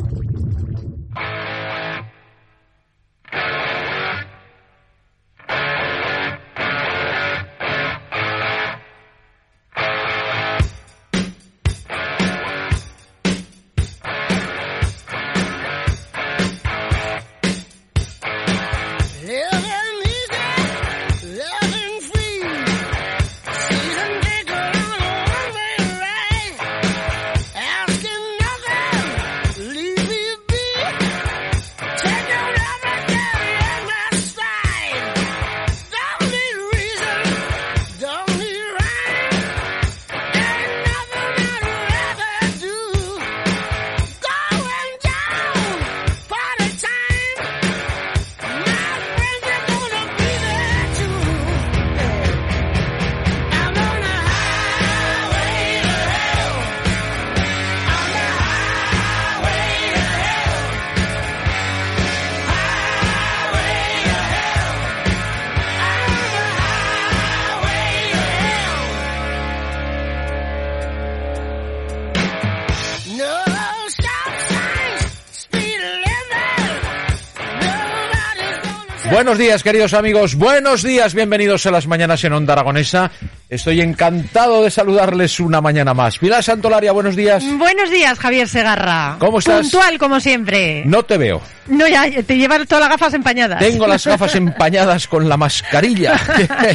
días, 79.55 79.63
queridos 79.63 79.93
amigos. 79.93 80.35
Buenos 80.35 80.83
días, 80.83 81.13
bienvenidos 81.13 81.65
a 81.65 81.71
las 81.71 81.87
mañanas 81.87 82.21
en 82.25 82.33
Onda 82.33 82.51
Aragonesa. 82.51 83.09
Estoy 83.47 83.79
encantado 83.79 84.63
de 84.63 84.69
saludarles 84.69 85.39
una 85.39 85.61
mañana 85.61 85.93
más. 85.93 86.17
Pilar 86.17 86.43
Santolaria, 86.43 86.91
buenos 86.91 87.15
días. 87.15 87.41
Buenos 87.57 87.89
días, 87.89 88.19
Javier 88.19 88.49
Segarra. 88.49 89.15
¿Cómo 89.17 89.39
estás? 89.39 89.61
Puntual, 89.61 89.97
como 89.97 90.19
siempre. 90.19 90.83
No 90.85 91.03
te 91.03 91.17
veo. 91.17 91.41
No, 91.67 91.87
ya, 91.87 92.03
te 92.23 92.37
llevas 92.37 92.67
todas 92.67 92.81
las 92.81 92.89
gafas 92.89 93.13
empañadas. 93.13 93.59
Tengo 93.59 93.87
las 93.87 94.05
gafas 94.05 94.35
empañadas 94.35 95.07
con 95.07 95.29
la 95.29 95.37
mascarilla. 95.37 96.19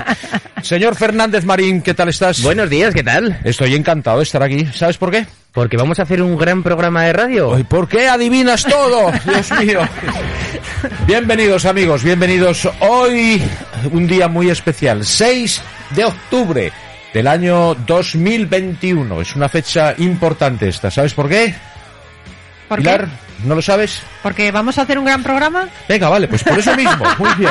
Señor 0.63 0.97
Fernández 0.97 1.45
Marín, 1.45 1.83
¿qué 1.83 1.93
tal 1.93 2.09
estás? 2.09 2.43
Buenos 2.43 2.71
días, 2.71 2.95
¿qué 2.95 3.03
tal? 3.03 3.41
Estoy 3.45 3.75
encantado 3.75 4.19
de 4.19 4.23
estar 4.23 4.43
aquí. 4.43 4.65
¿Sabes 4.75 4.97
por 4.97 5.11
qué? 5.11 5.27
Porque 5.53 5.77
vamos 5.77 5.99
a 5.99 6.03
hacer 6.03 6.23
un 6.23 6.37
gran 6.37 6.63
programa 6.63 7.05
de 7.05 7.13
radio. 7.13 7.65
¿Por 7.69 7.89
qué 7.89 8.09
adivinas 8.09 8.63
todo? 8.63 9.11
Dios 9.25 9.51
mío. 9.61 9.81
Bienvenidos 11.07 11.65
amigos, 11.65 12.05
bienvenidos. 12.05 12.69
Hoy 12.81 13.43
un 13.91 14.07
día 14.07 14.29
muy 14.29 14.49
especial, 14.49 15.05
6 15.05 15.63
de 15.91 16.05
octubre 16.05 16.73
del 17.13 17.27
año 17.27 17.75
2021. 17.75 19.21
Es 19.21 19.35
una 19.35 19.49
fecha 19.49 19.95
importante 19.99 20.69
esta. 20.69 20.91
¿Sabes 20.91 21.15
por 21.15 21.29
qué? 21.29 21.55
¿Por 22.71 22.79
qué? 22.79 22.85
Pilar, 22.85 23.09
¿no 23.47 23.57
lo 23.57 23.63
sabes? 23.63 24.01
Porque 24.23 24.53
vamos 24.53 24.79
a 24.79 24.83
hacer 24.83 24.97
un 24.97 25.05
gran 25.05 25.25
programa. 25.25 25.69
Venga, 25.89 26.09
vale, 26.09 26.29
pues 26.29 26.45
por 26.45 26.57
eso 26.57 26.77
mismo. 26.77 27.05
Muy 27.19 27.35
bien. 27.37 27.51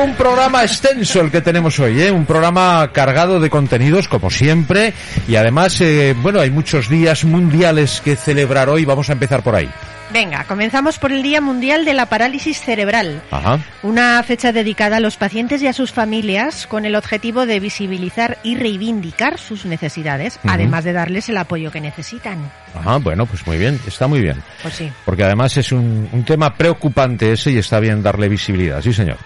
Un 0.00 0.14
programa 0.14 0.62
extenso 0.62 1.22
el 1.22 1.32
que 1.32 1.40
tenemos 1.40 1.76
hoy, 1.80 2.00
¿eh? 2.00 2.12
Un 2.12 2.24
programa 2.24 2.88
cargado 2.92 3.40
de 3.40 3.50
contenidos, 3.50 4.06
como 4.06 4.30
siempre. 4.30 4.94
Y 5.26 5.34
además, 5.34 5.80
eh, 5.80 6.14
bueno, 6.16 6.38
hay 6.38 6.52
muchos 6.52 6.88
días 6.88 7.24
mundiales 7.24 8.00
que 8.00 8.14
celebrar 8.14 8.68
hoy. 8.68 8.84
Vamos 8.84 9.10
a 9.10 9.14
empezar 9.14 9.42
por 9.42 9.56
ahí. 9.56 9.68
Venga, 10.12 10.44
comenzamos 10.44 10.98
por 10.98 11.10
el 11.10 11.22
Día 11.22 11.40
Mundial 11.40 11.86
de 11.86 11.94
la 11.94 12.06
Parálisis 12.06 12.60
Cerebral. 12.60 13.22
Ajá. 13.30 13.60
Una 13.82 14.22
fecha 14.22 14.52
dedicada 14.52 14.98
a 14.98 15.00
los 15.00 15.16
pacientes 15.16 15.62
y 15.62 15.68
a 15.68 15.72
sus 15.72 15.90
familias 15.90 16.66
con 16.66 16.84
el 16.84 16.96
objetivo 16.96 17.46
de 17.46 17.60
visibilizar 17.60 18.38
y 18.42 18.56
reivindicar 18.56 19.38
sus 19.38 19.64
necesidades, 19.64 20.38
además 20.44 20.84
de 20.84 20.92
darles 20.92 21.30
el 21.30 21.38
apoyo 21.38 21.70
que 21.70 21.80
necesitan. 21.80 22.52
Ajá, 22.74 22.98
bueno, 22.98 23.24
pues 23.24 23.46
muy 23.46 23.56
bien, 23.56 23.80
está 23.86 24.06
muy 24.06 24.20
bien. 24.20 24.42
Pues 24.60 24.74
sí. 24.74 24.92
Porque 25.06 25.24
además 25.24 25.56
es 25.56 25.72
un, 25.72 26.08
un 26.12 26.24
tema 26.24 26.54
preocupante 26.54 27.32
ese 27.32 27.50
y 27.50 27.58
está 27.58 27.80
bien 27.80 28.02
darle 28.02 28.28
visibilidad, 28.28 28.82
sí 28.82 28.92
señor. 28.92 29.16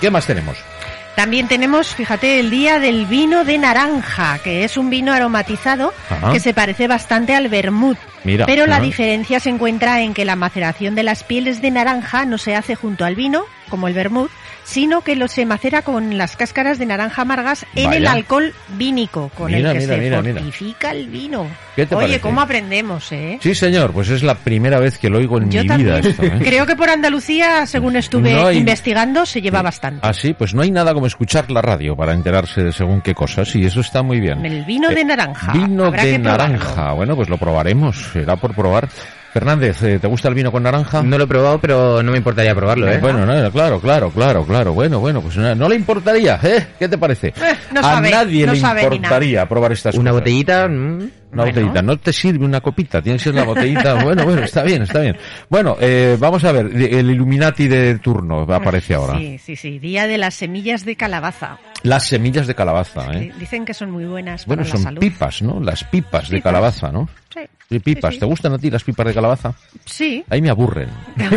¿Qué 0.00 0.10
más 0.10 0.26
tenemos? 0.26 0.56
También 1.20 1.48
tenemos, 1.48 1.94
fíjate, 1.94 2.40
el 2.40 2.48
día 2.48 2.78
del 2.78 3.04
vino 3.04 3.44
de 3.44 3.58
naranja, 3.58 4.38
que 4.42 4.64
es 4.64 4.78
un 4.78 4.88
vino 4.88 5.12
aromatizado 5.12 5.92
Ajá. 6.08 6.32
que 6.32 6.40
se 6.40 6.54
parece 6.54 6.88
bastante 6.88 7.34
al 7.34 7.48
vermut. 7.48 7.98
Mira, 8.24 8.46
pero 8.46 8.66
la 8.66 8.80
diferencia 8.80 9.38
se 9.38 9.50
encuentra 9.50 10.00
en 10.00 10.14
que 10.14 10.24
la 10.24 10.34
maceración 10.34 10.94
de 10.94 11.02
las 11.02 11.22
pieles 11.22 11.60
de 11.60 11.72
naranja 11.72 12.24
no 12.24 12.38
se 12.38 12.56
hace 12.56 12.74
junto 12.74 13.04
al 13.04 13.16
vino, 13.16 13.44
como 13.68 13.86
el 13.86 13.92
vermut, 13.92 14.30
sino 14.70 15.00
que 15.02 15.16
lo 15.16 15.26
se 15.26 15.44
macera 15.46 15.82
con 15.82 16.16
las 16.16 16.36
cáscaras 16.36 16.78
de 16.78 16.86
naranja 16.86 17.22
amargas 17.22 17.66
en 17.74 17.86
Vaya. 17.86 17.98
el 17.98 18.06
alcohol 18.06 18.54
vínico, 18.76 19.30
con 19.36 19.50
Mira, 19.50 19.72
el 19.72 19.78
que 19.78 19.86
mira, 19.86 19.94
se 19.96 20.00
mira, 20.00 20.22
fortifica 20.40 20.90
el 20.92 21.08
vino. 21.08 21.46
¿Qué 21.74 21.86
te 21.86 21.94
Oye, 21.96 22.04
parece? 22.06 22.20
¿cómo 22.20 22.40
aprendemos, 22.40 23.10
eh? 23.10 23.38
Sí, 23.42 23.54
señor, 23.54 23.92
pues 23.92 24.08
es 24.10 24.22
la 24.22 24.36
primera 24.36 24.78
vez 24.78 24.98
que 24.98 25.08
lo 25.08 25.18
oigo 25.18 25.38
en 25.38 25.50
Yo 25.50 25.62
mi 25.62 25.68
también. 25.68 26.00
vida 26.00 26.08
esto. 26.10 26.22
¿eh? 26.22 26.38
Creo 26.44 26.66
que 26.66 26.76
por 26.76 26.88
Andalucía, 26.88 27.66
según 27.66 27.96
estuve 27.96 28.32
No 28.32 28.46
hay- 28.46 28.58
investigando, 28.58 29.26
se 29.26 29.42
lleva 29.42 29.60
bastante. 29.62 30.06
Ah, 30.06 30.12
sí, 30.12 30.34
pues 30.34 30.54
no 30.54 30.62
hay 30.62 30.70
nada 30.70 30.94
como 30.94 31.06
escuchar 31.06 31.50
la 31.50 31.62
radio 31.62 31.96
para 31.96 32.12
enterarse 32.12 32.62
de 32.62 32.72
según 32.72 33.00
qué 33.00 33.14
cosas, 33.14 33.54
y 33.56 33.64
eso 33.64 33.80
está 33.80 34.02
muy 34.02 34.20
bien. 34.20 34.44
El 34.46 34.64
vino 34.64 34.88
de 34.88 35.00
Eh, 35.00 35.04
naranja. 35.04 35.52
Vino 35.52 35.86
Habrá 35.86 36.04
de 36.04 36.18
probarlo. 36.20 36.46
naranja. 36.58 36.92
Bueno, 36.92 37.16
pues 37.16 37.28
lo 37.28 37.38
probaremos, 37.38 37.96
será 38.12 38.36
por 38.36 38.54
probar. 38.54 38.88
Fernández, 39.32 39.82
eh, 39.82 39.98
¿te 40.00 40.06
gusta 40.08 40.28
el 40.28 40.34
vino 40.34 40.50
con 40.50 40.62
naranja? 40.62 41.02
No 41.02 41.16
lo 41.16 41.24
he 41.24 41.26
probado, 41.26 41.60
pero 41.60 42.02
no 42.02 42.10
me 42.10 42.18
importaría 42.18 42.54
probarlo, 42.54 42.90
¿eh? 42.90 42.98
Bueno, 42.98 43.24
no, 43.24 43.50
claro, 43.52 43.80
claro, 43.80 44.10
claro, 44.10 44.44
claro. 44.44 44.72
Bueno, 44.74 44.98
bueno, 45.00 45.20
pues 45.20 45.36
no, 45.36 45.54
no 45.54 45.68
le 45.68 45.76
importaría, 45.76 46.40
¿eh? 46.42 46.66
¿Qué 46.78 46.88
te 46.88 46.98
parece? 46.98 47.32
no 47.72 47.80
A 47.80 47.82
sabe, 47.82 48.10
nadie 48.10 48.44
no 48.46 48.52
le 48.54 48.60
sabe 48.60 48.82
importaría 48.82 49.48
probar 49.48 49.72
estas 49.72 49.94
Una 49.94 50.10
cosas. 50.10 50.20
botellita... 50.22 50.66
mm, 50.68 50.72
Una 50.72 51.10
bueno. 51.30 51.44
botellita, 51.46 51.82
no 51.82 51.96
te 51.96 52.12
sirve 52.12 52.44
una 52.44 52.60
copita, 52.60 53.00
tiene 53.00 53.18
que 53.18 53.24
ser 53.24 53.34
la 53.34 53.44
botellita. 53.44 53.94
Bueno, 54.02 54.24
bueno, 54.24 54.42
está 54.42 54.62
bien, 54.64 54.82
está 54.82 55.00
bien. 55.00 55.16
Bueno, 55.48 55.76
eh, 55.80 56.16
vamos 56.18 56.42
a 56.44 56.50
ver, 56.50 56.66
el 56.66 57.10
Illuminati 57.10 57.68
de 57.68 57.98
turno 58.00 58.40
aparece 58.52 58.94
ahora. 58.94 59.16
Sí, 59.18 59.38
sí, 59.38 59.54
sí. 59.54 59.78
Día 59.78 60.08
de 60.08 60.18
las 60.18 60.34
semillas 60.34 60.84
de 60.84 60.96
calabaza. 60.96 61.58
Las 61.84 62.04
semillas 62.06 62.46
de 62.48 62.54
calabaza, 62.56 63.12
¿eh? 63.12 63.32
Dicen 63.38 63.64
que 63.64 63.74
son 63.74 63.90
muy 63.92 64.04
buenas 64.06 64.44
Bueno, 64.46 64.62
para 64.62 64.68
la 64.70 64.74
son 64.76 64.82
salud. 64.84 65.00
pipas, 65.00 65.42
¿no? 65.42 65.60
Las 65.60 65.84
pipas 65.84 66.28
de 66.30 66.42
calabaza, 66.42 66.90
¿no? 66.90 67.08
Sí. 67.32 67.40
Sí, 67.68 67.78
pipas. 67.78 68.14
sí. 68.14 68.20
¿Te 68.20 68.26
gustan 68.26 68.52
a 68.54 68.58
ti 68.58 68.70
las 68.70 68.84
pipas 68.84 69.06
de 69.06 69.14
calabaza? 69.14 69.54
Sí. 69.84 70.24
Ahí 70.28 70.42
me 70.42 70.50
aburren. 70.50 70.88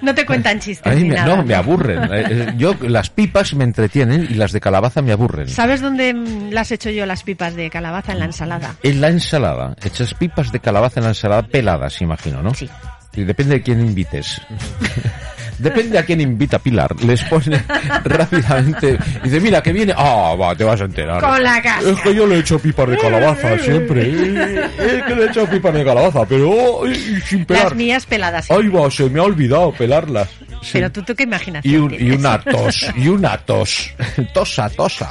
No 0.00 0.14
te 0.14 0.24
cuentan 0.24 0.58
chistes 0.60 0.96
ni 0.96 1.08
nada. 1.08 1.36
no, 1.36 1.44
me 1.44 1.54
aburren. 1.54 2.04
Eh, 2.04 2.24
eh, 2.30 2.54
Yo, 2.56 2.74
las 2.80 3.10
pipas 3.10 3.54
me 3.54 3.64
entretienen 3.64 4.26
y 4.30 4.34
las 4.34 4.52
de 4.52 4.60
calabaza 4.60 5.02
me 5.02 5.12
aburren. 5.12 5.48
¿Sabes 5.48 5.80
dónde 5.80 6.14
mm, 6.14 6.50
las 6.50 6.70
he 6.70 6.76
hecho 6.76 6.90
yo 6.90 7.06
las 7.06 7.22
pipas 7.22 7.54
de 7.54 7.70
calabaza 7.70 8.12
en 8.12 8.20
la 8.20 8.24
ensalada? 8.26 8.74
En 8.82 9.00
la 9.00 9.08
ensalada, 9.08 9.76
echas 9.84 10.14
pipas 10.14 10.52
de 10.52 10.60
calabaza 10.60 11.00
en 11.00 11.04
la 11.04 11.10
ensalada 11.10 11.42
peladas, 11.42 12.00
imagino, 12.00 12.42
¿no? 12.42 12.54
Sí. 12.54 12.68
depende 13.12 13.56
de 13.56 13.62
quién 13.62 13.80
invites. 13.80 14.40
Depende 15.58 15.98
a 15.98 16.04
quién 16.04 16.20
invita 16.20 16.58
Pilar. 16.58 16.94
Les 17.04 17.22
pone 17.24 17.62
rápidamente. 18.04 18.98
Dice, 19.22 19.40
mira, 19.40 19.62
que 19.62 19.72
viene. 19.72 19.92
Ah, 19.96 20.34
va, 20.40 20.54
te 20.54 20.64
vas 20.64 20.80
a 20.80 20.84
enterar. 20.84 21.20
Con 21.20 21.42
la 21.42 21.60
casa. 21.62 21.90
Es 21.90 22.00
que 22.00 22.14
yo 22.14 22.26
le 22.26 22.36
he 22.36 22.38
hecho 22.40 22.58
pipas 22.58 22.88
de 22.88 22.96
calabaza 22.98 23.58
siempre. 23.58 24.02
Es 24.78 25.02
que 25.04 25.14
le 25.14 25.24
he 25.24 25.26
hecho 25.28 25.46
pipas 25.46 25.74
de 25.74 25.84
calabaza, 25.84 26.24
pero 26.26 26.82
sin 27.26 27.44
pelar. 27.44 27.64
Las 27.64 27.74
mías 27.74 28.06
peladas. 28.06 28.50
Ay, 28.50 28.68
va, 28.68 28.90
se 28.90 29.08
me 29.10 29.20
ha 29.20 29.24
olvidado 29.24 29.72
pelarlas. 29.72 30.28
Sí. 30.62 30.70
Pero 30.72 30.90
tú, 30.90 31.02
tú 31.02 31.14
qué 31.14 31.22
imaginación 31.22 31.72
Y, 31.72 31.76
un- 31.76 31.94
y 31.94 32.10
una 32.10 32.40
tos, 32.40 32.86
y 32.96 33.08
una 33.08 33.36
tos. 33.38 33.90
Tosa, 34.34 34.68
tosa. 34.70 35.10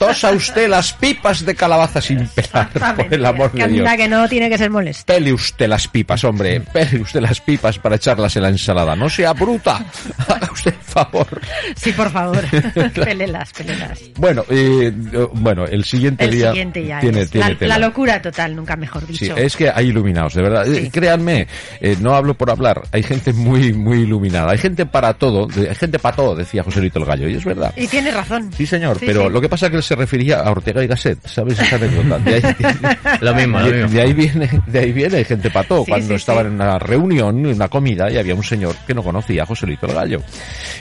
Tosa 0.00 0.30
usted 0.32 0.66
las 0.66 0.94
pipas 0.94 1.44
de 1.44 1.54
calabaza 1.54 2.00
sin 2.00 2.26
pelar, 2.28 2.70
por 2.96 3.12
el 3.12 3.26
amor 3.26 3.52
de 3.52 3.68
Dios. 3.68 3.90
que 3.98 4.08
no 4.08 4.26
tiene 4.30 4.48
que 4.48 4.56
ser 4.56 4.70
molesto. 4.70 5.04
Pele 5.12 5.30
usted 5.30 5.68
las 5.68 5.86
pipas, 5.88 6.24
hombre. 6.24 6.60
Pele 6.60 7.02
usted 7.02 7.20
las 7.20 7.38
pipas 7.42 7.78
para 7.78 7.96
echarlas 7.96 8.34
en 8.36 8.42
la 8.44 8.48
ensalada. 8.48 8.96
No 8.96 9.10
sea 9.10 9.34
bruta. 9.34 9.84
Haga 10.26 10.50
usted 10.50 10.72
el 10.72 10.80
favor. 10.80 11.40
Sí, 11.76 11.92
por 11.92 12.10
favor. 12.10 12.42
pelelas, 12.94 13.52
pelelas. 13.52 14.00
Bueno, 14.16 14.42
eh, 14.48 14.90
bueno, 15.34 15.66
el 15.66 15.84
siguiente 15.84 16.24
El 16.24 16.30
día 16.30 16.48
siguiente 16.48 16.86
ya 16.86 17.00
tiene, 17.00 17.20
es. 17.20 17.30
tiene 17.30 17.56
la, 17.60 17.78
locura 17.78 18.22
total, 18.22 18.56
nunca 18.56 18.76
mejor 18.76 19.04
Sí, 19.06 19.12
dicho. 19.12 19.36
es 19.36 19.54
que 19.54 19.68
hay 19.68 19.88
iluminados, 19.88 20.32
de 20.32 20.42
verdad. 20.42 20.66
Eh, 20.66 20.90
Créanme, 20.90 21.46
eh, 21.78 21.96
no 22.00 22.14
hablo 22.14 22.32
por 22.32 22.50
hablar. 22.50 22.82
Hay 22.92 23.02
gente 23.02 23.34
muy, 23.34 23.74
muy 23.74 23.98
iluminada. 23.98 24.52
Hay 24.52 24.58
gente 24.58 24.86
para 24.86 25.12
todo. 25.12 25.46
Hay 25.54 25.74
gente 25.74 25.98
para 25.98 26.16
todo, 26.16 26.34
decía 26.34 26.62
José 26.62 26.80
Lito 26.80 26.98
el 27.00 27.04
Gallo. 27.04 27.28
Y 27.28 27.34
es 27.36 27.44
verdad. 27.44 27.74
Y 27.76 27.86
tienes 27.86 28.14
razón. 28.14 28.50
Sí, 28.56 28.64
señor, 28.64 28.98
Sí, 28.98 29.04
pero 29.04 29.26
sí. 29.26 29.28
lo 29.30 29.40
que 29.42 29.48
pasa 29.50 29.66
es 29.66 29.70
que 29.72 29.76
él 29.76 29.82
se 29.90 29.96
refería 29.96 30.38
a 30.38 30.52
Ortega 30.52 30.84
y 30.84 30.86
Gasset, 30.86 31.18
¿sabes 31.26 31.58
esa 31.58 31.74
anécdota? 31.74 32.16
De 32.20 32.34
ahí, 32.36 32.42
Lo 33.20 33.34
mismo, 33.34 33.58
lo 33.58 33.66
de, 33.66 33.72
mismo. 33.72 33.88
de 33.88 34.00
ahí 34.00 34.12
viene, 34.12 34.48
de 34.68 34.78
ahí 34.78 34.92
viene 34.92 35.24
gente 35.24 35.50
pató. 35.50 35.84
Sí, 35.84 35.90
cuando 35.90 36.08
sí, 36.10 36.14
estaban 36.14 36.44
sí. 36.44 36.46
en 36.46 36.54
una 36.54 36.78
reunión, 36.78 37.38
en 37.40 37.46
una 37.56 37.68
comida, 37.68 38.08
y 38.08 38.16
había 38.16 38.36
un 38.36 38.44
señor 38.44 38.76
que 38.86 38.94
no 38.94 39.02
conocía 39.02 39.42
a 39.42 39.46
José 39.46 39.66
Lito 39.66 39.88
el 39.88 39.94
Gallo. 39.94 40.22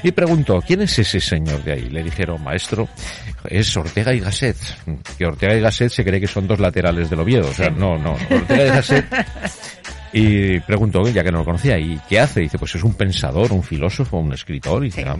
Y 0.03 0.11
preguntó, 0.11 0.61
¿quién 0.61 0.83
es 0.83 0.99
ese 0.99 1.19
señor 1.19 1.63
de 1.63 1.73
ahí? 1.73 1.89
Le 1.89 2.03
dijeron, 2.03 2.43
maestro, 2.43 2.87
es 3.45 3.75
Ortega 3.75 4.13
y 4.13 4.19
Gasset. 4.19 4.57
Que 5.17 5.25
Ortega 5.25 5.55
y 5.55 5.59
Gasset 5.59 5.89
se 5.89 6.05
cree 6.05 6.21
que 6.21 6.27
son 6.27 6.45
dos 6.47 6.59
laterales 6.59 7.09
del 7.09 7.21
Oviedo. 7.21 7.49
O 7.49 7.53
sea, 7.53 7.71
no, 7.71 7.97
no. 7.97 8.11
Ortega 8.11 8.63
y 8.63 8.67
Gasset 8.67 9.05
y 10.13 10.59
preguntó, 10.61 11.07
ya 11.09 11.23
que 11.23 11.31
no 11.31 11.39
lo 11.39 11.45
conocía, 11.45 11.77
¿y 11.77 11.99
qué 12.09 12.19
hace? 12.19 12.41
dice, 12.41 12.57
pues 12.57 12.73
es 12.75 12.83
un 12.83 12.93
pensador, 12.93 13.51
un 13.51 13.63
filósofo, 13.63 14.17
un 14.17 14.33
escritor. 14.33 14.83
Y 14.83 14.87
dice, 14.87 15.05
"Ah, 15.07 15.15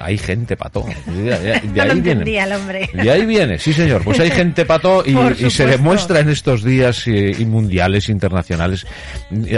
hay 0.00 0.16
gente 0.18 0.56
pató. 0.56 0.84
De, 1.06 1.22
de- 1.22 1.30
de 1.38 1.60
no 1.74 1.84
lo 1.84 1.92
ahí 1.92 2.00
viene. 2.00 2.10
entendía 2.12 2.44
el 2.44 2.52
hombre. 2.52 2.90
De 2.92 3.10
ahí 3.10 3.26
viene, 3.26 3.58
sí 3.58 3.72
señor. 3.72 4.02
Pues 4.04 4.18
hay 4.20 4.30
gente 4.30 4.64
pato 4.64 5.02
y, 5.06 5.50
se 5.50 5.66
demuestra 5.66 6.20
en 6.20 6.28
estos 6.30 6.62
días 6.64 7.06
eh, 7.06 7.34
y 7.38 7.44
mundiales, 7.44 8.08
internacionales. 8.08 8.86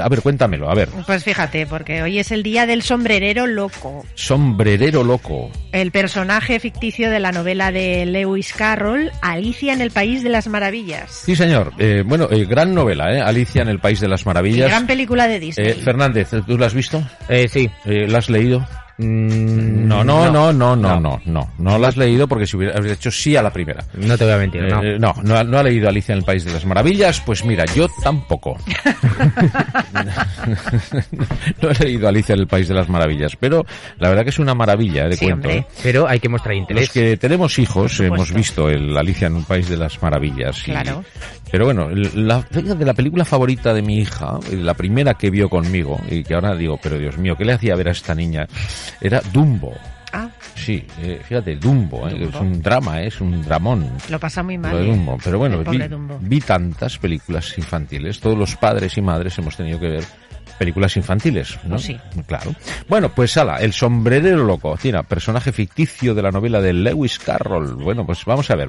A 0.03 0.09
ver, 0.09 0.21
cuéntamelo, 0.23 0.71
a 0.71 0.75
ver. 0.75 0.89
Pues 1.07 1.23
fíjate, 1.25 1.67
porque 1.67 2.03
hoy 2.03 2.19
es 2.19 2.33
el 2.33 2.43
día 2.43 2.67
del 2.67 2.83
sombrerero 2.83 3.47
loco. 3.47 4.05
Sombrerero 4.15 5.05
loco. 5.05 5.51
El 5.73 5.91
personaje 5.93 6.59
ficticio 6.61 7.11
de 7.11 7.21
la 7.21 7.33
novela 7.33 7.71
de 7.71 8.05
Lewis 8.07 8.53
Carroll, 8.53 9.11
Alicia 9.21 9.73
en 9.73 9.81
el 9.81 9.91
País 9.91 10.23
de 10.23 10.29
las 10.31 10.47
Maravillas. 10.49 11.11
Sí 11.25 11.37
señor. 11.37 11.73
Eh, 11.79 12.03
bueno, 12.05 12.29
eh, 12.31 12.45
gran 12.47 12.75
novela, 12.75 13.13
¿eh? 13.15 13.21
Alicia 13.21 13.63
en 13.63 13.69
el 13.69 13.79
País 13.79 14.01
de 14.01 14.09
las 14.09 14.25
Maravillas. 14.27 14.72
Gran 14.73 14.87
película 14.87 15.29
de 15.29 15.39
Disney. 15.39 15.67
Eh, 15.67 15.75
Fernández, 15.75 16.31
¿tú 16.47 16.57
la 16.57 16.65
has 16.65 16.73
visto? 16.73 17.07
Eh, 17.29 17.47
sí. 17.47 17.71
¿La 17.85 18.17
has 18.17 18.31
leído? 18.31 18.67
No, 18.99 20.05
no, 20.05 20.31
no, 20.31 20.53
no, 20.53 20.77
no, 20.77 21.01
no, 21.01 21.21
no, 21.25 21.51
no 21.59 21.79
la 21.79 21.89
has 21.89 21.97
leído 21.97 22.29
porque 22.29 22.47
si 22.47 22.57
hubieras 22.57 22.85
hecho 22.87 23.11
sí 23.11 23.35
a 23.37 23.43
la 23.43 23.53
primera. 23.53 23.85
No 23.95 24.17
te 24.19 24.25
voy 24.25 24.33
a 24.35 24.37
mentir, 24.39 24.63
no. 24.63 24.83
Eh, 24.83 24.99
no, 24.99 25.15
no, 25.23 25.37
ha- 25.37 25.45
no 25.45 25.59
ha 25.59 25.63
leído 25.63 25.89
Alicia 25.89 26.13
en 26.13 26.19
el 26.19 26.25
País 26.25 26.45
de 26.45 26.53
las 26.53 26.65
Maravillas, 26.65 27.21
pues 27.21 27.45
mira, 27.45 27.65
yo 27.75 27.89
tampoco. 28.03 28.57
no 31.63 31.71
he 31.71 31.75
leído 31.85 32.09
Alicia 32.09 32.35
en 32.35 32.41
el 32.41 32.47
País 32.47 32.69
de 32.69 32.75
las 32.75 32.89
Maravillas, 32.89 33.37
pero 33.39 33.65
la 33.99 34.09
verdad 34.09 34.25
que 34.25 34.31
es 34.31 34.39
una 34.39 34.55
maravilla 34.55 35.07
eh, 35.07 35.09
de 35.11 35.17
Sí, 35.17 35.25
cuento. 35.27 35.49
hombre. 35.49 35.57
¿eh? 35.59 35.67
Pero 35.83 36.09
hay 36.09 36.21
que 36.21 36.29
mostrar 36.29 36.55
interés. 36.55 36.83
Los 36.85 36.93
que 36.93 37.17
tenemos 37.17 37.59
hijos 37.59 37.99
hemos 38.01 38.33
visto 38.33 38.69
el 38.69 38.97
Alicia 38.97 39.27
en 39.27 39.37
un 39.37 39.45
País 39.45 39.69
de 39.69 39.77
las 39.77 40.01
Maravillas. 40.03 40.61
y- 40.69 40.73
Claro. 40.73 41.05
pero 41.51 41.65
bueno, 41.67 41.91
la, 41.91 42.43
fíjate, 42.43 42.85
la 42.85 42.95
película 42.95 43.25
favorita 43.25 43.75
de 43.75 43.83
mi 43.83 43.99
hija, 43.99 44.39
la 44.53 44.75
primera 44.75 45.15
que 45.15 45.31
vio 45.31 45.49
conmigo, 45.49 46.01
y 46.11 46.23
que 46.25 46.35
ahora 46.35 46.55
digo, 46.55 46.79
pero 46.83 46.99
Dios 46.99 47.19
mío, 47.19 47.35
¿qué 47.37 47.45
le 47.45 47.53
hacía 47.53 47.75
ver 47.77 47.89
a 47.89 47.93
esta 47.93 48.15
niña? 48.15 48.47
Era 49.01 49.21
Dumbo. 49.33 49.75
Ah. 50.13 50.29
Sí, 50.55 50.85
eh, 51.01 51.21
fíjate, 51.25 51.57
Dumbo, 51.57 52.07
eh, 52.07 52.29
es 52.29 52.35
un 52.35 52.61
drama, 52.61 53.01
eh, 53.01 53.07
es 53.07 53.21
un 53.21 53.43
dramón. 53.43 53.91
Lo 54.11 54.21
pasa 54.21 54.43
muy 54.43 54.59
mal. 54.59 54.73
Lo 54.73 54.79
de 54.79 54.85
¿eh? 54.85 54.91
Dumbo. 54.91 55.19
Pero 55.25 55.39
bueno, 55.39 55.59
vi, 55.59 55.65
pobre 55.65 55.89
Dumbo. 55.89 56.19
vi 56.21 56.41
tantas 56.41 56.99
películas 56.99 57.57
infantiles. 57.57 58.21
Todos 58.21 58.37
los 58.37 58.57
padres 58.57 58.97
y 58.99 59.01
madres 59.01 59.39
hemos 59.39 59.57
tenido 59.57 59.81
que 59.81 59.89
ver 59.89 60.05
películas 60.59 60.97
infantiles, 60.97 61.59
¿no? 61.65 61.71
Pues 61.71 61.83
sí. 61.83 61.99
Claro. 62.27 62.55
Bueno, 62.89 63.09
pues 63.09 63.37
ala, 63.37 63.57
el 63.57 63.73
sombrerero 63.73 64.45
loco, 64.45 64.77
Tina, 64.77 65.03
personaje 65.03 65.51
ficticio 65.51 66.15
de 66.15 66.23
la 66.23 66.31
novela 66.31 66.61
de 66.61 66.73
Lewis 66.73 67.19
Carroll. 67.19 67.75
Bueno, 67.75 68.07
pues 68.07 68.25
vamos 68.25 68.51
a 68.51 68.55
ver. 68.55 68.69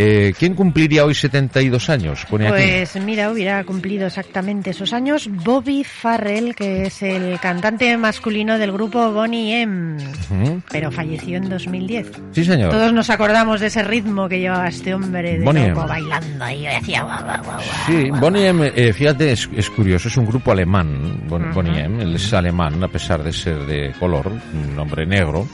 Eh, 0.00 0.32
¿Quién 0.38 0.54
cumpliría 0.54 1.04
hoy 1.04 1.12
72 1.12 1.90
años? 1.90 2.24
Pone 2.30 2.46
aquí. 2.46 2.54
Pues 2.56 2.96
mira, 3.04 3.32
hubiera 3.32 3.64
cumplido 3.64 4.06
exactamente 4.06 4.70
esos 4.70 4.92
años 4.92 5.28
Bobby 5.28 5.82
Farrell, 5.82 6.54
que 6.54 6.82
es 6.84 7.02
el 7.02 7.40
cantante 7.40 7.96
masculino 7.96 8.58
del 8.58 8.70
grupo 8.70 9.10
Bonnie 9.10 9.62
M, 9.62 9.96
Ujú. 10.30 10.62
pero 10.70 10.92
falleció 10.92 11.38
en 11.38 11.48
2010. 11.48 12.12
Sí, 12.30 12.44
señor. 12.44 12.70
Todos 12.70 12.92
nos 12.92 13.10
acordamos 13.10 13.58
de 13.60 13.66
ese 13.66 13.82
ritmo 13.82 14.28
que 14.28 14.38
llevaba 14.38 14.68
este 14.68 14.94
hombre 14.94 15.36
de 15.38 15.44
Bonnie 15.44 15.68
loco 15.70 15.80
M. 15.80 15.88
bailando 15.88 16.44
ahí, 16.44 16.64
decía 16.64 17.02
guau, 17.02 17.24
guau, 17.24 17.42
guau. 17.42 17.60
Sí, 17.86 18.08
Bonnie 18.20 18.46
M, 18.46 18.72
eh, 18.76 18.92
fíjate, 18.92 19.32
es, 19.32 19.48
es 19.56 19.68
curioso, 19.68 20.06
es 20.06 20.16
un 20.16 20.26
grupo 20.26 20.52
alemán, 20.52 21.24
Bon- 21.26 21.42
Ujú. 21.46 21.54
Bonnie 21.54 21.80
M, 21.82 22.04
él 22.04 22.14
es 22.14 22.32
alemán, 22.32 22.84
a 22.84 22.88
pesar 22.88 23.24
de 23.24 23.32
ser 23.32 23.66
de 23.66 23.92
color, 23.98 24.30
un 24.30 24.78
hombre 24.78 25.06
negro, 25.06 25.48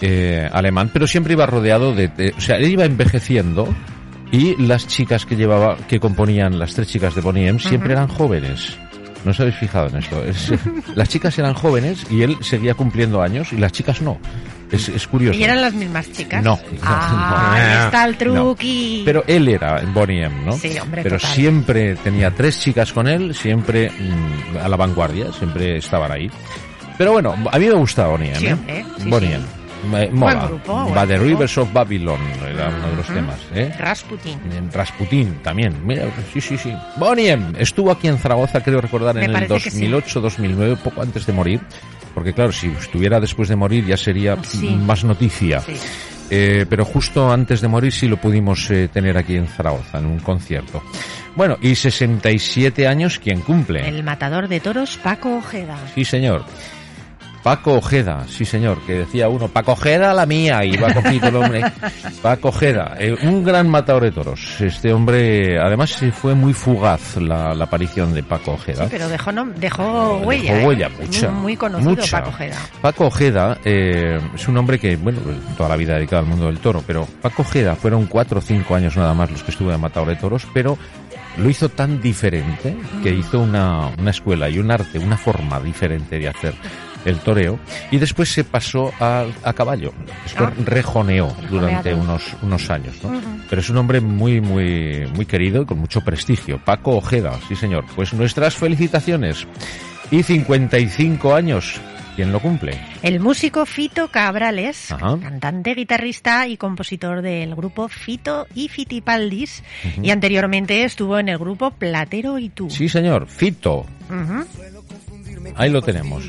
eh, 0.00 0.48
alemán, 0.52 0.90
pero 0.92 1.06
siempre 1.06 1.32
iba 1.34 1.46
rodeado 1.46 1.94
de, 1.94 2.08
de- 2.08 2.34
o 2.36 2.40
sea, 2.40 2.56
él 2.56 2.70
iba 2.70 2.84
envejeciendo 2.84 3.68
y 4.32 4.56
las 4.62 4.86
chicas 4.86 5.26
que 5.26 5.36
llevaba, 5.36 5.76
que 5.88 5.98
componían 6.00 6.58
las 6.58 6.74
tres 6.74 6.88
chicas 6.88 7.14
de 7.14 7.20
Bonnie 7.20 7.48
M, 7.48 7.58
siempre 7.58 7.92
Ujú. 7.94 8.02
eran 8.02 8.08
jóvenes. 8.08 8.76
¿No 9.24 9.32
os 9.32 9.40
habéis 9.40 9.56
fijado 9.56 9.88
en 9.88 9.96
esto? 9.98 10.24
Es, 10.24 10.50
las 10.94 11.08
chicas 11.08 11.38
eran 11.38 11.52
jóvenes 11.52 12.06
y 12.10 12.22
él 12.22 12.36
seguía 12.40 12.72
cumpliendo 12.74 13.20
años 13.20 13.52
y 13.52 13.56
las 13.58 13.70
chicas 13.72 14.00
no. 14.00 14.18
Es, 14.72 14.88
es 14.88 15.06
curioso. 15.08 15.36
¿Y 15.38 15.42
eran 15.42 15.60
las 15.60 15.74
mismas 15.74 16.10
chicas? 16.12 16.42
No. 16.44 16.58
Ah, 16.82 17.50
No. 17.50 17.56
ahí 17.56 17.84
está 17.86 18.04
el 18.06 18.12
No. 18.12 18.18
truqui. 18.44 19.02
Pero 19.04 19.22
él 19.26 19.48
era 19.48 19.82
Bonnie 19.92 20.22
M, 20.24 20.46
¿no? 20.46 20.52
Sí, 20.52 20.78
hombre, 20.78 21.02
Pero 21.02 21.16
total. 21.18 21.34
siempre 21.34 21.96
tenía 21.96 22.30
tres 22.30 22.58
chicas 22.60 22.92
con 22.92 23.08
él, 23.08 23.34
siempre 23.34 23.90
mm, 23.90 24.56
a 24.58 24.68
la 24.68 24.76
vanguardia, 24.76 25.30
siempre 25.32 25.76
estaban 25.78 26.12
ahí. 26.12 26.30
Pero 26.96 27.12
bueno, 27.12 27.34
a 27.50 27.58
mí 27.58 27.66
me 27.66 27.74
gusta 27.74 28.06
Bonnie 28.06 28.28
M. 28.30 28.38
Sí, 28.38 28.46
¿eh? 28.46 28.52
hombre, 28.54 28.84
sí, 28.98 29.10
Bonnie 29.10 29.28
sí. 29.30 29.34
Buen 29.84 30.14
mola. 30.14 30.46
grupo, 30.46 30.84
buen 30.84 31.08
the. 31.08 31.18
Rivers 31.18 31.58
of 31.58 31.72
Babylon 31.72 32.20
era 32.48 32.68
uno 32.68 32.90
de 32.90 32.96
los 32.96 33.06
temas. 33.06 33.38
¿eh? 33.54 33.72
Rasputin. 33.78 34.38
Rasputin 34.72 35.34
también. 35.42 35.74
Mira, 35.86 36.04
sí, 36.32 36.40
sí, 36.40 36.56
sí. 36.58 36.72
Boniem 36.96 37.54
estuvo 37.58 37.90
aquí 37.90 38.08
en 38.08 38.18
Zaragoza, 38.18 38.62
creo 38.62 38.80
recordar, 38.80 39.14
Me 39.14 39.24
en 39.24 39.30
el 39.36 39.46
parece 39.48 39.70
que 39.70 39.70
sí. 39.70 39.86
2008-2009, 39.88 40.76
poco 40.78 41.02
antes 41.02 41.26
de 41.26 41.32
morir. 41.32 41.60
Porque 42.14 42.32
claro, 42.32 42.50
si 42.52 42.66
estuviera 42.68 43.20
después 43.20 43.48
de 43.48 43.56
morir 43.56 43.86
ya 43.86 43.96
sería 43.96 44.36
Sí. 44.42 44.68
más 44.76 45.04
noticia. 45.04 45.60
Sí. 45.60 45.74
Eh, 46.32 46.64
pero 46.68 46.84
justo 46.84 47.30
antes 47.32 47.60
de 47.60 47.66
morir 47.68 47.92
sí 47.92 48.06
lo 48.06 48.16
pudimos 48.16 48.70
eh, 48.70 48.88
tener 48.92 49.16
aquí 49.16 49.34
en 49.36 49.48
Zaragoza, 49.48 49.98
en 49.98 50.06
un 50.06 50.18
concierto. 50.20 50.82
Bueno, 51.34 51.56
y 51.60 51.74
67 51.74 52.86
años, 52.86 53.18
¿quién 53.18 53.40
cumple? 53.40 53.88
El 53.88 54.02
matador 54.04 54.46
de 54.48 54.60
toros, 54.60 54.96
Paco 55.02 55.36
Ojeda. 55.38 55.76
Sí, 55.94 56.04
señor. 56.04 56.44
Paco 57.42 57.72
Ojeda, 57.74 58.26
sí 58.28 58.44
señor, 58.44 58.80
que 58.86 58.92
decía 58.92 59.28
uno, 59.30 59.48
Paco 59.48 59.72
Ojeda 59.72 60.12
la 60.12 60.26
mía, 60.26 60.62
y 60.62 60.76
va 60.76 60.92
cogido 60.92 61.28
el 61.28 61.36
hombre. 61.36 61.62
Paco 62.22 62.48
Ojeda, 62.48 62.96
eh, 62.98 63.16
un 63.22 63.42
gran 63.42 63.66
matador 63.68 64.02
de 64.02 64.12
toros. 64.12 64.60
Este 64.60 64.92
hombre, 64.92 65.58
además 65.58 65.96
fue 66.12 66.34
muy 66.34 66.52
fugaz 66.52 67.16
la, 67.16 67.54
la 67.54 67.64
aparición 67.64 68.12
de 68.12 68.22
Paco 68.22 68.52
Ojeda. 68.52 68.84
Sí, 68.84 68.88
pero 68.90 69.08
dejó, 69.08 69.30
nom- 69.32 69.54
dejó 69.54 70.18
huella. 70.18 70.54
Dejó 70.54 70.70
¿eh? 70.72 70.90
mucha. 71.06 71.30
Muy, 71.30 71.42
muy 71.42 71.56
conocido 71.56 71.90
mucha. 71.90 72.18
Paco 72.18 72.30
Ojeda. 72.30 72.56
Paco 72.82 73.06
Ojeda 73.06 73.58
eh, 73.64 74.20
es 74.34 74.46
un 74.48 74.56
hombre 74.58 74.78
que, 74.78 74.96
bueno, 74.96 75.20
toda 75.56 75.70
la 75.70 75.76
vida 75.76 75.94
dedicado 75.94 76.20
al 76.22 76.28
mundo 76.28 76.46
del 76.46 76.58
toro, 76.58 76.84
pero 76.86 77.06
Paco 77.22 77.40
Ojeda 77.42 77.74
fueron 77.74 78.04
cuatro 78.06 78.40
o 78.40 78.42
cinco 78.42 78.74
años 78.74 78.96
nada 78.98 79.14
más 79.14 79.30
los 79.30 79.42
que 79.42 79.50
estuvo 79.52 79.70
de 79.70 79.78
matador 79.78 80.08
de 80.10 80.16
toros, 80.16 80.46
pero 80.52 80.76
lo 81.38 81.48
hizo 81.48 81.70
tan 81.70 82.02
diferente 82.02 82.76
que 83.02 83.14
hizo 83.14 83.40
una, 83.40 83.86
una 83.98 84.10
escuela 84.10 84.50
y 84.50 84.58
un 84.58 84.70
arte, 84.70 84.98
una 84.98 85.16
forma 85.16 85.58
diferente 85.60 86.18
de 86.18 86.28
hacer 86.28 86.54
el 87.04 87.18
toreo 87.18 87.58
y 87.90 87.98
después 87.98 88.28
se 88.32 88.44
pasó 88.44 88.92
a, 89.00 89.24
a 89.44 89.52
caballo. 89.52 89.92
Después 90.24 90.50
Ah. 90.50 90.62
rejoneó 90.64 91.34
durante 91.50 91.94
unos, 91.94 92.22
unos 92.42 92.68
años, 92.70 92.96
¿no? 93.02 93.20
Pero 93.48 93.60
es 93.60 93.68
un 93.70 93.76
hombre 93.78 94.00
muy, 94.00 94.40
muy, 94.40 95.06
muy 95.14 95.26
querido 95.26 95.62
y 95.62 95.66
con 95.66 95.78
mucho 95.78 96.00
prestigio. 96.02 96.58
Paco 96.64 96.96
Ojeda, 96.96 97.38
sí 97.48 97.56
señor. 97.56 97.84
Pues 97.96 98.12
nuestras 98.12 98.54
felicitaciones. 98.54 99.46
Y 100.10 100.22
55 100.22 101.34
años. 101.34 101.80
¿Quién 102.16 102.32
lo 102.32 102.40
cumple? 102.40 102.78
El 103.02 103.20
músico 103.20 103.64
Fito 103.64 104.08
Cabrales, 104.08 104.90
Ajá. 104.90 105.16
cantante, 105.22 105.74
guitarrista 105.74 106.48
y 106.48 106.56
compositor 106.56 107.22
del 107.22 107.54
grupo 107.54 107.88
Fito 107.88 108.46
y 108.54 108.68
Fitipaldis, 108.68 109.62
y 110.02 110.10
anteriormente 110.10 110.82
estuvo 110.84 111.18
en 111.18 111.28
el 111.28 111.38
grupo 111.38 111.70
Platero 111.70 112.38
y 112.38 112.48
tú. 112.50 112.68
Sí 112.68 112.88
señor, 112.88 113.26
Fito. 113.28 113.86
Ahí 115.56 115.70
lo 115.70 115.82
tenemos. 115.82 116.24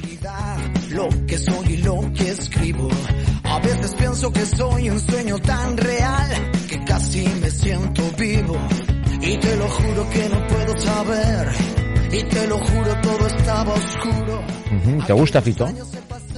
lo 0.89 1.07
que 1.25 1.37
soy 1.37 1.73
y 1.73 1.77
lo 1.77 2.11
que 2.13 2.29
escribo. 2.29 2.89
A 3.43 3.59
veces 3.59 3.95
pienso 3.95 4.31
que 4.31 4.45
soy 4.45 4.89
un 4.89 4.99
sueño 4.99 5.37
tan 5.39 5.77
real 5.77 6.51
que 6.69 6.83
casi 6.85 7.25
me 7.41 7.49
siento 7.49 8.03
vivo. 8.17 8.57
Y 9.21 9.37
te 9.37 9.55
lo 9.55 9.67
juro 9.67 10.09
que 10.09 10.29
no 10.29 10.47
puedo 10.47 10.77
saber. 10.79 11.49
Y 12.11 12.23
te 12.23 12.47
lo 12.47 12.57
juro 12.57 13.01
todo 13.01 13.27
estaba 13.27 13.73
oscuro. 13.73 14.41
Ujú, 14.75 15.05
¿Te 15.05 15.13
gusta 15.13 15.41
Fito? 15.41 15.67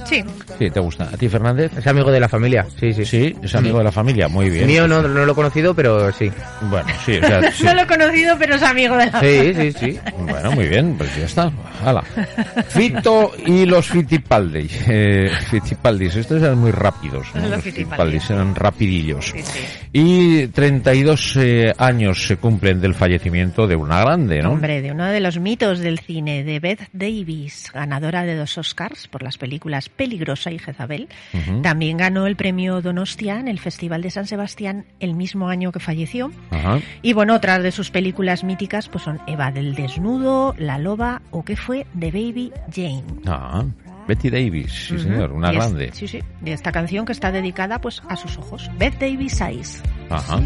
Sí. 0.04 0.24
Sí, 0.58 0.70
te 0.70 0.80
gusta. 0.80 1.04
¿A 1.04 1.16
ti, 1.16 1.28
Fernández? 1.28 1.72
Es 1.76 1.86
amigo 1.86 2.10
de 2.10 2.20
la 2.20 2.28
familia, 2.28 2.66
sí, 2.78 2.92
sí. 2.92 3.04
Sí, 3.04 3.36
es 3.42 3.54
amigo 3.54 3.78
de 3.78 3.84
la 3.84 3.92
familia, 3.92 4.28
muy 4.28 4.50
bien. 4.50 4.66
Mío 4.66 4.86
no, 4.86 5.02
no 5.02 5.24
lo 5.24 5.32
he 5.32 5.34
conocido, 5.34 5.74
pero 5.74 6.12
sí. 6.12 6.30
Bueno, 6.62 6.88
sí, 7.04 7.16
o 7.16 7.26
sea, 7.26 7.52
sí. 7.52 7.64
No 7.64 7.74
lo 7.74 7.82
he 7.82 7.86
conocido, 7.86 8.36
pero 8.38 8.54
es 8.56 8.62
amigo 8.62 8.96
de 8.96 9.06
la 9.10 9.20
Sí, 9.20 9.54
sí, 9.54 9.72
sí. 9.72 10.00
Bueno, 10.18 10.52
muy 10.52 10.68
bien, 10.68 10.96
pues 10.96 11.14
ya 11.16 11.24
está. 11.24 11.52
Hala. 11.84 12.02
Fito 12.68 13.32
y 13.46 13.64
los 13.66 13.88
Fitipaldis. 13.88 14.84
Eh, 14.88 15.30
Fitipaldis, 15.50 16.16
estos 16.16 16.42
eran 16.42 16.58
muy 16.58 16.70
rápidos. 16.70 17.26
¿no? 17.34 17.42
Los 17.42 17.50
Los 17.50 17.62
Fitipaldis. 17.62 17.84
Fitipaldis 17.86 18.30
eran 18.30 18.54
rapidillos. 18.54 19.26
Sí, 19.26 19.42
sí. 19.42 19.60
Y 19.92 20.46
32 20.48 21.36
eh, 21.36 21.72
años 21.78 22.26
se 22.26 22.36
cumplen 22.36 22.80
del 22.80 22.94
fallecimiento 22.94 23.66
de 23.66 23.76
una 23.76 24.00
grande, 24.00 24.42
¿no? 24.42 24.52
Hombre, 24.52 24.82
de 24.82 24.90
uno 24.90 25.06
de 25.06 25.20
los 25.20 25.38
mitos 25.38 25.78
del 25.78 25.98
cine, 25.98 26.44
de 26.44 26.60
Beth 26.60 26.88
Davis, 26.92 27.70
ganadora 27.72 28.24
de 28.24 28.36
dos 28.36 28.58
Oscars 28.58 29.08
por 29.08 29.22
las 29.22 29.38
películas 29.38 29.88
Peligrosa 29.96 30.50
y 30.50 30.58
Jezabel. 30.58 31.08
También 31.62 31.96
ganó 31.96 32.26
el 32.26 32.36
premio 32.36 32.80
Donostia 32.82 33.38
en 33.40 33.48
el 33.48 33.58
Festival 33.60 34.02
de 34.02 34.10
San 34.10 34.26
Sebastián 34.26 34.86
el 35.00 35.14
mismo 35.14 35.48
año 35.48 35.72
que 35.72 35.80
falleció. 35.80 36.30
Y 37.02 37.12
bueno, 37.12 37.34
otras 37.34 37.62
de 37.62 37.70
sus 37.72 37.90
películas 37.90 38.44
míticas 38.44 38.88
pues 38.88 39.04
son 39.04 39.20
Eva 39.26 39.50
del 39.52 39.74
Desnudo, 39.74 40.54
La 40.58 40.78
Loba 40.78 41.22
o 41.30 41.44
¿Qué 41.44 41.56
fue? 41.56 41.86
de 41.94 42.10
Baby 42.10 42.52
Jane. 42.74 43.04
Ah, 43.26 43.64
Betty 44.06 44.28
Davis, 44.30 44.70
sí 44.88 44.98
señor, 44.98 45.32
una 45.32 45.48
Y 45.52 45.56
es- 45.56 45.62
grande. 45.64 45.90
sí, 45.94 46.06
sí. 46.08 46.20
Y 46.44 46.50
esta 46.50 46.72
canción 46.72 47.06
que 47.06 47.12
está 47.12 47.32
dedicada 47.32 47.80
pues 47.80 48.02
a 48.08 48.16
sus 48.16 48.36
ojos. 48.36 48.70
Beth 48.78 48.98
Davis 48.98 49.40
Eyes. 49.40 49.82
Ajá. 50.10 50.38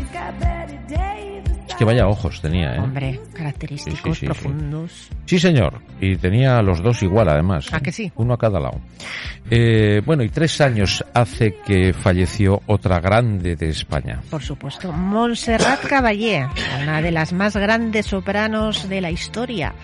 Es 1.69 1.75
que 1.75 1.85
vaya 1.85 2.07
ojos 2.09 2.41
tenía, 2.41 2.75
¿eh? 2.75 2.79
Hombre, 2.81 3.21
característicos, 3.35 4.01
Sí, 4.01 4.09
sí, 4.15 4.21
sí, 4.21 4.27
profundos. 4.27 5.09
Sí, 5.27 5.39
señor. 5.39 5.81
Y 6.01 6.17
tenía 6.17 6.61
los 6.63 6.83
dos 6.83 7.03
igual, 7.03 7.29
además. 7.29 7.69
¿A 7.73 7.81
que 7.81 7.93
sí? 7.93 8.11
Uno 8.17 8.35
a 8.35 8.39
cada 8.39 8.59
lado. 8.59 8.81
Eh, 9.51 10.03
bueno, 10.05 10.23
y 10.23 10.29
tres 10.31 10.61
años 10.61 11.05
hace 11.15 11.57
que 11.65 11.93
falleció 11.93 12.63
otra 12.67 13.01
grande 13.01 13.55
de 13.57 13.69
España. 13.69 14.21
Por 14.31 14.43
supuesto, 14.43 14.93
Montserrat 14.93 15.85
Caballé, 15.87 16.47
una 16.83 17.01
de 17.03 17.11
las 17.13 17.33
más 17.33 17.57
grandes 17.57 18.07
sopranos 18.07 18.89
de 18.89 19.01
la 19.01 19.11
historia. 19.11 19.75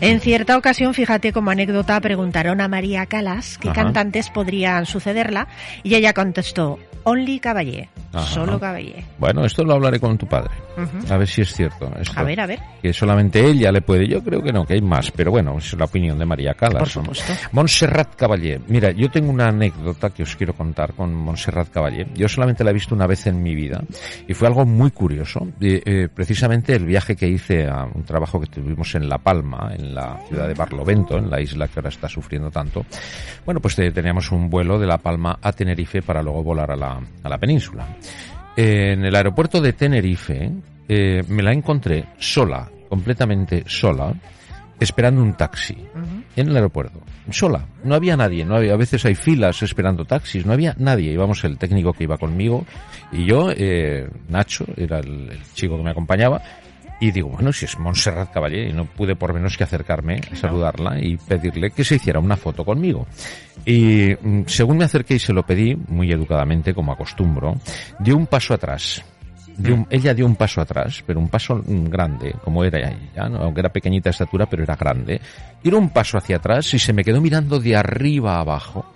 En 0.00 0.20
cierta 0.20 0.56
ocasión, 0.56 0.94
fíjate 0.94 1.32
como 1.32 1.50
anécdota, 1.50 2.00
preguntaron 2.00 2.60
a 2.60 2.68
María 2.68 3.06
Calas 3.06 3.58
qué 3.58 3.68
Ajá. 3.70 3.82
cantantes 3.84 4.30
podrían 4.30 4.86
sucederla 4.86 5.48
y 5.82 5.94
ella 5.94 6.12
contestó, 6.12 6.78
Only 7.04 7.38
Caballé, 7.40 7.88
Ajá. 8.12 8.26
solo 8.26 8.58
Caballé. 8.60 9.04
Bueno, 9.18 9.44
esto 9.44 9.64
lo 9.64 9.74
hablaré 9.74 9.98
con 10.00 10.16
tu 10.18 10.26
padre. 10.26 10.50
A 11.10 11.16
ver 11.16 11.28
si 11.28 11.42
es 11.42 11.52
cierto. 11.52 11.92
Esto. 11.98 12.18
A 12.18 12.22
ver, 12.22 12.40
a 12.40 12.46
ver. 12.46 12.60
Que 12.82 12.92
solamente 12.92 13.44
ella 13.44 13.72
le 13.72 13.80
puede. 13.80 14.06
Yo 14.06 14.22
creo 14.22 14.42
que 14.42 14.52
no, 14.52 14.64
que 14.64 14.74
hay 14.74 14.82
más. 14.82 15.10
Pero 15.10 15.30
bueno, 15.30 15.58
es 15.58 15.72
la 15.74 15.84
opinión 15.84 16.18
de 16.18 16.26
María 16.26 16.54
Calas. 16.54 16.92
Por. 16.94 17.04
Montserrat 17.52 18.14
Caballé. 18.14 18.60
Mira, 18.68 18.90
yo 18.90 19.10
tengo 19.10 19.30
una 19.30 19.48
anécdota 19.48 20.10
que 20.10 20.22
os 20.22 20.36
quiero 20.36 20.54
contar 20.54 20.94
con 20.94 21.14
Montserrat 21.14 21.70
Caballé. 21.70 22.06
Yo 22.14 22.28
solamente 22.28 22.64
la 22.64 22.70
he 22.70 22.74
visto 22.74 22.94
una 22.94 23.06
vez 23.06 23.26
en 23.26 23.42
mi 23.42 23.54
vida 23.54 23.82
y 24.26 24.34
fue 24.34 24.48
algo 24.48 24.64
muy 24.64 24.90
curioso. 24.90 25.46
Eh, 25.60 25.82
eh, 25.84 26.08
precisamente 26.12 26.74
el 26.74 26.84
viaje 26.84 27.16
que 27.16 27.28
hice 27.28 27.66
a 27.66 27.84
un 27.84 28.04
trabajo 28.04 28.40
que 28.40 28.46
tuvimos 28.46 28.94
en 28.94 29.08
La 29.08 29.18
Palma, 29.18 29.72
en 29.76 29.94
la 29.94 30.20
ciudad 30.28 30.48
de 30.48 30.54
Barlovento, 30.54 31.18
en 31.18 31.30
la 31.30 31.40
isla 31.40 31.68
que 31.68 31.80
ahora 31.80 31.90
está 31.90 32.08
sufriendo 32.08 32.50
tanto. 32.50 32.84
Bueno, 33.44 33.60
pues 33.60 33.76
teníamos 33.76 34.30
un 34.32 34.48
vuelo 34.50 34.78
de 34.78 34.86
La 34.86 34.98
Palma 34.98 35.38
a 35.40 35.52
Tenerife 35.52 36.02
para 36.02 36.22
luego 36.22 36.42
volar 36.42 36.70
a 36.70 36.76
la, 36.76 37.00
a 37.22 37.28
la 37.28 37.38
península. 37.38 37.86
En 38.60 39.04
el 39.04 39.14
aeropuerto 39.14 39.60
de 39.60 39.72
Tenerife 39.72 40.50
eh, 40.88 41.22
me 41.28 41.44
la 41.44 41.52
encontré 41.52 42.06
sola, 42.18 42.68
completamente 42.88 43.62
sola, 43.68 44.12
esperando 44.80 45.22
un 45.22 45.34
taxi 45.34 45.76
en 46.34 46.48
el 46.48 46.56
aeropuerto. 46.56 47.00
Sola, 47.30 47.64
no 47.84 47.94
había 47.94 48.16
nadie, 48.16 48.44
no 48.44 48.56
había, 48.56 48.72
a 48.72 48.76
veces 48.76 49.04
hay 49.04 49.14
filas 49.14 49.62
esperando 49.62 50.04
taxis, 50.04 50.44
no 50.44 50.52
había 50.52 50.74
nadie. 50.76 51.12
Íbamos 51.12 51.44
el 51.44 51.56
técnico 51.56 51.92
que 51.92 52.02
iba 52.02 52.18
conmigo 52.18 52.66
y 53.12 53.26
yo, 53.26 53.52
eh, 53.56 54.08
Nacho, 54.28 54.64
era 54.76 54.98
el, 54.98 55.30
el 55.30 55.42
chico 55.54 55.76
que 55.76 55.84
me 55.84 55.90
acompañaba. 55.90 56.42
Y 57.00 57.12
digo, 57.12 57.28
bueno, 57.28 57.52
si 57.52 57.64
es 57.64 57.78
Montserrat 57.78 58.32
Caballé, 58.32 58.70
y 58.70 58.72
no 58.72 58.84
pude 58.84 59.14
por 59.14 59.32
menos 59.32 59.56
que 59.56 59.62
acercarme 59.64 60.20
a 60.32 60.34
saludarla 60.36 60.98
y 61.00 61.16
pedirle 61.16 61.70
que 61.70 61.84
se 61.84 61.94
hiciera 61.96 62.18
una 62.18 62.36
foto 62.36 62.64
conmigo. 62.64 63.06
Y 63.64 64.14
mm, 64.20 64.42
según 64.46 64.78
me 64.78 64.84
acerqué 64.84 65.14
y 65.14 65.18
se 65.20 65.32
lo 65.32 65.44
pedí, 65.44 65.76
muy 65.88 66.10
educadamente, 66.10 66.74
como 66.74 66.90
acostumbro, 66.92 67.56
dio 68.00 68.16
un 68.16 68.26
paso 68.26 68.54
atrás. 68.54 69.04
Dio 69.56 69.74
un- 69.74 69.86
ella 69.90 70.12
dio 70.14 70.26
un 70.26 70.34
paso 70.36 70.60
atrás, 70.60 71.02
pero 71.06 71.20
un 71.20 71.28
paso 71.28 71.56
mm, 71.64 71.84
grande, 71.84 72.34
como 72.44 72.64
era 72.64 72.78
ella, 72.90 73.28
¿no? 73.28 73.38
aunque 73.42 73.60
era 73.60 73.68
pequeñita 73.70 74.08
de 74.08 74.12
estatura, 74.12 74.46
pero 74.46 74.62
era 74.64 74.74
grande. 74.76 75.20
Dio 75.62 75.78
un 75.78 75.90
paso 75.90 76.18
hacia 76.18 76.36
atrás 76.36 76.72
y 76.74 76.78
se 76.80 76.92
me 76.92 77.04
quedó 77.04 77.20
mirando 77.20 77.60
de 77.60 77.76
arriba 77.76 78.36
a 78.36 78.40
abajo 78.40 78.90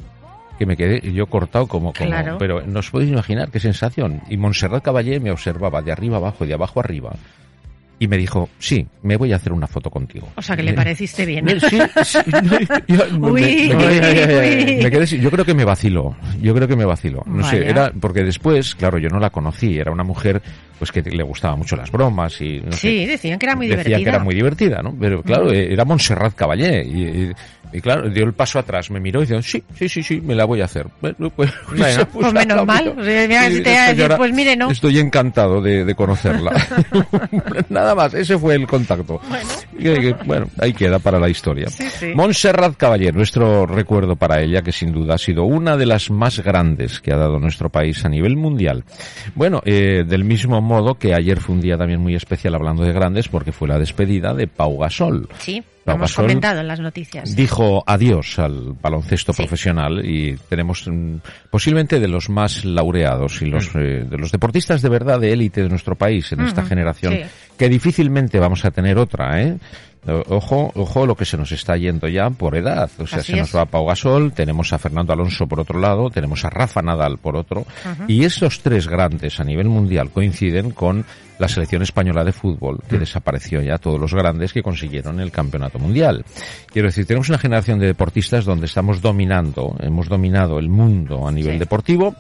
que 0.59 0.67
me 0.67 0.77
quedé 0.77 1.01
yo 1.13 1.27
cortado 1.27 1.67
como, 1.67 1.93
como 1.93 2.11
Claro. 2.11 2.37
pero 2.39 2.63
no 2.67 2.79
os 2.81 2.91
podéis 2.91 3.11
imaginar 3.13 3.51
qué 3.51 3.59
sensación. 3.61 4.23
Y 4.29 4.37
Montserrat 4.37 4.83
Caballé 4.85 5.19
me 5.19 5.31
observaba 5.33 5.83
de 5.83 5.91
arriba 5.93 6.17
abajo, 6.19 6.45
de 6.47 6.55
abajo 6.55 6.79
arriba. 6.81 7.13
Y 8.03 8.09
me 8.09 8.17
dijo, 8.19 8.49
sí, 8.59 8.85
me 9.05 9.17
voy 9.17 9.33
a 9.33 9.37
hacer 9.37 9.53
una 9.53 9.69
foto 9.69 9.89
contigo. 9.89 10.29
O 10.35 10.43
sea 10.43 10.57
que 10.57 10.65
le 10.65 10.73
Me- 10.73 10.77
pareciste 10.77 11.25
bien. 11.25 11.47
sí, 11.61 11.79
yo- 12.89 13.19
me- 13.19 13.31
Uy, 13.31 13.43
me 13.69 13.77
quedé- 13.77 14.77
uy. 14.77 14.83
me 14.83 14.91
quedé 14.91 15.07
sin- 15.07 15.21
yo 15.21 15.31
creo 15.31 15.45
que 15.45 15.55
me 15.55 15.65
vaciló, 15.65 16.17
yo 16.41 16.53
creo 16.53 16.67
que 16.67 16.75
me 16.75 16.85
vaciló. 16.85 17.23
No 17.27 17.45
sé, 17.49 17.65
era 17.69 17.93
porque 18.01 18.25
después, 18.25 18.75
claro, 18.75 18.99
yo 18.99 19.09
no 19.09 19.21
la 19.21 19.31
conocí, 19.31 19.79
era 19.79 19.93
una 19.93 20.03
mujer 20.03 20.43
pues 20.81 20.91
que 20.91 21.01
le 21.03 21.23
gustaban 21.23 21.59
mucho 21.59 21.77
las 21.77 21.93
bromas 21.93 22.41
y 22.41 22.61
no 22.61 22.73
sé, 22.73 22.79
Sí, 22.79 23.07
decían 23.07 23.39
que 23.39 23.47
era 23.47 23.55
muy 23.55 23.69
decía 23.69 23.85
divertida. 23.85 24.05
que 24.05 24.09
era 24.17 24.25
muy 24.25 24.35
divertida, 24.35 24.83
¿no? 24.83 24.93
Pero 24.99 25.23
claro, 25.23 25.53
eh, 25.53 25.73
era 25.73 25.85
Montserrat 25.85 26.35
Caballé 26.35 26.83
y, 26.85 27.03
y- 27.05 27.33
y 27.75 27.81
claro, 27.81 28.11
dio 28.11 28.25
el 28.25 28.35
paso 28.35 28.59
atrás, 28.59 28.91
me 28.91 28.99
miró 29.01 29.23
y 29.23 29.27
dijo, 29.27 29.41
sí, 29.41 29.63
sí, 29.79 29.89
sí, 29.89 30.03
sí, 30.03 30.21
me 30.21 30.35
la 30.35 30.45
voy 30.45 30.61
a 30.61 30.65
hacer. 30.67 30.89
Bueno, 31.01 31.31
pues, 31.31 31.51
Bueno, 31.77 32.07
pues 32.13 32.27
a 32.27 32.33
menos 32.33 32.67
mal. 32.67 32.95
Mira, 32.97 33.49
si 33.49 33.63
te 33.63 33.71
decir, 33.71 34.13
pues 34.19 34.33
mire, 34.35 34.57
no. 34.57 34.71
Estoy 34.73 34.99
encantado 34.99 35.63
de, 35.63 35.85
de 35.85 35.95
conocerla. 35.95 36.53
Nada 37.71 37.92
Nada 37.95 38.05
más, 38.05 38.15
ese 38.15 38.39
fue 38.39 38.55
el 38.55 38.67
contacto. 38.67 39.21
Y, 39.79 40.13
bueno, 40.25 40.47
ahí 40.59 40.73
queda 40.73 40.99
para 40.99 41.19
la 41.19 41.29
historia. 41.29 41.69
Sí, 41.69 41.89
sí. 41.91 42.13
Montserrat 42.15 42.75
Caballé, 42.77 43.13
nuestro 43.13 43.67
recuerdo 43.67 44.17
para 44.17 44.41
ella, 44.41 44.63
que 44.63 44.73
sin 44.73 44.93
duda 44.93 45.15
ha 45.17 45.19
sido 45.19 45.45
una 45.45 45.77
de 45.77 45.85
las 45.85 46.11
más 46.11 46.41
grandes 46.41 47.01
que 47.01 47.13
ha 47.13 47.17
dado 47.17 47.39
nuestro 47.39 47.69
país 47.69 48.03
a 48.07 48.09
nivel 48.09 48.37
mundial. 48.37 48.85
Bueno, 49.35 49.61
eh, 49.67 50.05
del 50.07 50.25
mismo 50.25 50.63
modo 50.63 50.95
que 50.95 51.15
ayer 51.15 51.39
fue 51.39 51.55
un 51.55 51.61
día 51.61 51.77
también 51.77 52.01
muy 52.01 52.15
especial 52.15 52.55
hablando 52.55 52.83
de 52.83 52.93
grandes, 52.93 53.29
porque 53.29 53.53
fue 53.53 53.69
la 53.69 53.79
despedida 53.79 54.33
de 54.33 54.47
Pau 54.47 54.79
Gasol. 54.79 55.29
Sí, 55.39 55.63
lo 55.85 55.93
hemos 55.95 56.11
Gasol 56.11 56.27
comentado 56.27 56.61
en 56.61 56.69
las 56.69 56.81
noticias. 56.81 57.35
Dijo 57.35 57.83
adiós 57.87 58.39
al 58.39 58.75
baloncesto 58.81 59.33
profesional 59.33 60.05
y 60.05 60.37
tenemos 60.49 60.87
mm, 60.87 61.17
posiblemente 61.51 61.99
de 61.99 62.09
los 62.09 62.31
más 62.31 62.65
laureados 62.65 63.43
y 63.43 63.47
los 63.47 63.75
eh, 63.75 64.05
de 64.09 64.19
los 64.19 64.31
deportistas 64.31 64.83
de 64.83 64.89
verdad 64.89 65.21
de 65.21 65.33
élite 65.33 65.63
de 65.63 65.69
nuestro 65.69 65.97
país 65.97 66.31
en 66.33 66.43
esta 66.43 66.61
Ujú, 66.61 66.69
generación 66.69 67.15
sí. 67.15 67.23
que 67.59 67.69
difícilmente 67.69 68.39
vamos 68.39 68.65
a 68.65 68.71
tener 68.71 68.99
otra, 68.99 69.43
¿eh? 69.43 69.57
O- 70.07 70.37
Ojo, 70.37 70.73
ojo 70.75 71.07
lo 71.07 71.15
que 71.15 71.25
se 71.25 71.37
nos 71.37 71.53
está 71.53 71.77
yendo 71.77 72.09
ya 72.09 72.29
por 72.31 72.57
edad. 72.57 72.91
O 72.99 73.07
sea, 73.07 73.21
Así 73.21 73.33
se 73.33 73.39
nos 73.39 73.55
va 73.55 73.67
Pau 73.67 73.87
Gasol, 73.87 74.33
tenemos 74.33 74.73
a 74.73 74.79
Fernando 74.79 75.13
Alonso 75.13 75.47
por 75.47 75.61
otro 75.61 75.79
lado, 75.79 76.11
tenemos 76.11 76.45
a 76.45 76.51
Rafa 76.51 76.83
Nadal 76.83 77.19
por 77.19 77.37
otro. 77.37 77.65
Y 78.09 78.25
esos 78.25 78.61
tres 78.61 78.89
grandes 78.89 79.39
a 79.39 79.45
nivel 79.45 79.69
mundial 79.69 80.11
coinciden 80.11 80.73
con 80.73 81.05
la 81.39 81.47
selección 81.49 81.83
española 81.83 82.25
de 82.25 82.33
fútbol, 82.33 82.81
que 82.89 82.99
desapareció 82.99 83.61
ya 83.63 83.79
todos 83.79 84.01
los 84.01 84.13
grandes 84.15 84.53
que 84.53 84.63
consiguieron 84.63 85.21
el 85.21 85.31
campeonato 85.31 85.79
mundial. 85.79 86.25
Quiero 86.73 86.89
decir, 86.89 87.07
tenemos 87.07 87.29
una 87.29 87.39
generación 87.39 87.79
de 87.79 87.87
deportistas 87.87 88.45
donde 88.45 88.67
estamos 88.67 89.01
dominando, 89.01 89.77
hemos 89.81 90.09
dominado 90.09 90.59
el 90.59 90.69
mundo 90.69 91.27
a 91.27 91.33
nivel 91.33 91.55
Sí. 91.55 91.59
deportivo, 91.61 92.15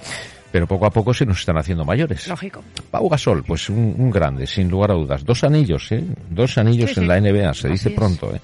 pero 0.52 0.66
poco 0.68 0.86
a 0.86 0.90
poco 0.90 1.12
se 1.14 1.26
nos 1.26 1.40
están 1.40 1.56
haciendo 1.58 1.84
mayores. 1.84 2.28
Lógico. 2.28 2.62
Pau 2.90 3.08
Gasol, 3.08 3.42
pues 3.42 3.68
un, 3.70 3.94
un 3.98 4.10
grande, 4.10 4.46
sin 4.46 4.68
lugar 4.68 4.92
a 4.92 4.94
dudas. 4.94 5.24
Dos 5.24 5.42
anillos, 5.42 5.90
¿eh? 5.90 6.04
Dos 6.30 6.58
anillos 6.58 6.90
Sí, 6.90 7.00
en 7.00 7.04
sí. 7.04 7.08
la 7.08 7.20
NBA, 7.20 7.54
se 7.54 7.68
dice 7.68 7.88
Así 7.88 7.96
pronto, 7.96 8.32
¿eh? 8.34 8.40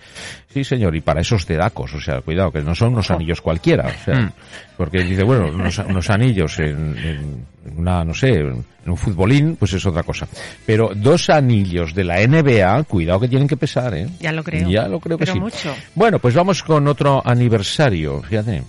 Sí, 0.52 0.64
señor, 0.64 0.96
y 0.96 1.02
para 1.02 1.20
esos 1.20 1.46
dedacos, 1.46 1.92
o 1.94 2.00
sea, 2.00 2.20
cuidado, 2.22 2.50
que 2.50 2.62
no 2.62 2.74
son 2.74 2.94
unos 2.94 3.10
anillos 3.10 3.40
cualquiera, 3.42 3.86
o 3.86 4.04
sea, 4.04 4.14
Mm. 4.22 4.32
porque 4.78 5.04
dice, 5.04 5.22
bueno, 5.22 5.46
unos, 5.48 5.78
unos 5.78 6.08
anillos 6.10 6.58
en, 6.58 6.96
en 6.98 7.46
una, 7.76 8.02
no 8.02 8.14
sé, 8.14 8.30
en 8.40 8.64
un 8.86 8.96
futbolín, 8.96 9.56
pues 9.56 9.74
es 9.74 9.84
otra 9.84 10.02
cosa. 10.02 10.26
Pero 10.64 10.92
dos 10.94 11.28
anillos 11.28 11.94
de 11.94 12.04
la 12.04 12.20
NBA, 12.26 12.84
cuidado 12.84 13.20
que 13.20 13.28
tienen 13.28 13.46
que 13.46 13.58
pesar, 13.58 13.94
¿eh? 13.94 14.08
Ya 14.20 14.32
lo 14.32 14.42
creo. 14.42 14.66
Ya 14.70 14.88
lo 14.88 14.98
creo 15.00 15.18
que 15.18 15.24
Pero 15.26 15.34
sí. 15.34 15.40
mucho. 15.40 15.74
Bueno, 15.94 16.18
pues 16.18 16.34
vamos 16.34 16.62
con 16.62 16.88
otro 16.88 17.20
aniversario, 17.24 18.22
fíjate. 18.22 18.62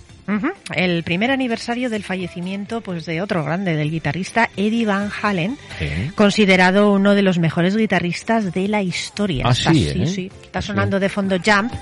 El 0.74 1.02
primer 1.02 1.30
aniversario 1.30 1.90
del 1.90 2.04
fallecimiento 2.04 2.80
pues 2.80 3.04
de 3.06 3.20
otro 3.22 3.44
grande, 3.44 3.74
del 3.76 3.90
guitarrista 3.90 4.48
Eddie 4.56 4.86
Van 4.86 5.10
Halen, 5.22 5.58
considerado 6.14 6.92
uno 6.92 7.14
de 7.14 7.22
los 7.22 7.38
mejores 7.38 7.76
guitarristas 7.76 8.52
de 8.52 8.68
la 8.68 8.82
historia. 8.82 9.44
Ah, 9.46 9.50
Está- 9.52 9.72
sí, 9.72 9.88
¿eh? 9.88 10.06
sí. 10.06 10.30
Está 10.42 10.62
sonando 10.62 11.00
de 11.00 11.08
fondo 11.08 11.36
Jump, 11.44 11.72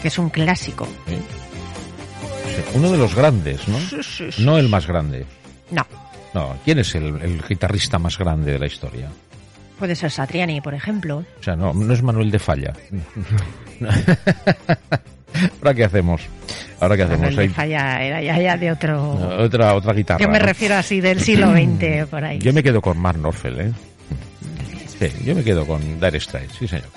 que 0.00 0.08
es 0.08 0.18
un 0.18 0.30
clásico. 0.30 0.88
Uno 2.74 2.90
de 2.92 2.98
los 2.98 3.14
grandes, 3.14 3.60
¿no? 3.68 3.78
No 4.38 4.58
el 4.58 4.68
más 4.68 4.86
grande. 4.86 5.24
No, 5.70 5.86
No, 6.34 6.56
¿quién 6.64 6.78
es 6.78 6.94
el, 6.94 7.20
el 7.22 7.42
guitarrista 7.48 7.98
más 7.98 8.16
grande 8.18 8.52
de 8.52 8.58
la 8.58 8.66
historia? 8.66 9.08
puede 9.78 9.96
ser 9.96 10.10
Satriani, 10.10 10.60
por 10.60 10.74
ejemplo. 10.74 11.24
O 11.40 11.42
sea, 11.42 11.56
no, 11.56 11.72
no 11.72 11.94
es 11.94 12.02
Manuel 12.02 12.30
de 12.30 12.38
Falla. 12.38 12.74
¿Ahora 15.58 15.74
qué 15.74 15.84
hacemos? 15.84 16.22
¿Ahora 16.80 16.96
qué 16.96 17.02
hacemos? 17.04 17.36
Hay 17.38 17.48
Falla 17.48 18.02
era 18.02 18.22
ya, 18.22 18.38
ya 18.38 18.56
de 18.56 18.72
otro... 18.72 19.12
otra, 19.38 19.74
otra 19.74 19.92
guitarra. 19.92 20.20
Yo 20.20 20.28
me 20.28 20.38
¿no? 20.38 20.46
refiero 20.46 20.76
así 20.76 21.00
del 21.00 21.20
siglo 21.20 21.52
XX, 21.52 22.06
por 22.08 22.24
ahí. 22.24 22.38
Yo 22.38 22.52
me 22.52 22.62
quedo 22.62 22.80
con 22.80 22.98
Mark 22.98 23.18
Knopfler, 23.18 23.60
¿eh? 23.68 23.72
Sí, 24.98 25.08
yo 25.24 25.34
me 25.34 25.42
quedo 25.42 25.66
con 25.66 25.80
Dire 26.00 26.20
Straits, 26.20 26.54
sí 26.58 26.68
señor. 26.68 26.88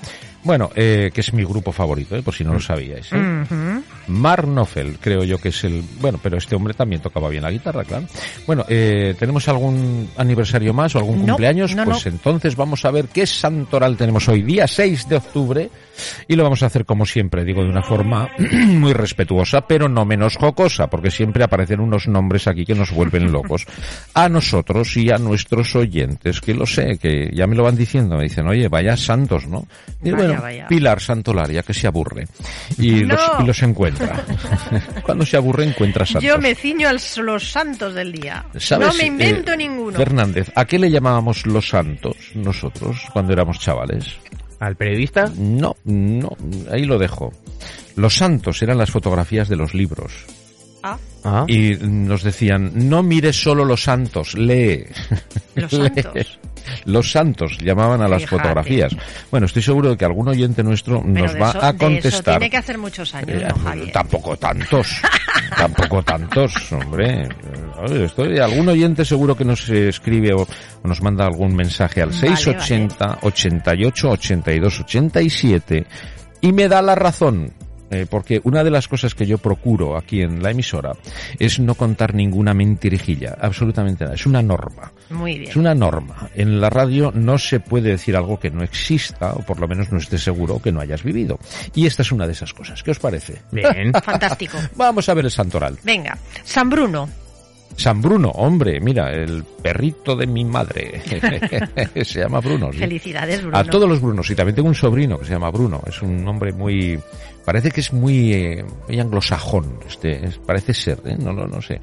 Bueno, 0.44 0.70
eh, 0.76 1.10
que 1.12 1.22
es 1.22 1.32
mi 1.32 1.42
grupo 1.42 1.72
favorito, 1.72 2.14
¿eh? 2.16 2.22
por 2.22 2.34
si 2.34 2.44
no 2.44 2.52
lo 2.52 2.60
sabíais. 2.60 3.08
¿eh? 3.12 3.80
Mark 4.08 4.44
Knopfler, 4.46 4.98
creo 5.00 5.24
yo 5.24 5.38
que 5.38 5.48
es 5.48 5.64
el... 5.64 5.82
Bueno, 6.00 6.20
pero 6.22 6.36
este 6.36 6.54
hombre 6.54 6.74
también 6.74 7.00
tocaba 7.00 7.30
bien 7.30 7.42
la 7.42 7.50
guitarra, 7.50 7.82
claro. 7.84 8.04
Bueno, 8.46 8.64
eh, 8.68 9.14
¿tenemos 9.18 9.48
algún 9.48 10.08
aniversario 10.18 10.74
más 10.74 10.94
o 10.94 10.98
algún 10.98 11.20
No, 11.20 11.26
cumpleaños? 11.28 11.74
no, 11.74 11.84
pues 11.84 12.04
no. 12.04 12.12
entonces 12.12 12.56
vamos 12.56 12.84
a 12.84 12.90
ver 12.90 13.06
qué 13.08 13.26
santoral 13.26 13.96
tenemos 13.96 14.28
hoy, 14.28 14.42
día 14.42 14.66
6 14.68 15.08
de 15.08 15.16
octubre, 15.16 15.70
y 16.28 16.36
lo 16.36 16.42
vamos 16.42 16.62
a 16.62 16.66
hacer 16.66 16.84
como 16.84 17.06
siempre, 17.06 17.42
digo, 17.44 17.62
de 17.62 17.70
una 17.70 17.82
forma 17.82 18.28
muy 18.38 18.92
respetuosa, 18.92 19.62
pero 19.66 19.88
no 19.88 20.04
menos 20.04 20.36
jocosa, 20.36 20.88
porque 20.88 21.10
siempre 21.10 21.42
aparecen 21.42 21.80
unos 21.80 22.06
nombres 22.06 22.46
aquí 22.48 22.66
que 22.66 22.74
nos 22.74 22.92
vuelven 22.92 23.32
locos. 23.32 23.66
A 24.14 24.28
nosotros 24.28 24.94
y 24.98 25.10
a 25.10 25.16
nuestros 25.18 25.74
oyentes, 25.74 26.40
que 26.42 26.52
lo 26.54 26.66
sé, 26.66 26.98
que 26.98 27.30
ya 27.32 27.46
me 27.46 27.56
lo 27.56 27.62
van 27.64 27.76
diciendo, 27.76 28.16
me 28.16 28.24
dicen, 28.24 28.46
oye, 28.46 28.68
vaya 28.68 28.96
santos, 28.96 29.46
¿no? 29.46 29.66
Y 30.04 30.10
Vaya, 30.10 30.26
bueno, 30.26 30.33
vaya. 30.40 30.66
Pilar 30.68 31.00
Santolaria, 31.00 31.62
que 31.62 31.74
se 31.74 31.86
aburre, 31.86 32.26
y, 32.78 33.02
No. 33.04 33.14
los, 33.14 33.20
y 33.40 33.46
los 33.46 33.62
encuentra. 33.62 34.24
Cuando 35.02 35.24
se 35.26 35.36
aburre, 35.36 35.64
encuentra 35.64 36.04
santos. 36.06 36.24
Yo 36.24 36.38
me 36.38 36.54
ciño 36.54 36.88
a 36.88 36.92
los 36.92 37.50
santos 37.50 37.94
del 37.94 38.12
día. 38.12 38.44
¿Sabes, 38.58 38.88
no 38.88 38.94
me 38.94 39.06
invento 39.06 39.52
eh, 39.52 39.56
ninguno. 39.56 39.96
Fernández, 39.96 40.50
¿a 40.54 40.64
qué 40.64 40.78
le 40.78 40.90
llamábamos 40.90 41.46
los 41.46 41.68
santos 41.68 42.16
nosotros 42.34 42.98
cuando 43.12 43.32
éramos 43.32 43.58
chavales? 43.58 44.16
¿Al 44.60 44.76
periodista? 44.76 45.30
No, 45.36 45.76
no, 45.84 46.36
ahí 46.70 46.84
lo 46.84 46.98
dejo. 46.98 47.32
Los 47.96 48.16
santos 48.16 48.62
eran 48.62 48.78
las 48.78 48.90
fotografías 48.90 49.48
de 49.48 49.56
los 49.56 49.74
libros. 49.74 50.12
Ah. 50.86 50.98
Ah. 51.24 51.44
Y 51.48 51.76
nos 51.80 52.22
decían, 52.22 52.70
no 52.74 53.02
mires 53.02 53.40
solo 53.42 53.64
los 53.64 53.82
santos, 53.82 54.34
lee. 54.34 54.84
Los 55.54 55.72
Lee. 55.72 56.02
santos. 56.02 56.38
Los 56.84 57.10
santos 57.10 57.58
llamaban 57.58 58.02
a 58.02 58.08
las 58.08 58.22
Fíjate. 58.22 58.36
fotografías. 58.42 58.96
Bueno, 59.30 59.46
estoy 59.46 59.62
seguro 59.62 59.88
de 59.90 59.96
que 59.96 60.04
algún 60.04 60.28
oyente 60.28 60.62
nuestro 60.62 61.00
Pero 61.02 61.12
nos 61.26 61.34
va 61.40 61.48
eso- 61.50 61.62
a 61.62 61.72
de 61.72 61.76
eso 61.76 61.78
contestar. 61.78 62.34
tiene 62.38 62.50
que 62.50 62.56
hacer 62.58 62.76
muchos 62.78 63.14
años, 63.14 63.42
Eh, 63.42 63.46
¿no, 63.48 63.54
Javier? 63.64 63.92
tampoco 63.92 64.36
tantos. 64.36 65.00
tampoco 65.56 66.02
tantos, 66.02 66.72
hombre. 66.72 67.28
Estoy- 68.04 68.38
algún 68.38 68.68
oyente 68.68 69.04
seguro 69.06 69.34
que 69.36 69.44
nos 69.46 69.66
eh, 69.70 69.88
escribe 69.88 70.34
o, 70.34 70.42
o 70.42 70.88
nos 70.88 71.00
manda 71.02 71.24
algún 71.24 71.54
mensaje 71.56 72.02
al 72.02 72.10
Vale, 72.10 72.20
680 72.36 73.18
88 73.22 74.10
82 74.10 74.80
87 74.80 75.86
y 76.42 76.52
me 76.52 76.68
da 76.68 76.82
la 76.82 76.94
razón. 76.94 77.50
Eh, 77.94 78.06
porque 78.08 78.40
una 78.44 78.64
de 78.64 78.70
las 78.70 78.88
cosas 78.88 79.14
que 79.14 79.26
yo 79.26 79.38
procuro 79.38 79.96
aquí 79.96 80.22
en 80.22 80.42
la 80.42 80.50
emisora 80.50 80.92
es 81.38 81.58
no 81.58 81.74
contar 81.74 82.14
ninguna 82.14 82.54
mentirijilla, 82.54 83.36
absolutamente 83.40 84.04
nada. 84.04 84.16
Es 84.16 84.26
una 84.26 84.42
norma. 84.42 84.92
Muy 85.10 85.38
bien. 85.38 85.50
Es 85.50 85.56
una 85.56 85.74
norma. 85.74 86.28
En 86.34 86.60
la 86.60 86.70
radio 86.70 87.12
no 87.14 87.38
se 87.38 87.60
puede 87.60 87.90
decir 87.90 88.16
algo 88.16 88.38
que 88.38 88.50
no 88.50 88.62
exista, 88.62 89.32
o 89.32 89.40
por 89.40 89.60
lo 89.60 89.68
menos 89.68 89.92
no 89.92 89.98
esté 89.98 90.18
seguro 90.18 90.60
que 90.60 90.72
no 90.72 90.80
hayas 90.80 91.02
vivido. 91.02 91.38
Y 91.74 91.86
esta 91.86 92.02
es 92.02 92.12
una 92.12 92.26
de 92.26 92.32
esas 92.32 92.52
cosas. 92.52 92.82
¿Qué 92.82 92.90
os 92.90 92.98
parece? 92.98 93.42
Bien. 93.50 93.92
Fantástico. 94.04 94.58
Vamos 94.76 95.08
a 95.08 95.14
ver 95.14 95.26
el 95.26 95.30
santoral. 95.30 95.78
Venga, 95.82 96.18
San 96.44 96.68
Bruno. 96.68 97.23
San 97.76 98.00
Bruno, 98.00 98.28
hombre, 98.30 98.80
mira, 98.80 99.10
el 99.10 99.42
perrito 99.62 100.14
de 100.16 100.26
mi 100.26 100.44
madre. 100.44 101.02
se 102.04 102.20
llama 102.20 102.40
Bruno. 102.40 102.72
sí. 102.72 102.78
Felicidades, 102.78 103.42
Bruno. 103.42 103.56
A 103.58 103.64
todos 103.64 103.88
los 103.88 104.00
Brunos. 104.00 104.30
Y 104.30 104.34
también 104.34 104.54
tengo 104.54 104.68
un 104.68 104.74
sobrino 104.74 105.18
que 105.18 105.24
se 105.24 105.32
llama 105.32 105.50
Bruno. 105.50 105.82
Es 105.86 106.00
un 106.02 106.24
nombre 106.24 106.52
muy... 106.52 106.98
Parece 107.44 107.70
que 107.70 107.80
es 107.80 107.92
muy, 107.92 108.32
eh, 108.32 108.64
muy 108.88 109.00
anglosajón. 109.00 109.78
Este, 109.86 110.24
es- 110.26 110.38
parece 110.38 110.72
ser, 110.72 111.00
¿eh? 111.04 111.16
No, 111.18 111.32
no, 111.32 111.46
no 111.46 111.60
sé. 111.60 111.80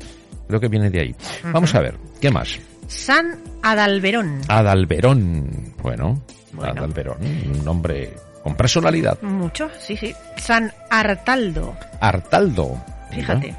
Creo 0.47 0.59
que 0.59 0.67
viene 0.67 0.89
de 0.89 1.01
ahí. 1.01 1.15
Vamos 1.51 1.73
a 1.75 1.81
ver, 1.81 1.95
¿qué 2.19 2.31
más? 2.31 2.57
San 2.87 3.39
Adalberón. 3.61 4.41
Adalberón. 4.47 5.73
Bueno, 5.81 6.21
Adalberón, 6.61 7.17
un 7.21 7.63
nombre 7.63 8.11
con 8.43 8.55
personalidad. 8.55 9.21
Mucho, 9.21 9.69
sí, 9.79 9.95
sí. 9.95 10.13
San 10.37 10.71
Artaldo. 10.89 11.75
Artaldo. 12.01 12.75
Fíjate, 13.11 13.55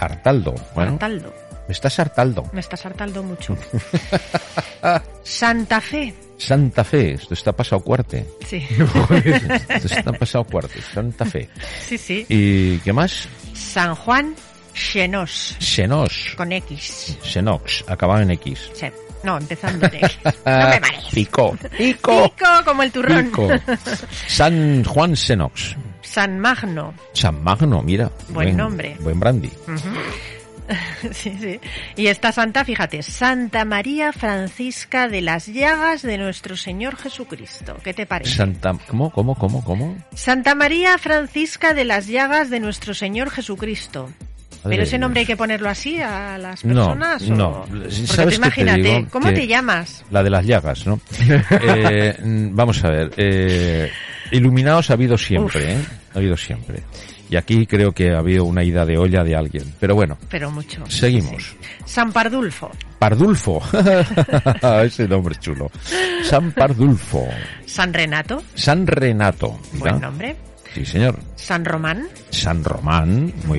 Artaldo. 0.00 0.54
Bueno, 0.74 0.92
Artaldo. 0.92 1.32
estás 1.68 1.98
Artaldo. 1.98 2.44
Me 2.52 2.60
estás 2.60 2.84
hartando 2.86 3.22
mucho. 3.22 3.56
Santa 5.22 5.80
Fe. 5.80 6.14
Santa 6.38 6.84
Fe, 6.84 7.12
esto 7.12 7.34
está 7.34 7.52
pasado 7.52 7.82
cuarte. 7.82 8.26
Sí. 8.46 8.56
Esto 9.68 9.94
está 9.94 10.12
pasado 10.12 10.44
cuarte. 10.44 10.80
Santa 10.80 11.26
Fe. 11.26 11.50
Sí, 11.86 11.98
sí. 11.98 12.24
¿Y 12.28 12.78
qué 12.78 12.92
más? 12.92 13.28
San 13.52 13.94
Juan 13.94 14.34
Xenos. 14.74 15.56
Xenos. 15.60 16.34
Con 16.36 16.52
X. 16.52 17.18
Xenox, 17.22 17.84
acabado 17.86 18.22
en 18.22 18.30
X. 18.32 18.70
Sí. 18.72 18.86
No, 19.22 19.36
empezando 19.36 19.86
en 19.86 19.96
X. 19.96 20.18
No 20.24 20.68
me. 20.68 20.80
Pico. 21.12 21.56
Pico. 21.76 22.24
Pico 22.30 22.46
como 22.64 22.82
el 22.82 22.90
turrón. 22.90 23.26
Pico. 23.26 23.48
San 24.26 24.82
Juan 24.84 25.14
Xenox. 25.14 25.76
San 26.10 26.38
Magno. 26.40 26.92
San 27.12 27.42
Magno, 27.42 27.82
mira. 27.82 28.10
Buen 28.30 28.56
nombre. 28.56 28.96
Buen 29.00 29.18
brandy. 29.20 29.50
Sí, 31.12 31.36
sí. 31.40 31.58
Y 31.96 32.06
esta 32.06 32.30
santa, 32.30 32.64
fíjate, 32.64 33.02
Santa 33.02 33.64
María 33.64 34.12
Francisca 34.12 35.08
de 35.08 35.20
las 35.20 35.46
Llagas 35.48 36.02
de 36.02 36.16
nuestro 36.16 36.56
Señor 36.56 36.94
Jesucristo. 36.96 37.76
¿Qué 37.82 37.92
te 37.92 38.06
parece? 38.06 38.36
Santa... 38.36 38.76
¿Cómo, 38.86 39.10
cómo, 39.10 39.34
cómo, 39.34 39.64
cómo? 39.64 39.96
Santa 40.14 40.54
María 40.54 40.96
Francisca 40.98 41.74
de 41.74 41.84
las 41.84 42.06
Llagas 42.06 42.50
de 42.50 42.60
nuestro 42.60 42.94
Señor 42.94 43.30
Jesucristo. 43.30 44.10
¿Pero 44.62 44.82
ese 44.84 44.96
nombre 44.98 45.20
hay 45.20 45.26
que 45.26 45.36
ponerlo 45.36 45.68
así 45.70 46.00
a 46.00 46.38
las 46.38 46.64
No, 46.64 46.74
personas? 46.94 47.22
o- 47.22 47.34
no. 47.34 47.64
Porque 47.68 47.90
¿Sabes 47.90 48.06
tú 48.06 48.42
qué 48.42 48.50
te 48.50 48.60
imagínate, 48.60 48.82
digo? 48.82 49.06
¿cómo 49.10 49.32
te 49.32 49.46
llamas? 49.48 50.04
La 50.12 50.22
de 50.22 50.30
las 50.30 50.44
llagas, 50.46 50.86
¿no? 50.86 51.00
Eh, 51.62 52.16
mm, 52.22 52.54
vamos 52.54 52.84
a 52.84 52.90
ver. 52.90 53.10
eh, 53.16 53.90
iluminados 54.30 54.90
ha 54.90 54.92
habido 54.92 55.18
siempre, 55.18 55.72
¿eh? 55.72 55.78
Ha 56.14 56.18
habido 56.18 56.36
siempre. 56.36 56.82
Y 57.28 57.36
aquí 57.36 57.66
creo 57.66 57.92
que 57.92 58.10
ha 58.12 58.18
habido 58.18 58.44
una 58.44 58.64
ida 58.64 58.84
de 58.84 58.98
olla 58.98 59.22
de 59.22 59.36
alguien. 59.36 59.72
Pero 59.78 59.94
bueno, 59.94 60.18
Pero 60.28 60.50
mucho. 60.50 60.84
seguimos. 60.88 61.54
San 61.84 62.12
Pardulfo, 62.12 62.70
Pardulfo. 62.98 63.62
Ese 64.84 65.06
nombre 65.08 65.34
es 65.34 65.40
chulo. 65.40 65.70
San 66.24 66.52
Pardulfo. 66.52 67.26
San 67.66 67.92
Renato, 67.94 68.42
San 68.54 68.86
Renato. 68.86 69.58
Buen 69.74 70.00
nombre. 70.00 70.36
Sí, 70.74 70.84
señor. 70.84 71.18
San 71.34 71.64
Román, 71.64 72.08
San 72.30 72.62
Román. 72.62 73.32
Muy 73.46 73.58